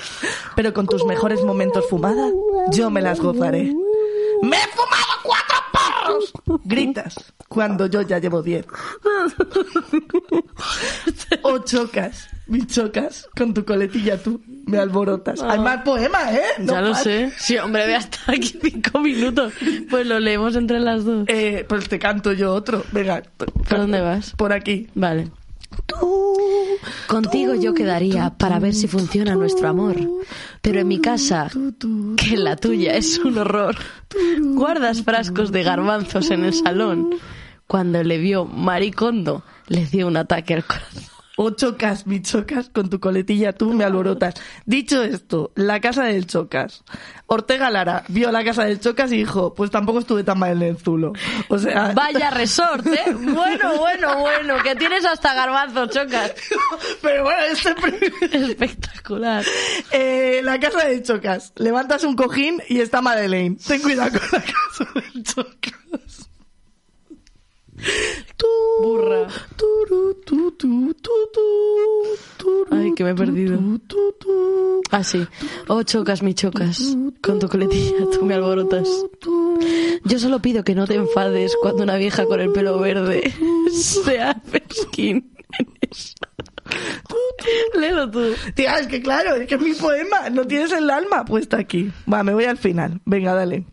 pero 0.56 0.74
con 0.74 0.86
tus 0.86 1.04
mejores 1.04 1.42
momentos 1.44 1.88
fumadas, 1.88 2.32
yo 2.72 2.90
me 2.90 3.00
las 3.00 3.20
gozaré. 3.20 3.74
¡Me 4.42 4.56
he 4.56 4.68
fumado 4.68 5.12
cuatro 5.22 5.56
porros! 5.72 6.32
Gritas 6.64 7.14
cuando 7.48 7.86
yo 7.86 8.02
ya 8.02 8.18
llevo 8.18 8.42
diez. 8.42 8.66
Oh, 11.42 11.58
chocas, 11.58 12.28
mi 12.46 12.66
chocas. 12.66 13.28
Con 13.36 13.54
tu 13.54 13.64
coletilla 13.64 14.22
tú 14.22 14.40
me 14.66 14.78
alborotas. 14.78 15.42
Hay 15.42 15.58
más 15.58 15.82
poemas, 15.82 16.32
¿eh? 16.32 16.42
No 16.58 16.72
ya 16.74 16.80
lo 16.80 16.94
sé. 16.94 17.32
Sí, 17.36 17.58
hombre, 17.58 17.84
voy 17.84 17.94
a 17.94 17.98
estar 17.98 18.34
aquí 18.34 18.58
cinco 18.62 19.00
minutos. 19.00 19.52
Pues 19.88 20.06
lo 20.06 20.20
leemos 20.20 20.54
entre 20.56 20.80
las 20.80 21.04
dos. 21.04 21.24
Eh, 21.28 21.64
pues 21.68 21.88
te 21.88 21.98
canto 21.98 22.32
yo 22.32 22.52
otro. 22.54 22.84
Venga. 22.92 23.22
¿Por 23.36 23.78
dónde 23.78 24.00
vas? 24.00 24.32
Por 24.36 24.52
aquí. 24.52 24.88
Vale. 24.94 25.30
Contigo 27.06 27.54
yo 27.54 27.74
quedaría 27.74 28.30
para 28.30 28.58
ver 28.58 28.74
si 28.74 28.86
funciona 28.86 29.34
nuestro 29.34 29.68
amor. 29.68 29.96
Pero 30.62 30.80
en 30.80 30.88
mi 30.88 31.00
casa, 31.00 31.50
que 32.16 32.36
la 32.36 32.56
tuya 32.56 32.94
es 32.94 33.18
un 33.18 33.38
horror. 33.38 33.76
Guardas 34.40 35.02
frascos 35.02 35.52
de 35.52 35.62
garbanzos 35.62 36.30
en 36.30 36.44
el 36.44 36.54
salón. 36.54 37.10
Cuando 37.66 38.02
le 38.02 38.18
vio 38.18 38.44
Maricondo, 38.44 39.44
le 39.68 39.86
dio 39.86 40.06
un 40.06 40.16
ataque 40.16 40.54
al 40.54 40.64
corazón. 40.64 41.19
O 41.42 41.52
chocas, 41.52 42.06
mi 42.06 42.20
chocas, 42.20 42.68
con 42.68 42.90
tu 42.90 43.00
coletilla 43.00 43.54
tú 43.54 43.72
me 43.72 43.82
alborotas. 43.82 44.34
Dicho 44.66 45.02
esto, 45.02 45.52
la 45.54 45.80
casa 45.80 46.04
del 46.04 46.26
chocas. 46.26 46.84
Ortega 47.28 47.70
Lara 47.70 48.04
vio 48.08 48.30
la 48.30 48.44
casa 48.44 48.64
del 48.64 48.78
chocas 48.78 49.10
y 49.10 49.16
dijo, 49.16 49.54
pues 49.54 49.70
tampoco 49.70 50.00
estuve 50.00 50.22
tan 50.22 50.38
mal 50.38 50.50
en 50.50 50.62
el 50.68 50.76
zulo. 50.76 51.14
O 51.48 51.58
sea... 51.58 51.92
Vaya 51.94 52.28
resort, 52.28 52.86
¿eh? 52.88 53.14
Bueno, 53.14 53.78
bueno, 53.78 54.18
bueno, 54.18 54.62
que 54.62 54.76
tienes 54.76 55.06
hasta 55.06 55.32
garbanzos, 55.32 55.88
chocas. 55.88 56.34
Pero 57.00 57.24
bueno, 57.24 57.42
este... 57.50 58.36
Espectacular. 58.36 59.42
Eh, 59.92 60.42
la 60.44 60.60
casa 60.60 60.88
del 60.88 61.02
chocas. 61.02 61.54
Levantas 61.56 62.04
un 62.04 62.16
cojín 62.16 62.60
y 62.68 62.80
está 62.80 63.00
Madeleine. 63.00 63.56
Ten 63.66 63.80
cuidado 63.80 64.10
con 64.10 64.28
la 64.30 64.44
casa 64.76 64.92
del 64.92 65.22
chocas. 65.22 66.28
Tú, 68.40 68.46
Burra. 68.82 69.26
turu, 69.54 70.14
tu, 70.24 70.50
tu, 70.52 70.94
tu, 70.94 72.66
Ay, 72.70 72.94
que 72.94 73.04
me 73.04 73.10
he 73.10 73.14
perdido. 73.14 73.58
Ah, 74.90 75.04
sí. 75.04 75.26
Oh, 75.68 75.82
chocas, 75.82 76.22
mi 76.22 76.32
chocas. 76.32 76.96
Con 77.20 77.38
tu 77.38 77.48
coletilla 77.48 78.06
tú 78.12 78.24
me 78.24 78.32
alborotas. 78.34 78.88
Yo 80.04 80.18
solo 80.18 80.40
pido 80.40 80.64
que 80.64 80.74
no 80.74 80.86
te 80.86 80.94
enfades 80.94 81.52
cuando 81.60 81.82
una 81.82 81.96
vieja 81.96 82.24
con 82.24 82.40
el 82.40 82.50
pelo 82.52 82.78
verde 82.78 83.30
se 83.70 84.18
hace 84.20 84.62
skin 84.72 85.30
en 85.58 85.66
eso. 85.90 86.14
Léelo 87.78 88.10
tú. 88.10 88.20
Tía, 88.54 88.78
es 88.78 88.86
que 88.86 89.02
claro, 89.02 89.34
es 89.34 89.46
que 89.46 89.56
es 89.56 89.60
mi 89.60 89.74
poema. 89.74 90.30
No 90.30 90.46
tienes 90.46 90.72
el 90.72 90.88
alma 90.88 91.26
puesta 91.26 91.58
aquí. 91.58 91.92
Va, 92.10 92.22
me 92.22 92.32
voy 92.32 92.44
al 92.44 92.56
final. 92.56 93.02
Venga, 93.04 93.34
dale. 93.34 93.66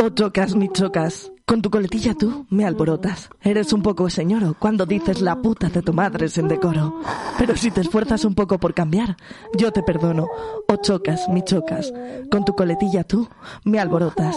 Oh, 0.00 0.10
chocas, 0.10 0.54
mi 0.56 0.68
chocas. 0.68 1.30
Con 1.46 1.60
tu 1.62 1.70
coletilla 1.70 2.14
tú 2.14 2.46
me 2.50 2.64
alborotas. 2.64 3.28
Eres 3.42 3.72
un 3.72 3.82
poco 3.82 4.08
señoro 4.08 4.56
cuando 4.58 4.86
dices 4.86 5.20
la 5.20 5.40
puta 5.40 5.68
de 5.68 5.82
tu 5.82 5.92
madre 5.92 6.28
sin 6.28 6.48
decoro. 6.48 7.00
Pero 7.38 7.56
si 7.56 7.70
te 7.70 7.82
esfuerzas 7.82 8.24
un 8.24 8.34
poco 8.34 8.58
por 8.58 8.74
cambiar, 8.74 9.16
yo 9.56 9.70
te 9.70 9.82
perdono. 9.82 10.26
O 10.68 10.76
chocas, 10.76 11.28
mi 11.28 11.42
chocas. 11.42 11.92
Con 12.30 12.44
tu 12.44 12.54
coletilla 12.54 13.04
tú 13.04 13.28
me 13.64 13.78
alborotas. 13.78 14.36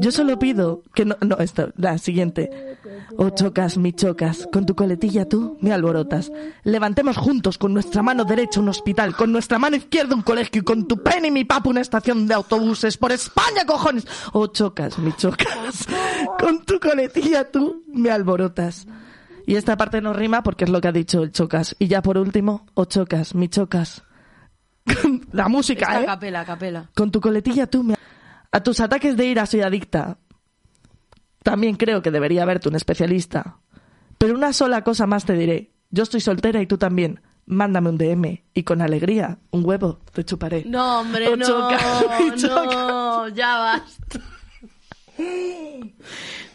Yo 0.00 0.10
solo 0.10 0.38
pido 0.38 0.82
que 0.94 1.04
no... 1.04 1.16
No, 1.20 1.36
esta, 1.38 1.68
la 1.76 1.98
siguiente. 1.98 2.50
O 3.16 3.30
chocas, 3.30 3.76
mi 3.76 3.92
chocas. 3.92 4.48
Con 4.52 4.66
tu 4.66 4.74
coletilla 4.74 5.28
tú 5.28 5.58
me 5.60 5.72
alborotas. 5.72 6.32
Levantemos 6.64 7.16
juntos 7.16 7.58
con 7.58 7.74
nuestra 7.74 8.02
mano 8.02 8.24
derecha 8.24 8.60
un 8.60 8.68
hospital, 8.68 9.14
con 9.14 9.30
nuestra 9.30 9.58
mano 9.58 9.76
izquierda 9.76 10.14
un 10.14 10.22
colegio 10.22 10.62
y 10.62 10.64
con 10.64 10.88
tu 10.88 11.02
pene 11.02 11.28
y 11.28 11.30
mi 11.30 11.44
papo 11.44 11.70
una 11.70 11.82
estación 11.82 12.26
de 12.26 12.34
autobuses. 12.34 12.96
Por 12.96 13.12
España, 13.12 13.64
cojones. 13.66 14.06
O 14.32 14.46
chocas, 14.46 14.98
mi 14.98 15.12
chocas. 15.12 15.86
Con 16.38 16.64
tu 16.64 16.80
coletilla 16.80 17.50
tú 17.50 17.84
me 17.88 18.10
alborotas. 18.10 18.86
Y 19.46 19.56
esta 19.56 19.76
parte 19.76 20.00
no 20.00 20.12
rima 20.12 20.42
porque 20.42 20.64
es 20.64 20.70
lo 20.70 20.80
que 20.80 20.88
ha 20.88 20.92
dicho 20.92 21.22
el 21.22 21.32
chocas. 21.32 21.76
Y 21.78 21.88
ya 21.88 22.02
por 22.02 22.16
último, 22.18 22.66
o 22.74 22.84
chocas, 22.84 23.34
mi 23.34 23.48
chocas. 23.48 24.02
La 25.32 25.48
música, 25.48 25.86
Esta 25.86 26.02
¿eh? 26.02 26.06
capela, 26.06 26.44
capela. 26.44 26.90
Con 26.94 27.10
tu 27.10 27.20
coletilla 27.20 27.66
tú 27.66 27.82
me... 27.82 27.96
A 28.52 28.62
tus 28.62 28.80
ataques 28.80 29.16
de 29.16 29.26
ira 29.26 29.46
soy 29.46 29.60
adicta. 29.60 30.18
También 31.42 31.76
creo 31.76 32.02
que 32.02 32.10
debería 32.10 32.44
verte 32.44 32.68
un 32.68 32.74
especialista. 32.76 33.58
Pero 34.18 34.34
una 34.34 34.52
sola 34.52 34.82
cosa 34.84 35.06
más 35.06 35.24
te 35.24 35.34
diré. 35.34 35.72
Yo 35.90 36.02
estoy 36.02 36.20
soltera 36.20 36.60
y 36.60 36.66
tú 36.66 36.76
también. 36.78 37.20
Mándame 37.46 37.88
un 37.88 37.98
DM 37.98 38.42
y 38.54 38.62
con 38.62 38.80
alegría 38.80 39.38
un 39.50 39.64
huevo 39.64 39.98
te 40.12 40.24
chuparé. 40.24 40.64
No, 40.66 41.00
hombre, 41.00 41.26
O 41.28 41.36
no, 41.36 41.46
chocas, 41.46 42.42
no, 42.42 43.28
ya 43.28 43.58
basta. 43.58 44.20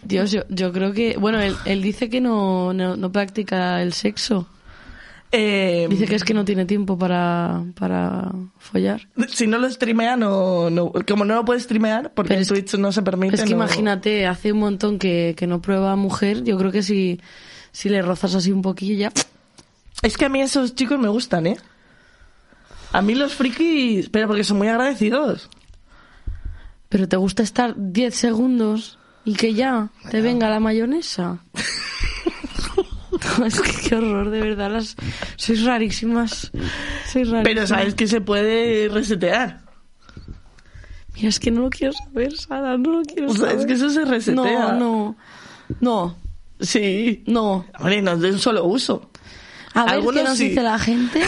Dios, 0.03 0.31
yo, 0.31 0.43
yo 0.49 0.71
creo 0.71 0.93
que... 0.93 1.17
Bueno, 1.17 1.39
él, 1.41 1.55
él 1.65 1.81
dice 1.81 2.09
que 2.09 2.21
no, 2.21 2.71
no, 2.73 2.95
no 2.95 3.11
practica 3.11 3.81
el 3.81 3.91
sexo. 3.93 4.47
Eh, 5.31 5.87
Dice 5.89 6.05
que 6.05 6.15
es 6.15 6.23
que 6.23 6.33
no 6.33 6.45
tiene 6.45 6.65
tiempo 6.65 6.97
para, 6.97 7.63
para 7.77 8.31
follar. 8.57 9.07
Si 9.27 9.47
no 9.47 9.57
lo 9.57 9.69
streamea, 9.69 10.15
no, 10.15 10.69
no- 10.69 10.93
Como 11.07 11.25
no 11.25 11.35
lo 11.35 11.43
puede 11.43 11.59
streamear, 11.59 12.13
porque 12.13 12.29
Pero 12.29 12.41
en 12.41 12.47
que- 12.47 12.53
Twitch 12.53 12.75
no 12.75 12.91
se 12.91 13.01
permite. 13.01 13.35
Es 13.35 13.41
que 13.43 13.49
no- 13.49 13.55
imagínate, 13.57 14.27
hace 14.27 14.53
un 14.53 14.59
montón 14.59 14.97
que, 14.97 15.33
que 15.37 15.45
no 15.47 15.61
prueba 15.61 15.95
mujer. 15.97 16.43
Yo 16.43 16.57
creo 16.57 16.71
que 16.71 16.83
si, 16.83 17.19
si 17.73 17.89
le 17.89 18.01
rozas 18.01 18.35
así 18.35 18.51
un 18.51 18.61
poquillo 18.61 18.95
ya... 18.95 19.11
Es 20.03 20.15
que 20.17 20.25
a 20.25 20.29
mí 20.29 20.41
esos 20.41 20.75
chicos 20.75 20.99
me 20.99 21.09
gustan, 21.09 21.47
¿eh? 21.47 21.57
A 22.93 23.01
mí 23.01 23.15
los 23.15 23.33
frikis. 23.33 24.09
Pero 24.09 24.27
porque 24.27 24.43
son 24.43 24.57
muy 24.57 24.67
agradecidos. 24.67 25.49
Pero 26.87 27.07
te 27.09 27.17
gusta 27.17 27.43
estar 27.43 27.73
10 27.75 28.13
segundos 28.15 28.99
y 29.25 29.33
que 29.35 29.53
ya 29.53 29.89
te 30.11 30.21
venga 30.21 30.49
la 30.49 30.59
mayonesa. 30.61 31.39
No, 33.39 33.45
es 33.45 33.59
que 33.61 33.89
qué 33.89 33.95
horror, 33.95 34.29
de 34.29 34.41
verdad. 34.41 34.71
Las... 34.71 34.95
Sois 35.37 35.63
rarísimas. 35.63 36.51
Sois 37.11 37.29
rarísimas. 37.29 37.43
Pero 37.43 37.67
sabes 37.67 37.95
que 37.95 38.07
se 38.07 38.21
puede 38.21 38.89
resetear. 38.89 39.61
Mira, 41.15 41.29
es 41.29 41.39
que 41.39 41.49
no 41.51 41.61
lo 41.61 41.69
quiero 41.69 41.93
saber, 41.93 42.35
Sara. 42.35 42.77
No 42.77 42.99
lo 42.99 43.01
quiero 43.03 43.29
O 43.29 43.33
sea, 43.33 43.45
saber. 43.47 43.59
es 43.59 43.65
que 43.65 43.73
eso 43.73 43.89
se 43.89 44.03
resetea. 44.05 44.73
No, 44.73 44.79
no. 44.79 45.17
No, 45.79 46.17
Sí. 46.59 47.23
no. 47.27 47.65
Hombre, 47.79 48.01
no 48.01 48.11
es 48.13 48.19
de 48.21 48.31
un 48.31 48.39
solo 48.39 48.65
uso. 48.65 49.09
A 49.73 49.85
ver 49.85 49.93
Algunos 49.95 50.21
qué 50.21 50.27
nos 50.29 50.37
sí. 50.37 50.49
dice 50.49 50.61
la 50.63 50.79
gente. 50.79 51.21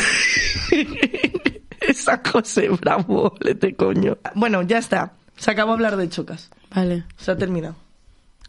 Esa 1.81 2.21
José 2.31 2.69
Bravo, 2.69 3.33
lete 3.39 3.75
coño. 3.75 4.17
Bueno, 4.35 4.61
ya 4.63 4.77
está. 4.77 5.13
Se 5.37 5.51
acabó 5.51 5.71
de 5.71 5.75
hablar 5.75 5.97
de 5.97 6.09
chocas. 6.09 6.49
Vale. 6.73 7.05
Se 7.17 7.31
ha 7.31 7.37
terminado. 7.37 7.75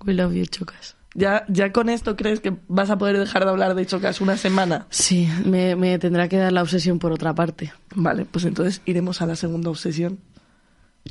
We 0.04 0.14
love 0.14 0.32
you, 0.34 0.46
chocas. 0.46 0.96
¿Ya, 1.18 1.44
¿Ya 1.48 1.72
con 1.72 1.88
esto 1.88 2.14
crees 2.14 2.38
que 2.38 2.56
vas 2.68 2.90
a 2.90 2.96
poder 2.98 3.18
dejar 3.18 3.42
de 3.44 3.50
hablar 3.50 3.74
de 3.74 3.84
chocas 3.86 4.20
una 4.20 4.36
semana? 4.36 4.86
Sí, 4.90 5.28
me, 5.44 5.74
me 5.74 5.98
tendrá 5.98 6.28
que 6.28 6.36
dar 6.36 6.52
la 6.52 6.62
obsesión 6.62 7.00
por 7.00 7.10
otra 7.10 7.34
parte. 7.34 7.72
Vale, 7.96 8.24
pues 8.24 8.44
entonces 8.44 8.80
iremos 8.84 9.20
a 9.20 9.26
la 9.26 9.34
segunda 9.34 9.68
obsesión. 9.70 10.20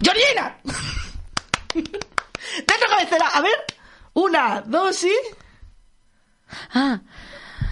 ¡Georgina! 0.02 0.58
¡Dentro 1.74 2.88
cabecera! 2.90 3.28
A 3.34 3.42
ver. 3.42 3.52
Una, 4.14 4.62
dos 4.62 5.04
y... 5.04 5.12
Ah, 6.74 7.02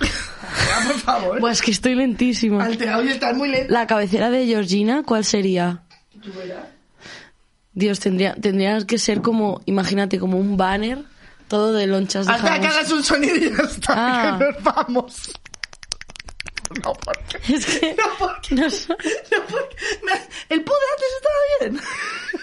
Ya, 0.01 0.88
por 0.88 0.99
favor. 0.99 1.39
pues 1.39 1.61
que 1.61 1.71
estoy 1.71 1.95
lentísima. 1.95 2.65
Altera, 2.65 2.97
oye, 2.97 3.11
estás 3.11 3.36
muy 3.36 3.49
lento. 3.49 3.71
La 3.73 3.88
cabecera 3.88 4.29
de 4.29 4.45
Georgina, 4.45 5.03
¿cuál 5.03 5.23
sería? 5.23 5.83
Tú 6.21 6.31
verás. 6.38 6.65
Dios, 7.73 7.99
tendría, 7.99 8.36
tendría 8.36 8.77
que 8.86 8.97
ser 8.97 9.21
como, 9.21 9.61
imagínate, 9.65 10.19
como 10.19 10.38
un 10.38 10.55
banner, 10.57 11.03
todo 11.47 11.73
de 11.73 11.87
lonchas 11.87 12.25
de 12.27 12.33
Hasta 12.33 12.59
que 12.59 12.67
hagas 12.67 12.91
un 12.91 13.03
sonido 13.03 13.35
y 13.35 13.49
ya 13.55 13.63
está, 13.63 13.93
Ah. 13.95 14.37
que 14.39 14.45
nos 14.45 14.63
vamos. 14.63 15.31
No, 16.83 16.93
porque... 16.93 17.53
Es 17.53 17.65
que 17.65 17.93
No, 17.97 18.03
porque... 18.17 18.55
no 18.55 18.67
porque- 19.49 19.75
me- 20.03 20.55
El 20.55 20.63
pude 20.63 20.77
antes 20.93 21.09
estaba 21.17 21.35
bien. 21.59 21.79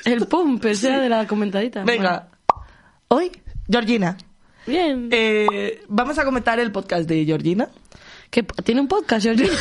el 0.05 0.27
pump, 0.29 0.65
ese 0.67 0.89
era 0.89 1.01
de 1.01 1.09
la 1.09 1.27
comentadita. 1.27 1.83
Venga. 1.85 2.29
Hoy, 3.09 3.31
Georgina, 3.69 4.17
Bien. 4.67 5.09
eh, 5.11 5.83
vamos 5.89 6.19
a 6.19 6.25
comentar 6.25 6.59
el 6.61 6.71
podcast 6.73 7.09
de 7.09 7.25
Georgina. 7.25 7.69
¿Qué- 8.31 8.43
¿Tiene 8.45 8.81
un 8.81 8.89
podcast, 8.89 9.25
Georgina? 9.25 9.53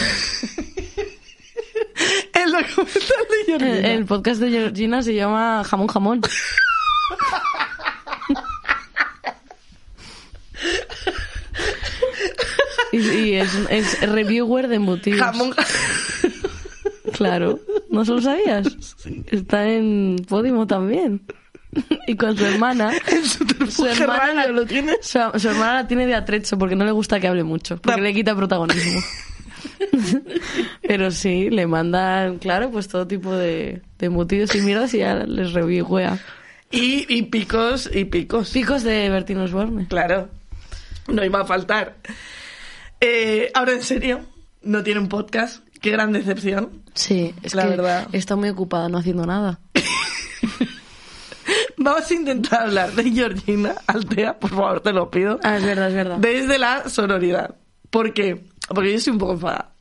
El 2.33 2.51
documental 2.51 3.01
de 3.29 3.41
el, 3.41 3.45
Georgina. 3.59 3.87
el 3.93 4.05
podcast 4.05 4.41
de 4.41 4.49
Georgina 4.49 5.03
se 5.03 5.13
llama 5.13 5.63
Jamón 5.63 5.87
Jamón. 5.87 6.21
Y 12.91 12.97
y 12.97 13.33
es, 13.35 13.53
es 13.69 14.01
reviewer 14.09 14.67
de 14.67 14.75
embutidos. 14.75 15.19
Jamón. 15.19 15.53
Claro, 17.13 17.59
¿no 17.89 18.05
se 18.05 18.11
lo 18.13 18.21
sabías? 18.21 18.95
Está 19.27 19.67
en 19.67 20.15
Podimo 20.27 20.65
también. 20.65 21.21
Y 22.07 22.15
con 22.15 22.37
su 22.37 22.45
hermana. 22.45 22.91
Su 23.69 23.85
hermana, 23.85 24.45
la, 24.45 24.47
lo 24.47 24.65
tienes. 24.65 24.97
su, 25.01 25.19
su 25.37 25.49
hermana 25.49 25.73
la 25.75 25.87
tiene 25.87 26.05
de 26.05 26.15
atrecho 26.15 26.57
porque 26.57 26.75
no 26.75 26.83
le 26.83 26.91
gusta 26.91 27.19
que 27.19 27.27
hable 27.27 27.43
mucho, 27.43 27.77
porque 27.77 28.01
le 28.01 28.13
quita 28.13 28.35
protagonismo. 28.35 28.99
Pero 30.81 31.11
sí, 31.11 31.49
le 31.49 31.67
mandan, 31.67 32.39
claro, 32.39 32.71
pues 32.71 32.87
todo 32.87 33.07
tipo 33.07 33.33
de, 33.33 33.81
de 33.99 34.05
embutidos 34.05 34.53
y 34.55 34.61
mierdas 34.61 34.93
y 34.93 34.99
ya 34.99 35.15
les 35.15 35.53
reviewea. 35.53 36.17
Y, 36.71 37.05
y 37.07 37.23
picos, 37.23 37.89
y 37.93 38.05
picos. 38.05 38.49
Picos 38.51 38.83
de 38.83 39.09
Bertín 39.09 39.37
Osborne. 39.37 39.87
Claro. 39.87 40.29
No 41.07 41.23
iba 41.23 41.41
a 41.41 41.45
faltar. 41.45 41.95
Eh, 43.01 43.51
ahora, 43.53 43.73
en 43.73 43.81
serio, 43.83 44.21
no 44.61 44.83
tiene 44.83 44.99
un 44.99 45.09
podcast. 45.09 45.65
Qué 45.81 45.89
gran 45.89 46.11
decepción. 46.11 46.83
Sí, 46.93 47.33
es 47.41 47.55
La 47.55 47.63
que 47.63 47.69
verdad. 47.69 48.07
está 48.11 48.35
muy 48.35 48.49
ocupada 48.49 48.87
no 48.89 48.99
haciendo 48.99 49.25
nada. 49.25 49.59
Vamos 51.77 52.09
a 52.09 52.13
intentar 52.13 52.61
hablar 52.61 52.91
de 52.91 53.09
Georgina 53.11 53.73
Altea, 53.87 54.37
por 54.39 54.51
favor, 54.51 54.81
te 54.81 54.93
lo 54.93 55.09
pido. 55.09 55.39
Ah, 55.43 55.57
es 55.57 55.63
verdad, 55.65 55.87
es 55.89 55.95
verdad. 55.95 56.17
Desde 56.17 56.59
la 56.59 56.87
sonoridad. 56.89 57.55
¿Por 57.89 58.13
qué? 58.13 58.45
Porque 58.67 58.91
yo 58.91 58.97
estoy 58.97 59.13
un 59.13 59.19
poco 59.19 59.33
enfadada. 59.33 59.73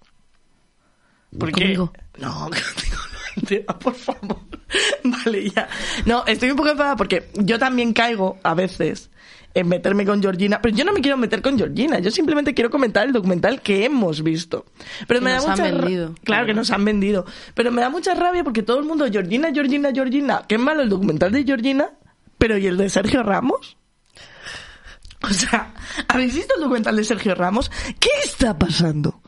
Porque... 1.38 1.60
¿Conmigo? 1.60 1.92
No, 2.18 2.44
contigo 2.44 2.96
no, 3.12 3.42
Altea, 3.42 3.66
por 3.78 3.94
favor. 3.94 4.38
Vale, 5.04 5.50
ya. 5.50 5.68
No, 6.06 6.24
estoy 6.26 6.50
un 6.50 6.56
poco 6.56 6.70
enfadada 6.70 6.96
porque 6.96 7.28
yo 7.34 7.58
también 7.58 7.92
caigo 7.92 8.38
a 8.42 8.54
veces 8.54 9.10
en 9.54 9.68
meterme 9.68 10.06
con 10.06 10.22
Georgina, 10.22 10.60
pero 10.62 10.74
yo 10.76 10.84
no 10.84 10.92
me 10.92 11.00
quiero 11.00 11.16
meter 11.16 11.42
con 11.42 11.58
Georgina, 11.58 11.98
yo 11.98 12.10
simplemente 12.10 12.54
quiero 12.54 12.70
comentar 12.70 13.06
el 13.06 13.12
documental 13.12 13.60
que 13.62 13.84
hemos 13.84 14.22
visto. 14.22 14.64
Pero 15.08 15.20
Que 15.20 15.24
me 15.24 15.30
da 15.32 15.36
nos 15.38 15.46
han 15.46 15.50
mucha 15.52 15.64
ra- 15.64 15.70
vendido. 15.80 16.04
Claro, 16.06 16.22
Claro. 16.24 16.46
que 16.46 16.54
nos 16.54 16.70
han 16.70 16.84
vendido. 16.84 17.26
Pero 17.54 17.72
me 17.72 17.80
da 17.82 17.90
mucha 17.90 18.14
rabia 18.14 18.44
porque 18.44 18.62
todo 18.62 18.78
el 18.78 18.84
mundo, 18.86 19.06
Georgina, 19.10 19.50
Georgina, 19.52 19.90
Georgina. 19.92 20.42
Qué 20.48 20.56
malo 20.58 20.82
el 20.82 20.88
documental 20.88 21.32
de 21.32 21.42
Georgina, 21.44 21.90
pero 22.38 22.56
¿y 22.58 22.66
el 22.66 22.76
de 22.76 22.88
Sergio 22.88 23.22
Ramos? 23.22 23.76
O 25.22 25.28
sea, 25.32 25.74
¿habéis 26.08 26.34
visto 26.34 26.54
el 26.54 26.62
documental 26.62 26.96
de 26.96 27.04
Sergio 27.04 27.34
Ramos? 27.34 27.70
¿Qué 27.98 28.08
está 28.24 28.58
pasando? 28.58 29.20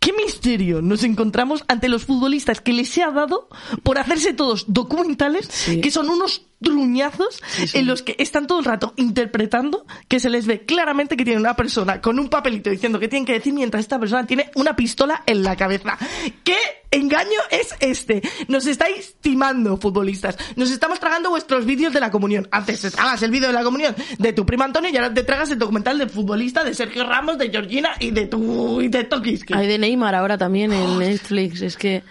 ¿Qué 0.00 0.12
misterio 0.14 0.80
nos 0.82 1.02
encontramos 1.04 1.64
ante 1.68 1.88
los 1.88 2.04
futbolistas 2.04 2.60
que 2.60 2.72
les 2.72 2.88
se 2.88 3.02
ha 3.02 3.10
dado 3.10 3.48
por 3.82 3.98
hacerse 3.98 4.32
todos 4.34 4.64
documentales 4.68 5.46
Sí. 5.50 5.80
que 5.80 5.90
son 5.90 6.08
unos 6.10 6.46
truñazos 6.62 7.42
sí. 7.46 7.78
en 7.78 7.86
los 7.86 8.02
que 8.02 8.16
están 8.18 8.46
todo 8.46 8.58
el 8.58 8.64
rato 8.64 8.94
interpretando 8.96 9.86
que 10.08 10.20
se 10.20 10.30
les 10.30 10.46
ve 10.46 10.64
claramente 10.64 11.16
que 11.16 11.24
tiene 11.24 11.40
una 11.40 11.56
persona 11.56 12.00
con 12.00 12.18
un 12.18 12.28
papelito 12.28 12.70
diciendo 12.70 12.98
que 12.98 13.08
tienen 13.08 13.26
que 13.26 13.34
decir 13.34 13.52
mientras 13.52 13.80
esta 13.80 13.98
persona 13.98 14.26
tiene 14.26 14.50
una 14.54 14.76
pistola 14.76 15.22
en 15.26 15.42
la 15.42 15.56
cabeza? 15.56 15.98
¿Qué 16.42 16.56
engaño 16.90 17.38
es 17.50 17.74
este? 17.80 18.22
Nos 18.48 18.66
estáis 18.66 19.16
timando, 19.20 19.76
futbolistas. 19.76 20.36
Nos 20.56 20.70
estamos 20.70 21.00
tragando 21.00 21.30
vuestros 21.30 21.66
vídeos 21.66 21.92
de 21.92 22.00
la 22.00 22.10
comunión. 22.10 22.48
Antes 22.50 22.80
te 22.80 22.90
tragas 22.90 23.22
el 23.22 23.30
vídeo 23.30 23.48
de 23.48 23.54
la 23.54 23.64
comunión 23.64 23.94
de 24.18 24.32
tu 24.32 24.46
primo 24.46 24.64
Antonio 24.64 24.90
y 24.90 24.96
ahora 24.96 25.12
te 25.12 25.24
tragas 25.24 25.50
el 25.50 25.58
documental 25.58 25.98
del 25.98 26.10
futbolista 26.10 26.64
de 26.64 26.74
Sergio 26.74 27.04
Ramos, 27.04 27.38
de 27.38 27.50
Georgina 27.50 27.90
y 27.98 28.10
de 28.10 28.26
tu 28.26 28.80
y 28.80 28.88
de 28.88 29.04
Tokiski. 29.04 29.54
Hay 29.54 29.66
de 29.66 29.78
Neymar 29.78 30.14
ahora 30.14 30.38
también 30.38 30.72
en 30.72 30.98
Netflix. 30.98 31.62
Es 31.62 31.76
que 31.76 32.02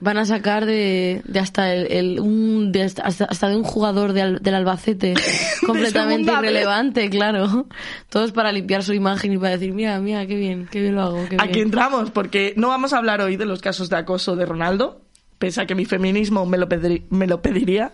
Van 0.00 0.16
a 0.16 0.24
sacar 0.24 0.64
de, 0.66 1.20
de 1.26 1.38
hasta 1.38 1.74
el, 1.74 1.92
el- 1.92 2.20
un 2.20 2.72
de 2.72 2.82
hasta, 2.84 3.02
hasta 3.04 3.48
de 3.48 3.56
un 3.56 3.64
jugador 3.64 4.12
de 4.14 4.22
Al- 4.22 4.38
del 4.40 4.54
Albacete 4.54 5.14
completamente 5.66 6.30
vez. 6.30 6.40
irrelevante, 6.40 7.10
claro. 7.10 7.66
Todos 8.08 8.32
para 8.32 8.50
limpiar 8.52 8.82
su 8.82 8.92
imagen 8.94 9.32
y 9.34 9.38
para 9.38 9.50
decir, 9.50 9.72
mira, 9.72 9.98
mira, 10.00 10.26
qué 10.26 10.36
bien, 10.36 10.68
qué 10.70 10.80
bien 10.80 10.94
lo 10.94 11.02
hago, 11.02 11.26
qué 11.28 11.36
Aquí 11.38 11.52
bien. 11.54 11.66
entramos 11.66 12.10
porque 12.10 12.54
no 12.56 12.68
vamos 12.68 12.92
a 12.92 12.98
hablar 12.98 13.20
hoy 13.20 13.36
de 13.36 13.44
los 13.46 13.60
casos 13.60 13.90
de 13.90 13.96
acoso 13.96 14.36
de 14.36 14.46
Ronaldo, 14.46 15.02
pese 15.38 15.60
a 15.60 15.66
que 15.66 15.74
mi 15.74 15.84
feminismo 15.84 16.46
me 16.46 16.56
lo, 16.58 16.68
pedri- 16.68 17.04
me 17.10 17.26
lo 17.26 17.42
pediría, 17.42 17.92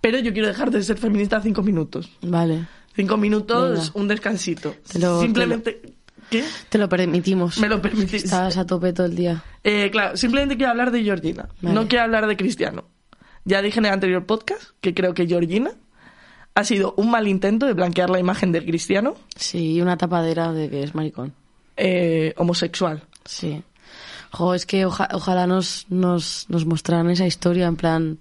pero 0.00 0.18
yo 0.18 0.32
quiero 0.32 0.48
dejar 0.48 0.70
de 0.70 0.82
ser 0.82 0.98
feminista 0.98 1.40
cinco 1.40 1.62
minutos. 1.62 2.10
Vale, 2.22 2.66
Cinco 2.94 3.18
minutos, 3.18 3.78
Venga. 3.78 3.90
un 3.94 4.08
descansito. 4.08 4.74
Simplemente... 5.20 5.82
¿Qué? 6.30 6.44
te 6.68 6.78
lo 6.78 6.88
permitimos. 6.88 7.58
Me 7.58 7.68
lo 7.68 7.80
permitís. 7.80 8.24
Estabas 8.24 8.56
a 8.56 8.66
tope 8.66 8.92
todo 8.92 9.06
el 9.06 9.14
día. 9.16 9.42
Eh, 9.64 9.90
claro, 9.92 10.16
simplemente 10.16 10.56
quiero 10.56 10.70
hablar 10.72 10.90
de 10.90 11.02
Georgina. 11.04 11.48
Vale. 11.60 11.74
No 11.74 11.88
quiero 11.88 12.04
hablar 12.04 12.26
de 12.26 12.36
Cristiano. 12.36 12.84
Ya 13.44 13.62
dije 13.62 13.78
en 13.78 13.86
el 13.86 13.92
anterior 13.92 14.26
podcast 14.26 14.62
que 14.80 14.92
creo 14.94 15.14
que 15.14 15.26
Georgina 15.26 15.70
ha 16.54 16.64
sido 16.64 16.94
un 16.96 17.10
mal 17.10 17.28
intento 17.28 17.66
de 17.66 17.74
blanquear 17.74 18.10
la 18.10 18.18
imagen 18.18 18.50
del 18.50 18.64
cristiano 18.64 19.16
Sí, 19.36 19.80
una 19.80 19.96
tapadera 19.96 20.52
de 20.52 20.68
que 20.70 20.82
es 20.82 20.94
maricón. 20.94 21.32
eh, 21.76 22.32
homosexual. 22.38 23.02
Sí. 23.24 23.62
Jo, 24.32 24.54
es 24.54 24.66
que 24.66 24.84
oja- 24.86 25.08
ojalá 25.12 25.46
nos, 25.46 25.86
nos, 25.90 26.46
nos 26.48 26.64
mostraran 26.66 27.08
esa 27.10 27.26
historia 27.26 27.66
en 27.66 27.76
plan 27.76 28.18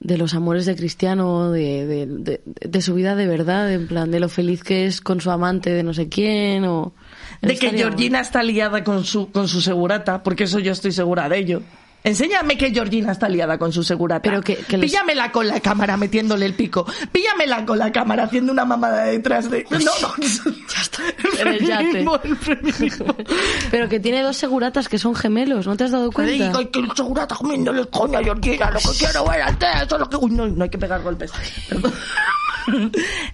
de 0.00 0.16
los 0.16 0.34
amores 0.34 0.64
de 0.64 0.76
Cristiano, 0.76 1.50
de, 1.50 1.86
de, 1.86 2.06
de, 2.06 2.40
de 2.44 2.82
su 2.82 2.94
vida 2.94 3.16
de 3.16 3.26
verdad, 3.26 3.72
en 3.72 3.88
plan 3.88 4.10
de 4.10 4.20
lo 4.20 4.28
feliz 4.28 4.62
que 4.62 4.86
es 4.86 5.00
con 5.00 5.20
su 5.20 5.30
amante 5.30 5.70
de 5.70 5.82
no 5.82 5.92
sé 5.92 6.08
quién 6.08 6.64
o... 6.64 6.94
De 7.42 7.56
que 7.56 7.70
Georgina 7.70 8.20
está 8.20 8.42
liada 8.42 8.84
con 8.84 9.04
su, 9.04 9.30
con 9.30 9.48
su 9.48 9.60
segurata, 9.60 10.22
porque 10.22 10.44
eso 10.44 10.58
yo 10.58 10.72
estoy 10.72 10.92
segura 10.92 11.28
de 11.28 11.38
ello. 11.38 11.62
Enséñame 12.04 12.56
que 12.56 12.70
Georgina 12.70 13.12
está 13.12 13.28
liada 13.28 13.58
con 13.58 13.72
su 13.72 13.82
segurata. 13.82 14.22
Pero 14.22 14.40
que- 14.40 14.56
que 14.56 14.78
les- 14.78 14.90
Píllamela 14.90 15.30
con 15.32 15.46
la 15.48 15.60
cámara 15.60 15.96
metiéndole 15.96 16.46
el 16.46 16.54
pico. 16.54 16.86
Píllamela 17.12 17.66
con 17.66 17.78
la 17.78 17.90
cámara 17.92 18.24
haciendo 18.24 18.52
una 18.52 18.64
mamada 18.64 19.04
detrás 19.04 19.50
de... 19.50 19.66
No, 19.70 19.78
no. 19.78 20.14
Ya 20.18 20.80
está. 20.80 21.02
El 21.42 21.58
feminismo, 21.58 22.18
el 22.24 22.36
feminismo. 22.36 23.14
Pero 23.70 23.88
que 23.88 24.00
tiene 24.00 24.22
dos 24.22 24.36
seguratas 24.36 24.88
que 24.88 24.98
son 24.98 25.14
gemelos, 25.14 25.66
¿no 25.66 25.76
te 25.76 25.84
has 25.84 25.90
dado 25.92 26.10
cuenta? 26.10 26.32
digo 26.46 26.70
que 26.70 26.78
el 26.80 26.90
segurata 26.96 27.34
comiéndole 27.34 27.80
el 27.82 27.88
coño 27.88 28.18
a 28.18 28.22
Georgina, 28.24 28.70
lo 28.70 28.78
que 28.80 28.98
quiero 28.98 29.24
ver 29.24 29.42
antes, 29.42 29.68
eso 29.82 29.94
es 29.96 30.00
lo 30.00 30.08
que... 30.10 30.16
Uy, 30.16 30.30
no, 30.32 30.46
no 30.48 30.64
hay 30.64 30.70
que 30.70 30.78
pegar 30.78 31.02
golpes. 31.02 31.32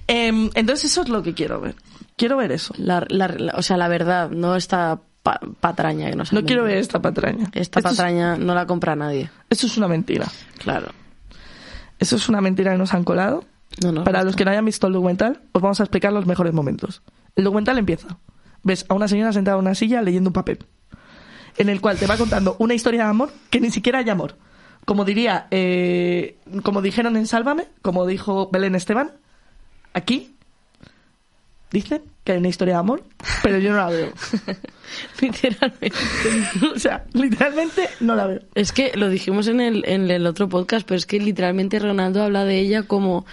Em, 0.06 0.50
entonces 0.54 0.90
eso 0.90 1.02
es 1.02 1.08
lo 1.08 1.22
que 1.22 1.34
quiero 1.34 1.60
ver. 1.60 1.74
Quiero 2.16 2.36
ver 2.36 2.52
eso. 2.52 2.72
La, 2.76 3.04
la- 3.08 3.28
la- 3.28 3.54
o 3.56 3.62
sea, 3.62 3.76
la 3.76 3.88
verdad, 3.88 4.30
no 4.30 4.54
esta 4.56 5.00
pa- 5.24 5.40
patraña 5.60 6.08
que 6.10 6.14
nos 6.16 6.32
han 6.32 6.38
No 6.40 6.46
quiero 6.46 6.62
ver 6.62 6.78
esta 6.78 7.02
patraña. 7.02 7.46
Esta 7.52 7.60
Esto 7.60 7.78
es- 7.80 7.84
patraña 7.84 8.36
no 8.36 8.54
la 8.54 8.66
compra 8.66 8.94
nadie. 8.94 9.28
eso 9.50 9.66
es 9.66 9.76
una 9.76 9.88
mentira. 9.88 10.28
Claro. 10.58 10.92
Eso 11.98 12.14
es 12.16 12.28
una 12.28 12.40
mentira 12.40 12.70
que 12.72 12.78
nos 12.78 12.94
han 12.94 13.02
colado. 13.02 13.44
No, 13.82 13.90
no. 13.90 14.04
Para 14.04 14.22
los 14.22 14.36
que 14.36 14.44
no 14.44 14.52
hayan 14.52 14.64
visto 14.64 14.86
el 14.86 14.92
documental, 14.92 15.40
os 15.52 15.60
vamos 15.62 15.80
a 15.80 15.82
explicar 15.84 16.12
los 16.12 16.26
mejores 16.26 16.52
momentos. 16.52 17.02
El 17.34 17.42
documental 17.42 17.76
empieza. 17.78 18.18
Ves 18.62 18.86
a 18.88 18.94
una 18.94 19.08
señora 19.08 19.32
sentada 19.32 19.56
en 19.56 19.64
una 19.64 19.74
silla 19.74 20.00
leyendo 20.02 20.28
un 20.30 20.34
papel, 20.34 20.58
en 21.56 21.68
el 21.68 21.80
cual 21.80 21.98
te 21.98 22.06
va 22.06 22.16
contando 22.16 22.54
una 22.60 22.74
historia 22.74 23.04
de 23.04 23.10
amor 23.10 23.32
que 23.50 23.60
ni 23.60 23.70
siquiera 23.70 23.98
hay 23.98 24.08
amor. 24.10 24.36
Como 24.84 25.04
diría, 25.04 25.46
eh, 25.50 26.38
como 26.62 26.82
dijeron 26.82 27.16
en 27.16 27.26
Sálvame, 27.26 27.66
como 27.82 28.06
dijo 28.06 28.48
Belén 28.52 28.74
Esteban, 28.74 29.12
aquí 29.94 30.36
dicen 31.70 32.02
que 32.24 32.32
hay 32.32 32.38
una 32.38 32.48
historia 32.48 32.74
de 32.74 32.80
amor, 32.80 33.04
pero 33.42 33.58
yo 33.58 33.70
no 33.70 33.76
la 33.78 33.88
veo. 33.88 34.12
Literalmente. 35.20 35.92
o 36.74 36.78
sea, 36.78 37.04
literalmente 37.12 37.88
no 38.00 38.14
la 38.14 38.26
veo. 38.26 38.40
Es 38.54 38.72
que 38.72 38.92
lo 38.94 39.08
dijimos 39.08 39.48
en 39.48 39.60
el, 39.60 39.84
en 39.86 40.10
el 40.10 40.26
otro 40.26 40.48
podcast, 40.48 40.86
pero 40.86 40.96
es 40.98 41.06
que 41.06 41.18
literalmente 41.20 41.78
Ronaldo 41.78 42.22
habla 42.22 42.44
de 42.44 42.58
ella 42.60 42.82
como 42.84 43.26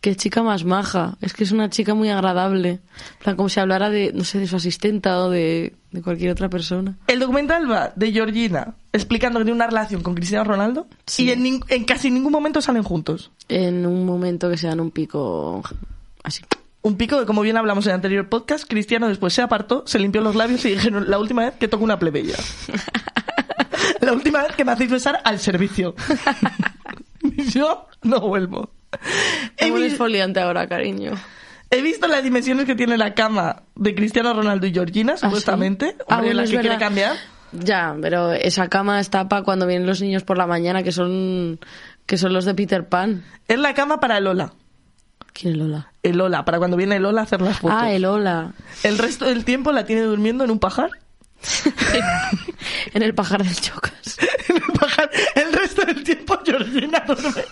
que 0.00 0.16
chica 0.16 0.42
más 0.42 0.64
maja. 0.64 1.16
Es 1.20 1.32
que 1.34 1.44
es 1.44 1.52
una 1.52 1.68
chica 1.70 1.94
muy 1.94 2.08
agradable. 2.08 2.80
Plan, 3.22 3.36
como 3.36 3.48
si 3.48 3.60
hablara 3.60 3.90
de, 3.90 4.12
no 4.14 4.24
sé, 4.24 4.38
de 4.38 4.46
su 4.46 4.56
asistenta 4.56 5.18
o 5.24 5.30
de, 5.30 5.74
de 5.90 6.02
cualquier 6.02 6.30
otra 6.32 6.48
persona. 6.48 6.96
El 7.06 7.18
documental 7.20 7.70
va 7.70 7.92
de 7.96 8.12
Georgina 8.12 8.74
explicando 8.92 9.38
que 9.38 9.44
tiene 9.44 9.56
una 9.56 9.66
relación 9.66 10.02
con 10.02 10.14
Cristiano 10.14 10.44
Ronaldo 10.44 10.86
Sí. 11.06 11.24
y 11.24 11.30
en, 11.30 11.60
en 11.68 11.84
casi 11.84 12.10
ningún 12.10 12.32
momento 12.32 12.60
salen 12.62 12.82
juntos. 12.82 13.30
En 13.48 13.84
un 13.86 14.06
momento 14.06 14.48
que 14.48 14.56
se 14.56 14.68
dan 14.68 14.80
un 14.80 14.90
pico 14.90 15.62
así. 16.22 16.42
Un 16.82 16.96
pico 16.96 17.18
que, 17.18 17.26
como 17.26 17.42
bien 17.42 17.56
hablamos 17.58 17.84
en 17.86 17.90
el 17.90 17.94
anterior 17.96 18.28
podcast, 18.28 18.66
Cristiano 18.68 19.08
después 19.08 19.34
se 19.34 19.42
apartó, 19.42 19.82
se 19.86 19.98
limpió 19.98 20.22
los 20.22 20.34
labios 20.34 20.64
y 20.64 20.70
dijeron, 20.70 21.10
la 21.10 21.18
última 21.18 21.42
vez 21.44 21.54
que 21.58 21.68
toco 21.68 21.84
una 21.84 21.98
plebeya. 21.98 22.36
la 24.00 24.12
última 24.12 24.42
vez 24.42 24.52
que 24.56 24.64
me 24.64 24.72
hacéis 24.72 24.90
besar 24.90 25.20
al 25.24 25.38
servicio. 25.38 25.94
Yo 27.52 27.86
no 28.02 28.20
vuelvo. 28.20 28.70
He, 29.58 29.66
Es 29.66 29.70
un 29.72 29.82
esfoliante 29.82 30.40
ahora, 30.40 30.66
cariño. 30.66 31.12
he 31.70 31.82
visto 31.82 32.06
las 32.08 32.22
dimensiones 32.24 32.64
que 32.64 32.74
tiene 32.74 32.96
la 32.96 33.14
cama 33.14 33.62
de 33.76 33.94
Cristiano 33.94 34.32
Ronaldo 34.32 34.66
y 34.66 34.72
Georgina, 34.72 35.12
¿Ah, 35.12 35.16
sí? 35.16 35.26
supuestamente. 35.26 35.96
Ah, 36.08 36.16
Hombre, 36.16 36.28
bueno, 36.28 36.34
la 36.36 36.42
es 36.44 36.50
que 36.50 36.58
quiere 36.60 36.78
cambiar. 36.78 37.16
Ya, 37.52 37.96
pero 38.00 38.32
esa 38.32 38.68
cama 38.68 39.00
está 39.00 39.28
para 39.28 39.42
cuando 39.42 39.66
vienen 39.66 39.86
los 39.86 40.00
niños 40.00 40.22
por 40.22 40.38
la 40.38 40.46
mañana, 40.46 40.82
que 40.82 40.92
son 40.92 41.58
que 42.06 42.16
son 42.16 42.32
los 42.32 42.44
de 42.44 42.54
Peter 42.54 42.88
Pan. 42.88 43.24
Es 43.48 43.58
la 43.58 43.74
cama 43.74 44.00
para 44.00 44.18
Lola. 44.20 44.52
¿Quién 45.32 45.54
es 45.54 45.58
Lola? 45.58 45.92
El 46.02 46.18
Lola, 46.18 46.44
para 46.44 46.58
cuando 46.58 46.76
viene 46.76 46.96
el 46.96 47.02
Lola 47.02 47.22
a 47.22 47.24
hacer 47.24 47.40
las 47.40 47.58
fotos. 47.58 47.76
Ah, 47.80 47.92
el 47.92 48.02
Lola. 48.02 48.52
El 48.82 48.98
resto 48.98 49.26
del 49.26 49.44
tiempo 49.44 49.72
la 49.72 49.84
tiene 49.84 50.02
durmiendo 50.02 50.44
en 50.44 50.50
un 50.50 50.58
pajar. 50.58 50.90
en 52.94 53.02
el 53.02 53.14
pajar 53.14 53.42
del 53.44 53.56
Chocas. 53.56 53.92
En 54.50 54.56
el 54.56 54.62
pajar. 54.78 55.10
El 55.36 55.52
resto 55.52 55.84
del 55.84 56.02
tiempo 56.02 56.38
Georgina 56.44 57.04
duerme 57.06 57.44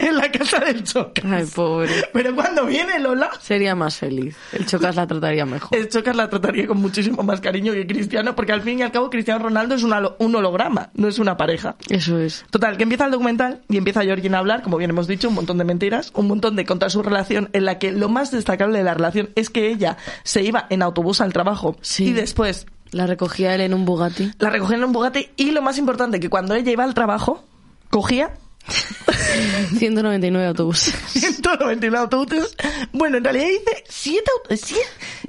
en 0.00 0.16
la 0.16 0.30
casa 0.32 0.58
del 0.58 0.82
Chocas. 0.82 1.24
Ay, 1.24 1.44
pobre. 1.54 1.90
Pero 2.12 2.34
cuando 2.34 2.66
viene 2.66 2.98
Lola, 2.98 3.30
Sería 3.40 3.74
más 3.76 3.96
feliz. 3.96 4.36
El 4.52 4.66
Chocas 4.66 4.96
la 4.96 5.06
trataría 5.06 5.46
mejor. 5.46 5.68
el 5.78 5.88
Chocas 5.88 6.16
la 6.16 6.28
trataría 6.28 6.66
con 6.66 6.78
muchísimo 6.78 7.22
más 7.22 7.40
cariño 7.40 7.72
que 7.72 7.86
Cristiano, 7.86 8.34
porque 8.34 8.52
al 8.52 8.62
fin 8.62 8.80
y 8.80 8.82
al 8.82 8.90
cabo 8.90 9.08
Cristiano 9.08 9.44
Ronaldo 9.44 9.76
es 9.76 9.82
un 9.84 9.92
holo- 9.92 10.16
un 10.18 10.34
holograma, 10.34 10.90
no 10.94 11.06
es 11.06 11.18
una 11.20 11.36
pareja. 11.36 11.76
Eso 11.88 12.18
es. 12.18 12.44
Total, 12.50 12.76
que 12.76 12.82
empieza 12.82 13.04
el 13.04 13.12
documental 13.12 13.62
y 13.68 13.76
empieza 13.76 14.02
Georgina 14.02 14.38
a 14.38 14.40
hablar, 14.40 14.62
como 14.62 14.78
bien 14.78 14.90
hemos 14.90 15.06
dicho, 15.06 15.28
un 15.28 15.34
montón 15.34 15.58
de 15.58 15.64
mentiras, 15.64 16.10
un 16.14 16.26
montón 16.26 16.56
de 16.56 16.64
contar 16.66 16.90
su 16.90 17.02
relación, 17.02 17.48
en 17.52 17.64
la 17.64 17.78
que 17.78 17.92
lo 17.92 18.08
más 18.08 18.32
destacable 18.32 18.78
de 18.78 18.84
la 18.84 18.94
relación 18.94 19.30
es 19.36 19.48
que 19.48 19.68
ella 19.68 19.96
se 20.24 20.42
iba 20.42 20.66
en 20.70 20.82
autobús 20.82 21.20
al 21.20 21.32
trabajo 21.32 21.76
Sí. 21.82 22.06
y 22.08 22.12
después 22.12 22.66
La 22.92 23.06
recogía 23.06 23.54
él 23.54 23.60
en 23.62 23.74
un 23.74 23.84
Bugatti. 23.84 24.30
la 24.38 24.50
recogían 24.50 24.80
en 24.80 24.84
un 24.86 24.92
Bugatti 24.92 25.28
y 25.36 25.50
lo 25.50 25.60
más 25.62 25.76
importante, 25.78 26.20
que 26.20 26.28
cuando 26.30 26.54
ella 26.54 26.70
iba 26.70 26.84
al 26.84 26.94
trabajo, 26.94 27.44
cogía 27.90 28.34
199 29.78 30.46
autobuses. 30.46 30.94
199 31.12 31.98
autobuses. 31.98 32.56
Bueno, 32.92 33.16
en 33.18 33.24
realidad 33.24 33.46
dice 33.48 33.84
7 33.88 34.24
autobuses. 34.38 34.78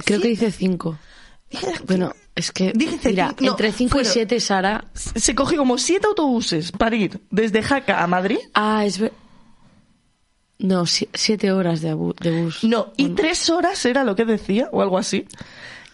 Creo 0.05 0.22
que 0.22 0.28
dice 0.30 0.51
5. 0.51 0.97
Bueno, 1.88 2.14
es 2.36 2.51
que, 2.51 2.74
Dice 2.74 3.09
mira, 3.09 3.28
cinco- 3.30 3.43
no, 3.45 3.51
entre 3.51 3.72
5 3.72 3.88
y 3.88 4.03
fueron- 4.03 4.11
7, 4.14 4.39
Sara... 4.39 4.86
Se 4.93 5.36
cogió 5.36 5.57
como 5.59 5.78
7 5.78 6.07
autobuses 6.07 6.72
para 6.72 6.95
ir 6.95 7.20
desde 7.30 7.61
Jaca 7.61 8.01
a 8.03 8.07
Madrid. 8.07 8.39
Ah, 8.55 8.84
es... 8.86 8.97
ver- 8.99 9.14
No, 10.57 10.86
7 10.86 11.51
horas 11.51 11.82
de, 11.82 11.89
de 12.22 12.32
bus. 12.41 12.64
No, 12.64 12.91
y 12.97 13.09
3 13.09 13.49
horas 13.51 13.86
era 13.86 14.03
lo 14.03 14.16
que 14.16 14.26
decía, 14.26 14.68
o 14.72 14.82
algo 14.82 14.97
así. 14.97 15.28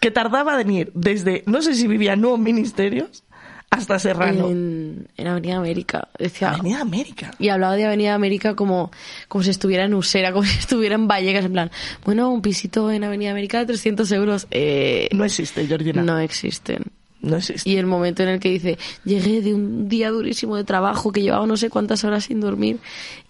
Que 0.00 0.10
tardaba 0.10 0.60
en 0.60 0.70
ir 0.70 0.90
desde, 0.94 1.42
no 1.46 1.62
sé 1.62 1.74
si 1.74 1.86
vivía 1.86 2.14
en 2.14 2.22
Nuevos 2.22 2.40
Ministerios, 2.40 3.22
hasta 3.70 3.98
Serrano. 3.98 4.48
En, 4.48 5.08
en 5.16 5.26
Avenida 5.28 5.56
América. 5.58 6.08
Decía, 6.18 6.50
Avenida 6.52 6.80
América. 6.80 7.30
Y 7.38 7.50
hablaba 7.50 7.76
de 7.76 7.84
Avenida 7.86 8.14
América 8.14 8.56
como, 8.56 8.90
como 9.28 9.44
si 9.44 9.50
estuviera 9.50 9.84
en 9.84 9.94
Usera, 9.94 10.32
como 10.32 10.44
si 10.46 10.58
estuviera 10.58 10.96
en 10.96 11.06
Vallecas, 11.06 11.44
en 11.44 11.52
plan, 11.52 11.70
bueno, 12.04 12.30
un 12.30 12.42
pisito 12.42 12.90
en 12.90 13.04
Avenida 13.04 13.30
América 13.30 13.60
de 13.60 13.66
300 13.66 14.10
euros. 14.12 14.46
Eh, 14.50 15.08
No 15.12 15.24
existe, 15.24 15.66
Georgina. 15.66 16.02
no 16.02 16.18
existen. 16.18 16.84
No 17.22 17.36
existe. 17.36 17.68
Y 17.68 17.76
el 17.76 17.84
momento 17.84 18.22
en 18.22 18.30
el 18.30 18.40
que 18.40 18.48
dice, 18.48 18.78
llegué 19.04 19.42
de 19.42 19.52
un 19.52 19.90
día 19.90 20.10
durísimo 20.10 20.56
de 20.56 20.64
trabajo 20.64 21.12
que 21.12 21.20
llevaba 21.20 21.46
no 21.46 21.58
sé 21.58 21.68
cuántas 21.68 22.02
horas 22.02 22.24
sin 22.24 22.40
dormir, 22.40 22.78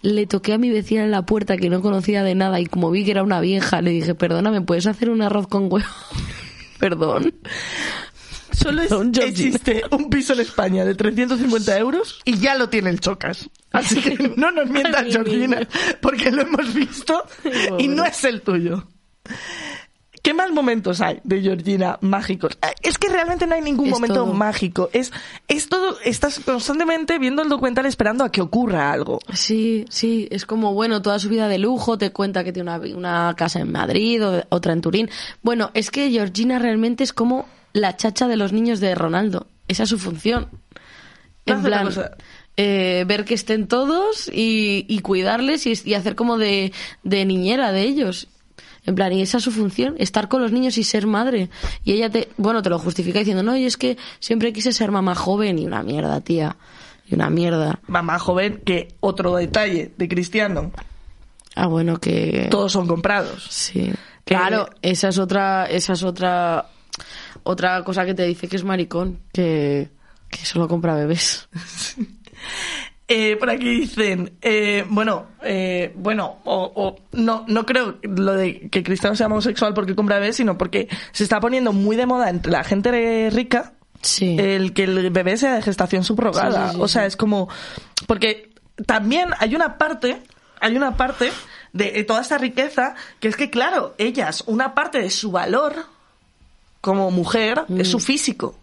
le 0.01 0.25
toqué 0.27 0.53
a 0.53 0.57
mi 0.57 0.69
vecina 0.69 1.03
en 1.03 1.11
la 1.11 1.23
puerta 1.25 1.57
que 1.57 1.69
no 1.69 1.81
conocía 1.81 2.23
de 2.23 2.33
nada 2.33 2.61
y 2.61 2.65
como 2.67 2.89
vi 2.89 3.03
que 3.03 3.11
era 3.11 3.21
una 3.21 3.41
vieja, 3.41 3.81
le 3.81 3.91
dije, 3.91 4.15
perdona, 4.15 4.49
¿me 4.49 4.61
puedes 4.61 4.87
hacer 4.87 5.09
un 5.09 5.21
arroz 5.21 5.47
con 5.47 5.63
huevo? 5.69 5.85
Perdón. 6.81 7.33
Solo 8.51 8.81
es- 8.81 8.89
existe 9.29 9.83
un 9.91 10.09
piso 10.09 10.33
en 10.33 10.41
España 10.41 10.83
de 10.83 10.93
350 10.95 11.77
euros 11.77 12.19
y 12.25 12.37
ya 12.37 12.55
lo 12.55 12.67
tiene 12.69 12.89
el 12.89 12.99
Chocas. 12.99 13.49
Así 13.71 14.01
que 14.01 14.33
no 14.35 14.51
nos 14.51 14.67
mientas, 14.69 15.05
Georgina, 15.09 15.65
porque 16.01 16.31
lo 16.31 16.41
hemos 16.41 16.73
visto 16.73 17.23
y 17.79 17.87
no 17.87 18.03
es 18.03 18.23
el 18.25 18.41
tuyo. 18.41 18.87
¿Qué 20.21 20.33
más 20.35 20.51
momentos 20.51 21.01
hay 21.01 21.19
de 21.23 21.41
Georgina 21.41 21.97
mágicos? 22.01 22.57
Eh, 22.61 22.67
Es 22.83 22.97
que 22.99 23.09
realmente 23.09 23.47
no 23.47 23.55
hay 23.55 23.61
ningún 23.61 23.87
Es 23.87 23.91
momento 23.93 24.23
todo. 24.23 24.33
mágico. 24.33 24.89
Es, 24.93 25.11
es 25.47 25.67
todo, 25.67 25.97
estás 26.05 26.39
constantemente 26.39 27.17
viendo 27.17 27.41
el 27.41 27.49
documental 27.49 27.85
esperando 27.87 28.23
a 28.23 28.31
que 28.31 28.41
ocurra 28.41 28.91
algo. 28.91 29.19
Sí, 29.33 29.85
sí, 29.89 30.27
es 30.29 30.45
como, 30.45 30.73
bueno, 30.73 31.01
toda 31.01 31.17
su 31.17 31.27
vida 31.29 31.47
de 31.47 31.57
lujo, 31.57 31.97
te 31.97 32.11
cuenta 32.11 32.43
que 32.43 32.53
tiene 32.53 32.69
una, 32.71 32.95
una 32.95 33.33
casa 33.35 33.59
en 33.61 33.71
Madrid, 33.71 34.23
o 34.23 34.43
otra 34.49 34.73
en 34.73 34.81
Turín. 34.81 35.09
Bueno, 35.41 35.71
es 35.73 35.89
que 35.89 36.11
Georgina 36.11 36.59
realmente 36.59 37.03
es 37.03 37.13
como 37.13 37.47
la 37.73 37.97
chacha 37.97 38.27
de 38.27 38.37
los 38.37 38.53
niños 38.53 38.79
de 38.79 38.93
Ronaldo. 38.93 39.47
Esa 39.67 39.83
es 39.83 39.89
su 39.89 39.97
función. 39.97 40.49
En 41.47 41.63
plan, 41.63 41.89
eh, 42.57 43.05
ver 43.07 43.25
que 43.25 43.33
estén 43.33 43.67
todos 43.67 44.27
y, 44.31 44.85
y 44.87 44.99
cuidarles 44.99 45.65
y, 45.65 45.73
y 45.85 45.95
hacer 45.95 46.15
como 46.15 46.37
de, 46.37 46.71
de 47.03 47.25
niñera 47.25 47.71
de 47.71 47.81
ellos. 47.81 48.27
En 48.85 48.95
plan, 48.95 49.13
y 49.13 49.21
esa 49.21 49.37
es 49.37 49.43
su 49.43 49.51
función, 49.51 49.95
estar 49.99 50.27
con 50.27 50.41
los 50.41 50.51
niños 50.51 50.77
y 50.77 50.83
ser 50.83 51.05
madre. 51.05 51.49
Y 51.83 51.93
ella 51.93 52.09
te, 52.09 52.29
bueno, 52.37 52.61
te 52.61 52.69
lo 52.69 52.79
justifica 52.79 53.19
diciendo, 53.19 53.43
no, 53.43 53.55
y 53.55 53.65
es 53.65 53.77
que 53.77 53.97
siempre 54.19 54.53
quise 54.53 54.71
ser 54.71 54.91
mamá 54.91 55.13
joven 55.13 55.59
y 55.59 55.65
una 55.65 55.83
mierda, 55.83 56.21
tía. 56.21 56.57
Y 57.07 57.15
una 57.15 57.29
mierda. 57.29 57.79
Mamá 57.87 58.17
joven, 58.17 58.61
que 58.65 58.95
otro 58.99 59.35
detalle 59.35 59.91
de 59.97 60.07
Cristiano. 60.07 60.71
Ah, 61.55 61.67
bueno, 61.67 61.99
que... 61.99 62.47
Todos 62.49 62.71
son 62.71 62.87
comprados. 62.87 63.47
Sí. 63.49 63.91
Claro, 64.23 64.69
esa 64.81 65.09
es 65.09 65.17
otra, 65.17 65.65
esa 65.65 65.93
es 65.93 66.03
otra, 66.03 66.67
otra 67.43 67.83
cosa 67.83 68.05
que 68.05 68.13
te 68.13 68.23
dice 68.23 68.47
que 68.47 68.55
es 68.55 68.63
maricón, 68.63 69.19
que, 69.33 69.89
que 70.29 70.45
solo 70.45 70.67
compra 70.67 70.95
bebés. 70.95 71.49
Eh, 73.13 73.35
por 73.35 73.49
aquí 73.49 73.81
dicen, 73.81 74.31
eh, 74.41 74.85
bueno, 74.87 75.25
eh, 75.43 75.91
bueno, 75.95 76.37
o, 76.45 76.71
o- 76.75 76.95
no, 77.11 77.43
no 77.47 77.65
creo 77.65 77.97
lo 78.03 78.33
de 78.33 78.69
que 78.69 78.83
Cristiano 78.83 79.15
sea 79.17 79.27
homosexual 79.27 79.73
porque 79.73 79.95
compra 79.95 80.15
bebés, 80.19 80.37
sino 80.37 80.57
porque 80.57 80.87
se 81.11 81.23
está 81.23 81.41
poniendo 81.41 81.73
muy 81.73 81.97
de 81.97 82.05
moda 82.05 82.29
entre 82.29 82.51
la 82.53 82.63
gente 82.63 83.29
rica 83.31 83.73
Sí. 84.01 84.37
el 84.39 84.71
que 84.73 84.83
el 84.85 85.09
bebé 85.09 85.35
sea 85.35 85.55
de 85.55 85.61
gestación 85.61 86.03
subrogada. 86.05 86.67
Sí, 86.67 86.71
sí, 86.71 86.75
sí, 86.77 86.81
o 86.81 86.87
sea, 86.87 87.05
es 87.05 87.17
como. 87.17 87.49
Porque 88.07 88.49
también 88.85 89.29
hay 89.39 89.55
una 89.55 89.77
parte, 89.77 90.21
hay 90.61 90.77
una 90.77 90.95
parte 90.95 91.31
de 91.73 92.03
toda 92.05 92.21
esta 92.21 92.37
riqueza 92.37 92.95
que 93.19 93.27
es 93.27 93.35
que, 93.35 93.49
claro, 93.49 93.93
ellas, 93.97 94.43
una 94.47 94.73
parte 94.73 94.99
de 95.01 95.09
su 95.09 95.31
valor 95.31 95.73
como 96.79 97.11
mujer 97.11 97.63
es 97.77 97.87
Mm. 97.89 97.91
su 97.91 97.99
físico. 97.99 98.55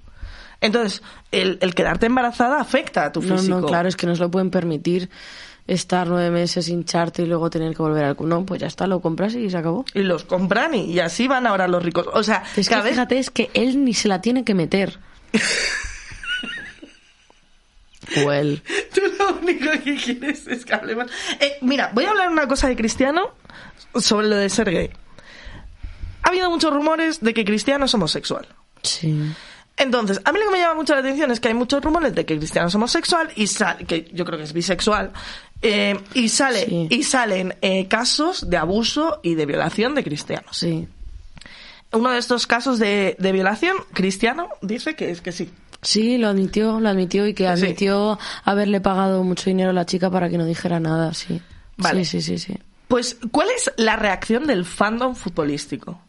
Entonces, 0.61 1.03
el, 1.31 1.59
el 1.61 1.75
quedarte 1.75 2.07
embarazada 2.07 2.61
afecta 2.61 3.05
a 3.05 3.13
tu 3.13 3.23
no, 3.23 3.37
físico. 3.37 3.61
no, 3.61 3.67
claro, 3.67 3.89
es 3.89 3.97
que 3.97 4.07
no 4.07 4.15
se 4.17 4.23
lo 4.23 4.31
pueden 4.31 4.51
permitir 4.51 5.09
estar 5.69 6.07
nueve 6.09 6.31
meses 6.31 6.69
hincharte 6.69 7.23
y 7.23 7.27
luego 7.27 7.51
tener 7.51 7.75
que 7.77 7.83
volver 7.83 8.05
al... 8.05 8.17
No, 8.21 8.45
pues 8.47 8.61
ya 8.61 8.67
está, 8.67 8.87
lo 8.87 9.01
compras 9.01 9.35
y 9.35 9.49
se 9.51 9.57
acabó. 9.57 9.85
Y 9.95 10.01
los 10.01 10.25
compran 10.25 10.75
y, 10.75 10.85
y 10.93 10.99
así 11.01 11.29
van 11.29 11.47
ahora 11.47 11.69
los 11.69 11.83
ricos. 11.83 12.07
O 12.13 12.23
sea, 12.23 12.43
Es 12.57 12.69
que 12.69 12.75
vez- 12.77 12.91
fíjate, 12.91 13.19
es 13.19 13.31
que 13.31 13.51
él 13.55 13.85
ni 13.85 13.93
se 13.95 14.09
la 14.09 14.21
tiene 14.21 14.45
que 14.45 14.55
meter. 14.55 14.99
o 18.25 18.33
él. 18.33 18.63
Tú 18.95 19.03
lo 19.19 19.37
único 19.39 19.71
que 19.85 19.97
quieres 19.97 20.47
es 20.47 20.65
que 20.65 20.75
hablemos. 20.75 21.11
Eh, 21.41 21.59
mira, 21.61 21.91
voy 21.93 22.05
a 22.05 22.11
hablar 22.11 22.31
una 22.31 22.49
cosa 22.49 22.69
de 22.69 22.77
Cristiano 22.77 23.35
sobre 23.95 24.29
lo 24.29 24.37
de 24.37 24.49
ser 24.49 24.71
gay. 24.71 24.91
Ha 26.23 26.29
habido 26.31 26.51
muchos 26.51 26.73
rumores 26.73 27.21
de 27.21 27.35
que 27.35 27.45
Cristiano 27.45 27.85
es 27.85 27.95
homosexual. 27.95 28.47
Sí. 28.83 29.33
Entonces, 29.79 30.21
a 30.25 30.33
mí 30.33 30.39
lo 30.41 30.47
que 30.47 30.53
me 30.53 30.59
llama 30.59 30.75
mucho 30.75 30.95
la 30.95 31.01
atención 31.01 31.31
es 31.31 31.39
que 31.41 31.49
hay 31.49 31.55
muchos 31.55 31.83
rumores 31.83 32.15
de 32.15 32.25
que 32.27 32.37
Cristiano 32.37 32.69
es 32.69 32.75
homosexual 32.75 33.31
y 33.37 33.47
sale, 33.47 33.85
que 33.85 34.11
yo 34.13 34.25
creo 34.25 34.39
que 34.39 34.45
es 34.45 34.53
bisexual, 34.53 35.13
eh, 35.63 35.99
y 36.15 36.29
sale, 36.29 36.67
Sí. 36.67 36.87
y 36.91 37.03
salen 37.05 37.55
eh, 37.63 37.87
casos 37.89 38.49
de 38.51 38.57
abuso 38.57 39.21
y 39.23 39.35
de 39.35 39.47
violación 39.47 39.95
de 39.95 40.03
cristianos. 40.05 40.57
Sí. 40.57 40.89
Uno 41.93 42.11
de 42.11 42.19
estos 42.19 42.47
casos 42.47 42.79
de, 42.79 43.17
de 43.19 43.33
violación, 43.33 43.77
Cristiano 43.93 44.49
dice 44.63 44.95
que 44.95 45.11
es 45.11 45.21
que 45.21 45.33
sí. 45.33 45.51
Sí, 45.81 46.19
lo 46.19 46.29
admitió, 46.29 46.81
lo 46.81 46.89
admitió 46.89 47.27
y 47.27 47.35
que 47.35 47.45
Sí. 47.45 47.49
admitió 47.51 48.19
haberle 48.45 48.81
pagado 48.81 49.23
mucho 49.23 49.45
dinero 49.49 49.71
a 49.71 49.73
la 49.73 49.87
chica 49.87 50.11
para 50.11 50.29
que 50.29 50.37
no 50.39 50.45
dijera 50.45 50.81
nada, 50.81 51.15
sí. 51.15 51.41
Vale. 51.77 52.05
Sí, 52.05 52.21
sí, 52.21 52.37
sí, 52.39 52.53
sí. 52.53 52.59
Pues, 52.89 53.17
¿cuál 53.31 53.49
es 53.57 53.71
la 53.77 53.95
reacción 53.97 54.47
del 54.47 54.65
fandom 54.65 55.15
futbolístico? 55.15 56.01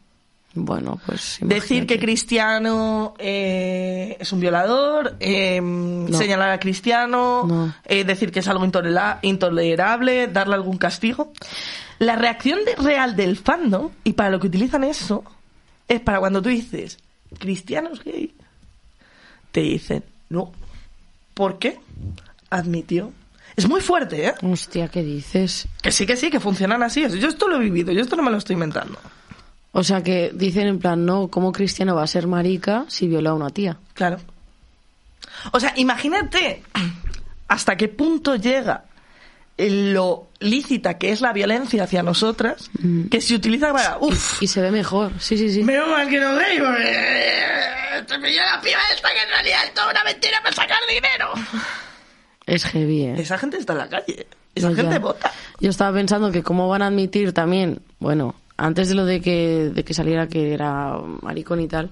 Bueno, 0.56 1.00
pues 1.06 1.38
Decir 1.42 1.86
que. 1.86 2.00
Cristiano 2.00 3.14
eh, 3.20 4.18
es 4.20 4.32
un 4.34 4.40
violador, 4.40 5.16
eh, 5.20 5.62
señalar 6.12 6.50
a 6.50 6.60
Cristiano, 6.60 7.46
No. 7.48 7.76
eh, 7.86 8.04
decir 8.04 8.32
que 8.32 8.40
es 8.40 8.48
algo 8.48 8.66
intolerable, 9.22 10.28
darle 10.28 10.56
algún 10.56 10.78
castigo. 10.78 11.32
La 12.00 12.16
reacción 12.16 12.60
de- 12.66 12.76
real 12.76 13.16
del 13.16 13.38
fandom, 13.38 13.92
y 14.04 14.14
para 14.14 14.30
lo 14.32 14.40
que 14.40 14.48
utilizan 14.48 14.84
eso, 14.84 15.24
es 15.88 16.00
para 16.02 16.20
cuando 16.20 16.42
tú 16.42 16.50
dices, 16.50 16.98
Cristiano 17.38 17.90
es 17.94 18.04
gay. 18.04 18.34
Te 19.52 19.62
dicen, 19.62 20.04
no. 20.30 20.52
¿Por 21.36 21.60
qué? 21.60 21.80
Admitió. 22.50 23.12
Es 23.56 23.68
muy 23.68 23.82
fuerte, 23.82 24.28
¿eh? 24.28 24.34
Hostia, 24.42 24.88
¿qué 24.88 25.04
dices? 25.04 25.68
Que 25.82 25.92
sí, 25.92 26.06
que 26.06 26.16
sí, 26.16 26.30
que 26.30 26.40
funcionan 26.40 26.82
así. 26.84 27.02
Yo 27.20 27.28
esto 27.28 27.48
lo 27.48 27.58
he 27.58 27.60
vivido, 27.60 27.92
yo 27.92 28.02
esto 28.02 28.16
no 28.16 28.24
me 28.24 28.32
lo 28.32 28.38
estoy 28.38 28.54
inventando. 28.56 28.98
O 29.72 29.84
sea, 29.84 30.02
que 30.04 30.32
dicen 30.34 30.68
en 30.68 30.80
plan, 30.80 31.06
no, 31.06 31.28
¿cómo 31.28 31.52
Cristiano 31.52 31.96
va 31.96 32.04
a 32.04 32.08
ser 32.08 32.26
marica 32.28 32.86
si 32.88 33.08
viola 33.08 33.30
a 33.32 33.34
una 33.36 33.50
tía? 33.52 33.78
Claro. 33.94 34.18
O 35.52 35.60
sea, 35.60 35.74
imagínate 35.76 36.64
hasta 37.48 37.78
qué 37.78 37.88
punto 37.88 38.36
llega 38.36 38.86
lo 39.58 40.28
lícita 40.40 40.98
que 40.98 41.12
es 41.12 41.22
la 41.22 41.34
violencia 41.34 41.84
hacia 41.84 42.02
nosotras, 42.02 42.70
que 43.12 43.20
se 43.22 43.36
utiliza 43.36 43.74
para... 43.74 43.98
Uf, 44.00 44.42
Y 44.42 44.48
se 44.48 44.62
ve 44.62 44.72
mejor, 44.72 45.12
sí, 45.20 45.38
sí, 45.38 45.52
sí. 45.54 45.64
menos 45.64 45.90
mal 45.90 46.08
que 46.10 46.20
no 46.20 46.34
gay, 46.36 46.58
porque... 46.60 46.84
eh, 46.88 48.04
Te 48.08 48.16
pilló 48.20 48.42
la 48.42 48.62
piba 48.62 48.80
esta 48.96 49.10
que 49.14 49.22
en 49.22 49.30
realidad 49.30 49.66
es 49.66 49.74
toda 49.74 49.92
una 49.92 50.04
mentira 50.06 50.38
para 50.42 50.56
sacar 50.56 50.78
dinero. 50.90 51.34
Es 52.46 52.64
heavy, 52.66 53.04
¿eh? 53.04 53.16
Esa 53.18 53.38
gente 53.38 53.58
está 53.58 53.74
en 53.74 53.80
la 53.80 53.90
calle. 53.90 54.28
Esa 54.56 54.70
No, 54.70 54.76
gente 54.76 54.94
ya. 54.94 55.00
vota. 55.00 55.32
Yo 55.60 55.70
estaba 55.70 55.94
pensando 55.96 56.32
que 56.32 56.42
cómo 56.42 56.68
van 56.70 56.82
a 56.82 56.88
admitir 56.88 57.34
también, 57.34 57.82
bueno, 58.00 58.36
antes 58.60 58.90
de 58.90 58.96
lo 58.96 59.06
de 59.06 59.22
que, 59.22 59.72
de 59.74 59.84
que 59.84 59.94
saliera 59.94 60.28
que 60.28 60.54
era 60.54 60.98
maricón 61.22 61.60
y 61.62 61.68
tal, 61.68 61.90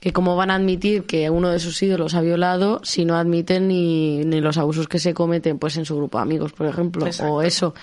que 0.00 0.12
cómo 0.12 0.36
van 0.36 0.50
a 0.50 0.56
admitir 0.56 1.04
que 1.04 1.30
uno 1.30 1.48
de 1.48 1.58
sus 1.58 1.82
ídolos 1.82 2.14
ha 2.14 2.20
violado 2.20 2.80
si 2.84 3.06
no 3.06 3.16
admiten 3.16 3.68
ni, 3.68 4.18
ni 4.24 4.40
los 4.42 4.58
abusos 4.58 4.86
que 4.86 4.98
se 4.98 5.14
cometen 5.14 5.58
pues 5.58 5.78
en 5.78 5.86
su 5.86 5.96
grupo 5.96 6.18
de 6.18 6.22
amigos, 6.22 6.52
por 6.52 6.66
ejemplo, 6.66 7.06
Exacto. 7.06 7.32
o 7.32 7.40
eso, 7.42 7.74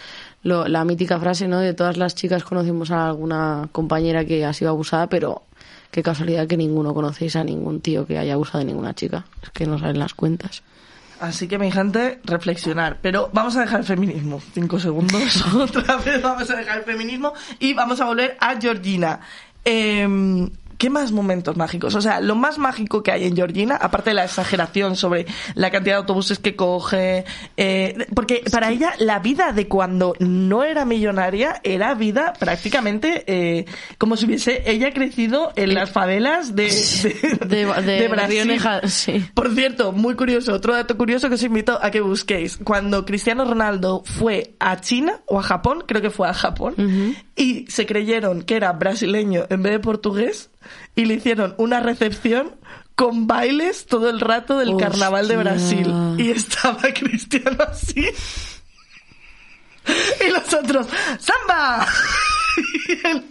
lo- 0.43 0.68
la 0.68 0.86
mítica 0.86 1.20
frase, 1.20 1.47
¿no? 1.47 1.59
De 1.59 1.74
todas 1.74 1.97
las 1.97 2.14
chicas 2.14 2.43
conocemos 2.43 2.91
a 2.91 3.07
alguna 3.07 3.70
compañera 3.72 4.24
que 4.24 4.45
ha 4.45 4.53
sido 4.53 4.70
abusada, 4.70 5.07
pero 5.07 5.41
qué 5.89 6.03
casualidad 6.03 6.45
que 6.47 6.57
ninguno 6.57 6.93
conocéis 6.93 7.36
a 7.36 7.43
ningún 7.43 7.82
tío 7.82 8.05
que 8.05 8.20
haya 8.20 8.34
abusado 8.34 8.59
de 8.59 8.66
ninguna 8.66 8.93
chica, 8.93 9.26
es 9.41 9.49
que 9.49 9.66
no 9.66 9.80
salen 9.80 9.97
las 9.97 10.14
cuentas. 10.14 10.62
Así 11.22 11.48
que, 11.48 11.60
mi 11.60 11.72
gente, 11.72 12.20
reflexionar. 12.24 12.98
Pero 13.00 13.30
vamos 13.32 13.56
a 13.56 13.62
dejar 13.62 13.82
el 13.82 13.86
feminismo. 13.86 14.42
Cinco 14.54 14.80
segundos. 14.80 15.46
Otra 15.56 15.98
vez 15.98 16.20
vamos 16.20 16.50
a 16.50 16.56
dejar 16.56 16.80
el 16.80 16.84
feminismo 16.84 17.34
y 17.60 17.74
vamos 17.74 18.02
a 18.02 18.06
volver 18.06 18.36
a 18.40 18.60
Georgina. 18.60 19.20
Em, 19.64 20.50
¿Qué 20.82 20.90
más 20.90 21.12
momentos 21.12 21.56
mágicos? 21.58 21.94
O 21.94 22.02
sea, 22.02 22.22
lo 22.22 22.36
más 22.36 22.58
mágico 22.58 23.04
que 23.04 23.12
hay 23.12 23.26
en 23.26 23.36
Georgina, 23.36 23.76
aparte 23.76 24.10
de 24.10 24.16
la 24.16 24.24
exageración 24.24 24.96
sobre 24.96 25.28
la 25.54 25.70
cantidad 25.70 25.94
de 25.94 26.00
autobuses 26.00 26.40
que 26.40 26.56
coge, 26.56 27.24
eh, 27.56 28.08
porque 28.16 28.42
para 28.52 28.72
ella 28.72 28.92
la 28.98 29.20
vida 29.20 29.52
de 29.52 29.68
cuando 29.68 30.16
no 30.18 30.64
era 30.64 30.84
millonaria 30.84 31.62
era 31.64 31.94
vida 31.94 32.34
prácticamente 32.34 33.24
eh, 33.28 33.66
como 34.00 34.18
si 34.18 34.26
hubiese 34.26 34.64
ella 34.66 34.92
crecido 34.92 35.54
en 35.56 35.76
las 35.76 35.92
favelas 35.92 36.56
de, 36.56 36.64
de, 37.46 37.66
De, 37.66 37.82
de, 37.84 38.02
de 38.02 38.08
Brasil. 38.08 38.60
Sí. 38.86 39.24
Por 39.36 39.54
cierto, 39.54 39.92
muy 39.92 40.16
curioso, 40.16 40.52
otro 40.52 40.74
dato 40.74 40.98
curioso 40.98 41.30
que 41.30 41.36
os 41.36 41.44
invito 41.44 41.78
a 41.80 41.92
que 41.92 42.02
busquéis. 42.02 42.58
Cuando 42.58 43.06
Cristiano 43.06 43.46
Ronaldo 43.46 44.02
fue 44.04 44.56
a 44.60 44.82
China 44.82 45.20
o 45.28 45.38
a 45.38 45.44
Japón, 45.44 45.84
creo 45.86 46.02
que 46.02 46.10
fue 46.10 46.28
a 46.28 46.34
Japón, 46.34 46.74
y 47.42 47.66
se 47.70 47.88
creyeron 47.88 48.44
que 48.44 48.56
era 48.56 48.72
brasileño 48.74 49.46
en 49.50 49.64
vez 49.64 49.74
de 49.74 49.80
portugués, 49.80 50.52
y 50.96 51.06
le 51.06 51.16
hicieron 51.16 51.56
una 51.58 51.80
recepción 51.80 52.56
con 52.94 53.26
bailes 53.26 53.88
todo 53.88 54.10
el 54.10 54.20
rato 54.20 54.60
del 54.60 54.70
Hostia. 54.70 54.89
carnaval 54.89 55.28
de 55.28 55.38
Brasil. 55.38 55.92
Y 56.20 56.30
estaba 56.30 56.82
Cristiano 56.94 57.58
así. 57.68 58.06
Y 60.24 60.32
los 60.32 60.54
otros, 60.54 60.88
¡Samba! 61.20 61.88
Y 62.88 63.08
él, 63.08 63.24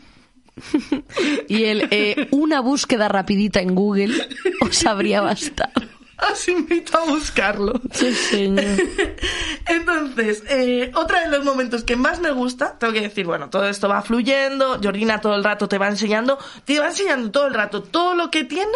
Y 1.48 1.64
el 1.64 1.88
eh, 1.92 2.28
una 2.32 2.60
búsqueda 2.60 3.08
rapidita 3.08 3.60
en 3.60 3.74
Google 3.76 4.26
os 4.60 4.84
habría 4.86 5.20
bastado. 5.22 5.82
os 6.32 6.48
invito 6.48 6.98
a 6.98 7.04
buscarlo. 7.04 7.80
Sí, 7.92 8.12
señor. 8.12 8.64
Entonces, 9.66 10.42
eh, 10.48 10.90
otro 10.94 11.18
de 11.20 11.28
los 11.28 11.44
momentos 11.44 11.84
que 11.84 11.96
más 11.96 12.20
me 12.20 12.30
gusta, 12.30 12.76
tengo 12.78 12.92
que 12.92 13.00
decir, 13.00 13.26
bueno, 13.26 13.50
todo 13.50 13.68
esto 13.68 13.88
va 13.88 14.02
fluyendo, 14.02 14.80
Georgina 14.80 15.20
todo 15.20 15.34
el 15.34 15.44
rato 15.44 15.68
te 15.68 15.78
va 15.78 15.88
enseñando, 15.88 16.38
te 16.64 16.78
va 16.78 16.88
enseñando 16.88 17.30
todo 17.30 17.46
el 17.46 17.54
rato 17.54 17.82
todo 17.82 18.14
lo 18.14 18.30
que 18.30 18.44
tiene, 18.44 18.66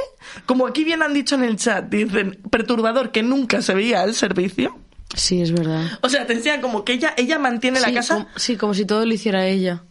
como 0.46 0.66
aquí 0.66 0.84
bien 0.84 1.02
han 1.02 1.14
dicho 1.14 1.34
en 1.34 1.44
el 1.44 1.56
chat, 1.56 1.84
dicen, 1.86 2.40
perturbador 2.50 3.10
que 3.10 3.22
nunca 3.22 3.62
se 3.62 3.74
veía 3.74 4.02
al 4.02 4.14
servicio. 4.14 4.78
Sí, 5.14 5.40
es 5.40 5.52
verdad. 5.52 5.98
O 6.02 6.08
sea, 6.08 6.26
te 6.26 6.32
enseñan 6.32 6.60
como 6.60 6.84
que 6.84 6.94
ella, 6.94 7.14
ella 7.16 7.38
mantiene 7.38 7.80
la 7.80 7.92
casa. 7.92 8.14
como, 8.14 8.28
sí, 8.36 8.56
como 8.56 8.74
si 8.74 8.84
todo 8.84 9.06
lo 9.06 9.14
hiciera 9.14 9.46
ella. 9.46 9.84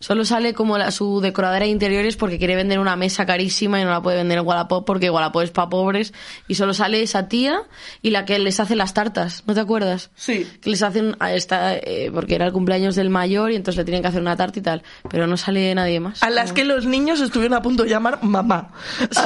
Solo 0.00 0.24
sale 0.24 0.54
como 0.54 0.78
la, 0.78 0.90
su 0.90 1.20
decoradora 1.20 1.64
de 1.64 1.70
interiores 1.70 2.16
porque 2.16 2.38
quiere 2.38 2.56
vender 2.56 2.78
una 2.78 2.96
mesa 2.96 3.26
carísima 3.26 3.80
y 3.80 3.84
no 3.84 3.90
la 3.90 4.02
puede 4.02 4.18
vender 4.18 4.38
en 4.38 4.46
Wallapop 4.46 4.84
porque 4.86 5.10
Wallapop 5.10 5.42
es 5.42 5.50
para 5.50 5.68
pobres. 5.68 6.12
Y 6.48 6.54
solo 6.54 6.74
sale 6.74 7.02
esa 7.02 7.28
tía 7.28 7.62
y 8.02 8.10
la 8.10 8.24
que 8.24 8.38
les 8.38 8.60
hace 8.60 8.76
las 8.76 8.94
tartas, 8.94 9.42
¿no 9.46 9.54
te 9.54 9.60
acuerdas? 9.60 10.10
Sí. 10.14 10.46
Que 10.60 10.70
les 10.70 10.82
hacen, 10.82 11.16
a 11.20 11.32
esta, 11.32 11.74
eh, 11.74 12.10
porque 12.12 12.34
era 12.34 12.46
el 12.46 12.52
cumpleaños 12.52 12.94
del 12.94 13.10
mayor 13.10 13.52
y 13.52 13.56
entonces 13.56 13.78
le 13.78 13.84
tienen 13.84 14.02
que 14.02 14.08
hacer 14.08 14.20
una 14.20 14.36
tarta 14.36 14.58
y 14.58 14.62
tal. 14.62 14.82
Pero 15.08 15.26
no 15.26 15.36
sale 15.36 15.74
nadie 15.74 16.00
más. 16.00 16.22
A 16.22 16.30
las 16.30 16.52
que 16.52 16.64
los 16.64 16.86
niños 16.86 17.20
estuvieron 17.20 17.56
a 17.56 17.62
punto 17.62 17.84
de 17.84 17.90
llamar 17.90 18.22
mamá. 18.22 18.70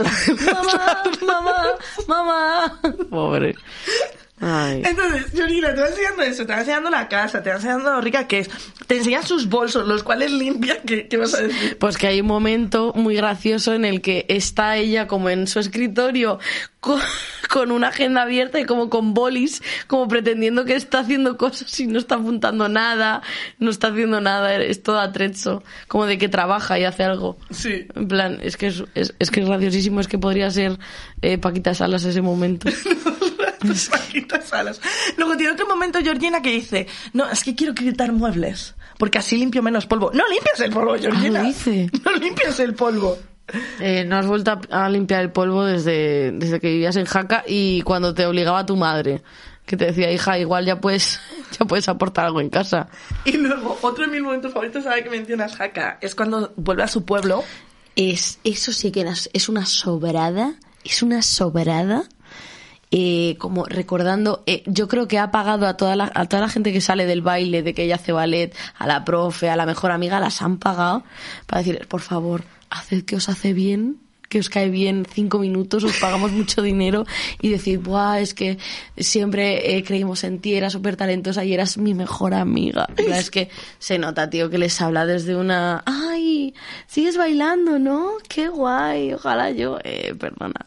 Mamá, 0.51 1.03
mamá, 1.27 1.64
mamá. 2.07 2.81
Pobre. 3.11 3.55
Ay. 4.41 4.82
Entonces, 4.84 5.26
Georgina, 5.32 5.74
te 5.74 5.80
va 5.82 5.88
enseñando 5.88 6.22
eso, 6.22 6.47
te 6.47 6.53
va 6.53 6.61
enseñando 6.61 6.88
la 6.88 7.09
casa, 7.09 7.43
te 7.43 7.51
va 7.51 7.57
enseñando 7.57 7.93
lo 7.93 8.01
rica 8.01 8.26
que 8.26 8.38
es, 8.41 8.51
te 8.86 8.97
enseña 8.97 9.22
sus 9.22 9.49
bolsos, 9.49 9.86
los 9.86 10.03
cuales 10.03 10.32
limpia, 10.32 10.80
¿qué, 10.80 11.09
qué 11.09 11.16
vas 11.18 11.34
a 11.34 11.43
decir? 11.43 11.76
Pues 11.78 11.99
que 11.99 12.07
hay 12.07 12.22
un 12.22 12.26
momento 12.26 12.93
muy 12.95 13.16
gracioso 13.16 13.74
en 13.74 13.84
el 13.84 14.01
que 14.01 14.24
está 14.28 14.76
ella 14.78 15.07
como 15.07 15.28
en 15.28 15.47
su 15.47 15.59
escritorio 15.59 16.38
con, 16.80 17.01
con 17.51 17.70
una 17.70 17.88
agenda 17.88 18.22
abierta 18.22 18.59
y 18.59 18.64
como 18.64 18.88
con 18.88 19.12
bolis, 19.12 19.62
como 19.86 20.09
pretendiendo 20.09 20.64
que 20.64 20.74
está 20.74 21.01
haciendo 21.01 21.36
cosas 21.36 21.78
y 21.78 21.86
no 21.86 21.99
está 21.99 22.14
apuntando 22.14 22.68
nada, 22.68 23.22
no 23.59 23.70
está 23.70 23.88
haciendo 23.88 24.20
nada, 24.20 24.57
es 24.57 24.82
todo 24.82 25.01
atrecho, 25.01 25.62
como 25.86 26.07
de 26.07 26.16
que 26.16 26.28
trabaja 26.28 26.78
y 26.78 26.84
hace 26.84 27.05
algo. 27.05 27.36
Sí. 27.51 27.86
En 27.95 28.09
plan, 28.09 28.38
es 28.43 28.57
que 28.57 28.68
es, 28.68 28.84
es, 28.95 29.14
es 29.18 29.30
que 29.30 29.41
es 29.41 29.47
graciosísimo, 29.47 30.01
es 30.01 30.09
que 30.09 30.18
podría 30.18 30.51
ser 30.51 30.78
eh, 31.20 31.36
Paquita 31.36 31.74
Salas 31.74 32.05
ese 32.05 32.22
momento. 32.22 32.70
Tus 33.67 33.89
paquitas 33.89 34.53
alas. 34.53 34.81
Luego 35.17 35.37
tiene 35.37 35.53
otro 35.53 35.67
momento 35.67 35.99
Georgina 36.01 36.41
que 36.41 36.51
dice, 36.51 36.87
no, 37.13 37.29
es 37.31 37.45
que 37.45 37.55
quiero 37.55 37.75
quitar 37.75 38.13
muebles, 38.13 38.75
porque 38.99 39.19
así 39.19 39.37
limpio 39.37 39.63
menos 39.63 39.87
polvo. 39.87 40.11
No 40.13 40.27
limpias 40.29 40.61
el 40.61 40.73
polvo, 40.73 40.97
Georgina. 40.99 41.41
Ah, 41.41 41.43
lo 41.43 41.49
dice. 41.49 41.91
No 42.05 42.13
limpias 42.13 42.59
el 42.61 42.75
polvo. 42.75 43.19
Eh, 43.81 44.05
no 44.05 44.17
has 44.17 44.27
vuelto 44.27 44.61
a, 44.71 44.89
limpiar 44.89 45.23
el 45.23 45.33
polvo 45.33 45.65
desde, 45.65 46.33
desde 46.33 46.61
que 46.61 46.69
vivías 46.69 46.97
en 46.97 47.05
Jaca 47.05 47.45
y 47.47 47.83
cuando 47.83 48.15
te 48.15 48.25
obligaba 48.27 48.65
tu 48.65 48.77
madre, 48.77 49.23
que 49.67 49.77
te 49.77 49.87
decía, 49.87 50.11
hija, 50.13 50.39
igual 50.39 50.65
ya 50.65 50.81
puedes, 50.81 51.21
ya 51.59 51.67
puedes 51.67 51.89
aportar 51.89 52.27
algo 52.27 52.41
en 52.41 52.51
casa. 52.51 52.89
Y 53.25 53.33
luego, 53.33 53.79
otro 53.83 54.07
de 54.07 54.13
mis 54.13 54.23
momentos 54.23 54.53
favoritos, 54.53 54.87
ahora 54.87 55.03
que 55.03 55.11
mencionas 55.11 55.57
Jaca, 55.57 55.99
es 56.01 56.15
cuando 56.15 56.53
vuelve 56.57 56.83
a 56.83 56.89
su 56.89 57.05
pueblo. 57.05 57.45
Es, 57.97 58.39
eso 58.45 58.73
sí 58.73 58.93
que 58.93 59.05
es 59.33 59.49
una 59.49 59.67
sobrada, 59.67 60.55
es 60.85 61.03
una 61.03 61.23
sobrada. 61.23 62.05
Eh, 62.91 63.36
como 63.38 63.64
recordando, 63.66 64.43
eh, 64.47 64.62
yo 64.66 64.88
creo 64.88 65.07
que 65.07 65.18
ha 65.18 65.30
pagado 65.30 65.66
a 65.66 65.76
toda, 65.76 65.95
la, 65.97 66.11
a 66.14 66.26
toda 66.26 66.43
la 66.43 66.49
gente 66.49 66.72
que 66.72 66.80
sale 66.80 67.07
del 67.07 67.22
baile, 67.22 67.62
de 67.62 67.74
que 67.74 67.84
ella 67.84 67.97
hace 67.97 68.12
ballet, 68.12 68.55
a 68.76 68.86
la 68.86 69.05
profe, 69.05 69.49
a 69.49 69.57
la 69.57 69.66
mejor 69.66 69.93
amiga, 69.93 70.18
las 70.18 70.43
han 70.43 70.59
pagado 70.59 71.05
para 71.47 71.62
decir, 71.62 71.86
por 71.88 72.01
favor, 72.01 72.45
haced 72.68 73.05
que 73.05 73.16
os 73.16 73.28
hace 73.28 73.53
bien, 73.53 74.01
que 74.31 74.39
os 74.39 74.49
cae 74.49 74.70
bien 74.70 75.05
cinco 75.05 75.41
minutos, 75.41 75.83
os 75.83 75.99
pagamos 75.99 76.31
mucho 76.31 76.62
dinero 76.62 77.05
y 77.43 77.51
decir, 77.51 77.81
buah, 77.81 78.20
es 78.20 78.33
que 78.33 78.59
siempre 78.97 79.76
eh, 79.76 79.83
creímos 79.83 80.22
en 80.22 80.39
ti, 80.39 80.55
eras 80.55 80.72
súper 80.72 80.95
talentosa 80.95 81.45
y 81.45 81.53
eras 81.53 81.76
mi 81.76 81.95
mejor 81.95 82.33
amiga. 82.33 82.89
Es 82.97 83.28
que 83.28 83.51
se 83.81 83.99
nota, 83.99 84.31
tío, 84.31 84.49
que 84.49 84.57
les 84.57 84.81
habla 84.81 85.05
desde 85.05 85.35
una, 85.35 85.83
ay, 85.85 86.55
sigues 86.87 87.16
bailando, 87.16 87.81
¿no? 87.81 88.12
Qué 88.28 88.49
guay, 88.49 89.14
ojalá 89.14 89.51
yo, 89.51 89.78
eh, 89.83 90.14
perdona. 90.16 90.64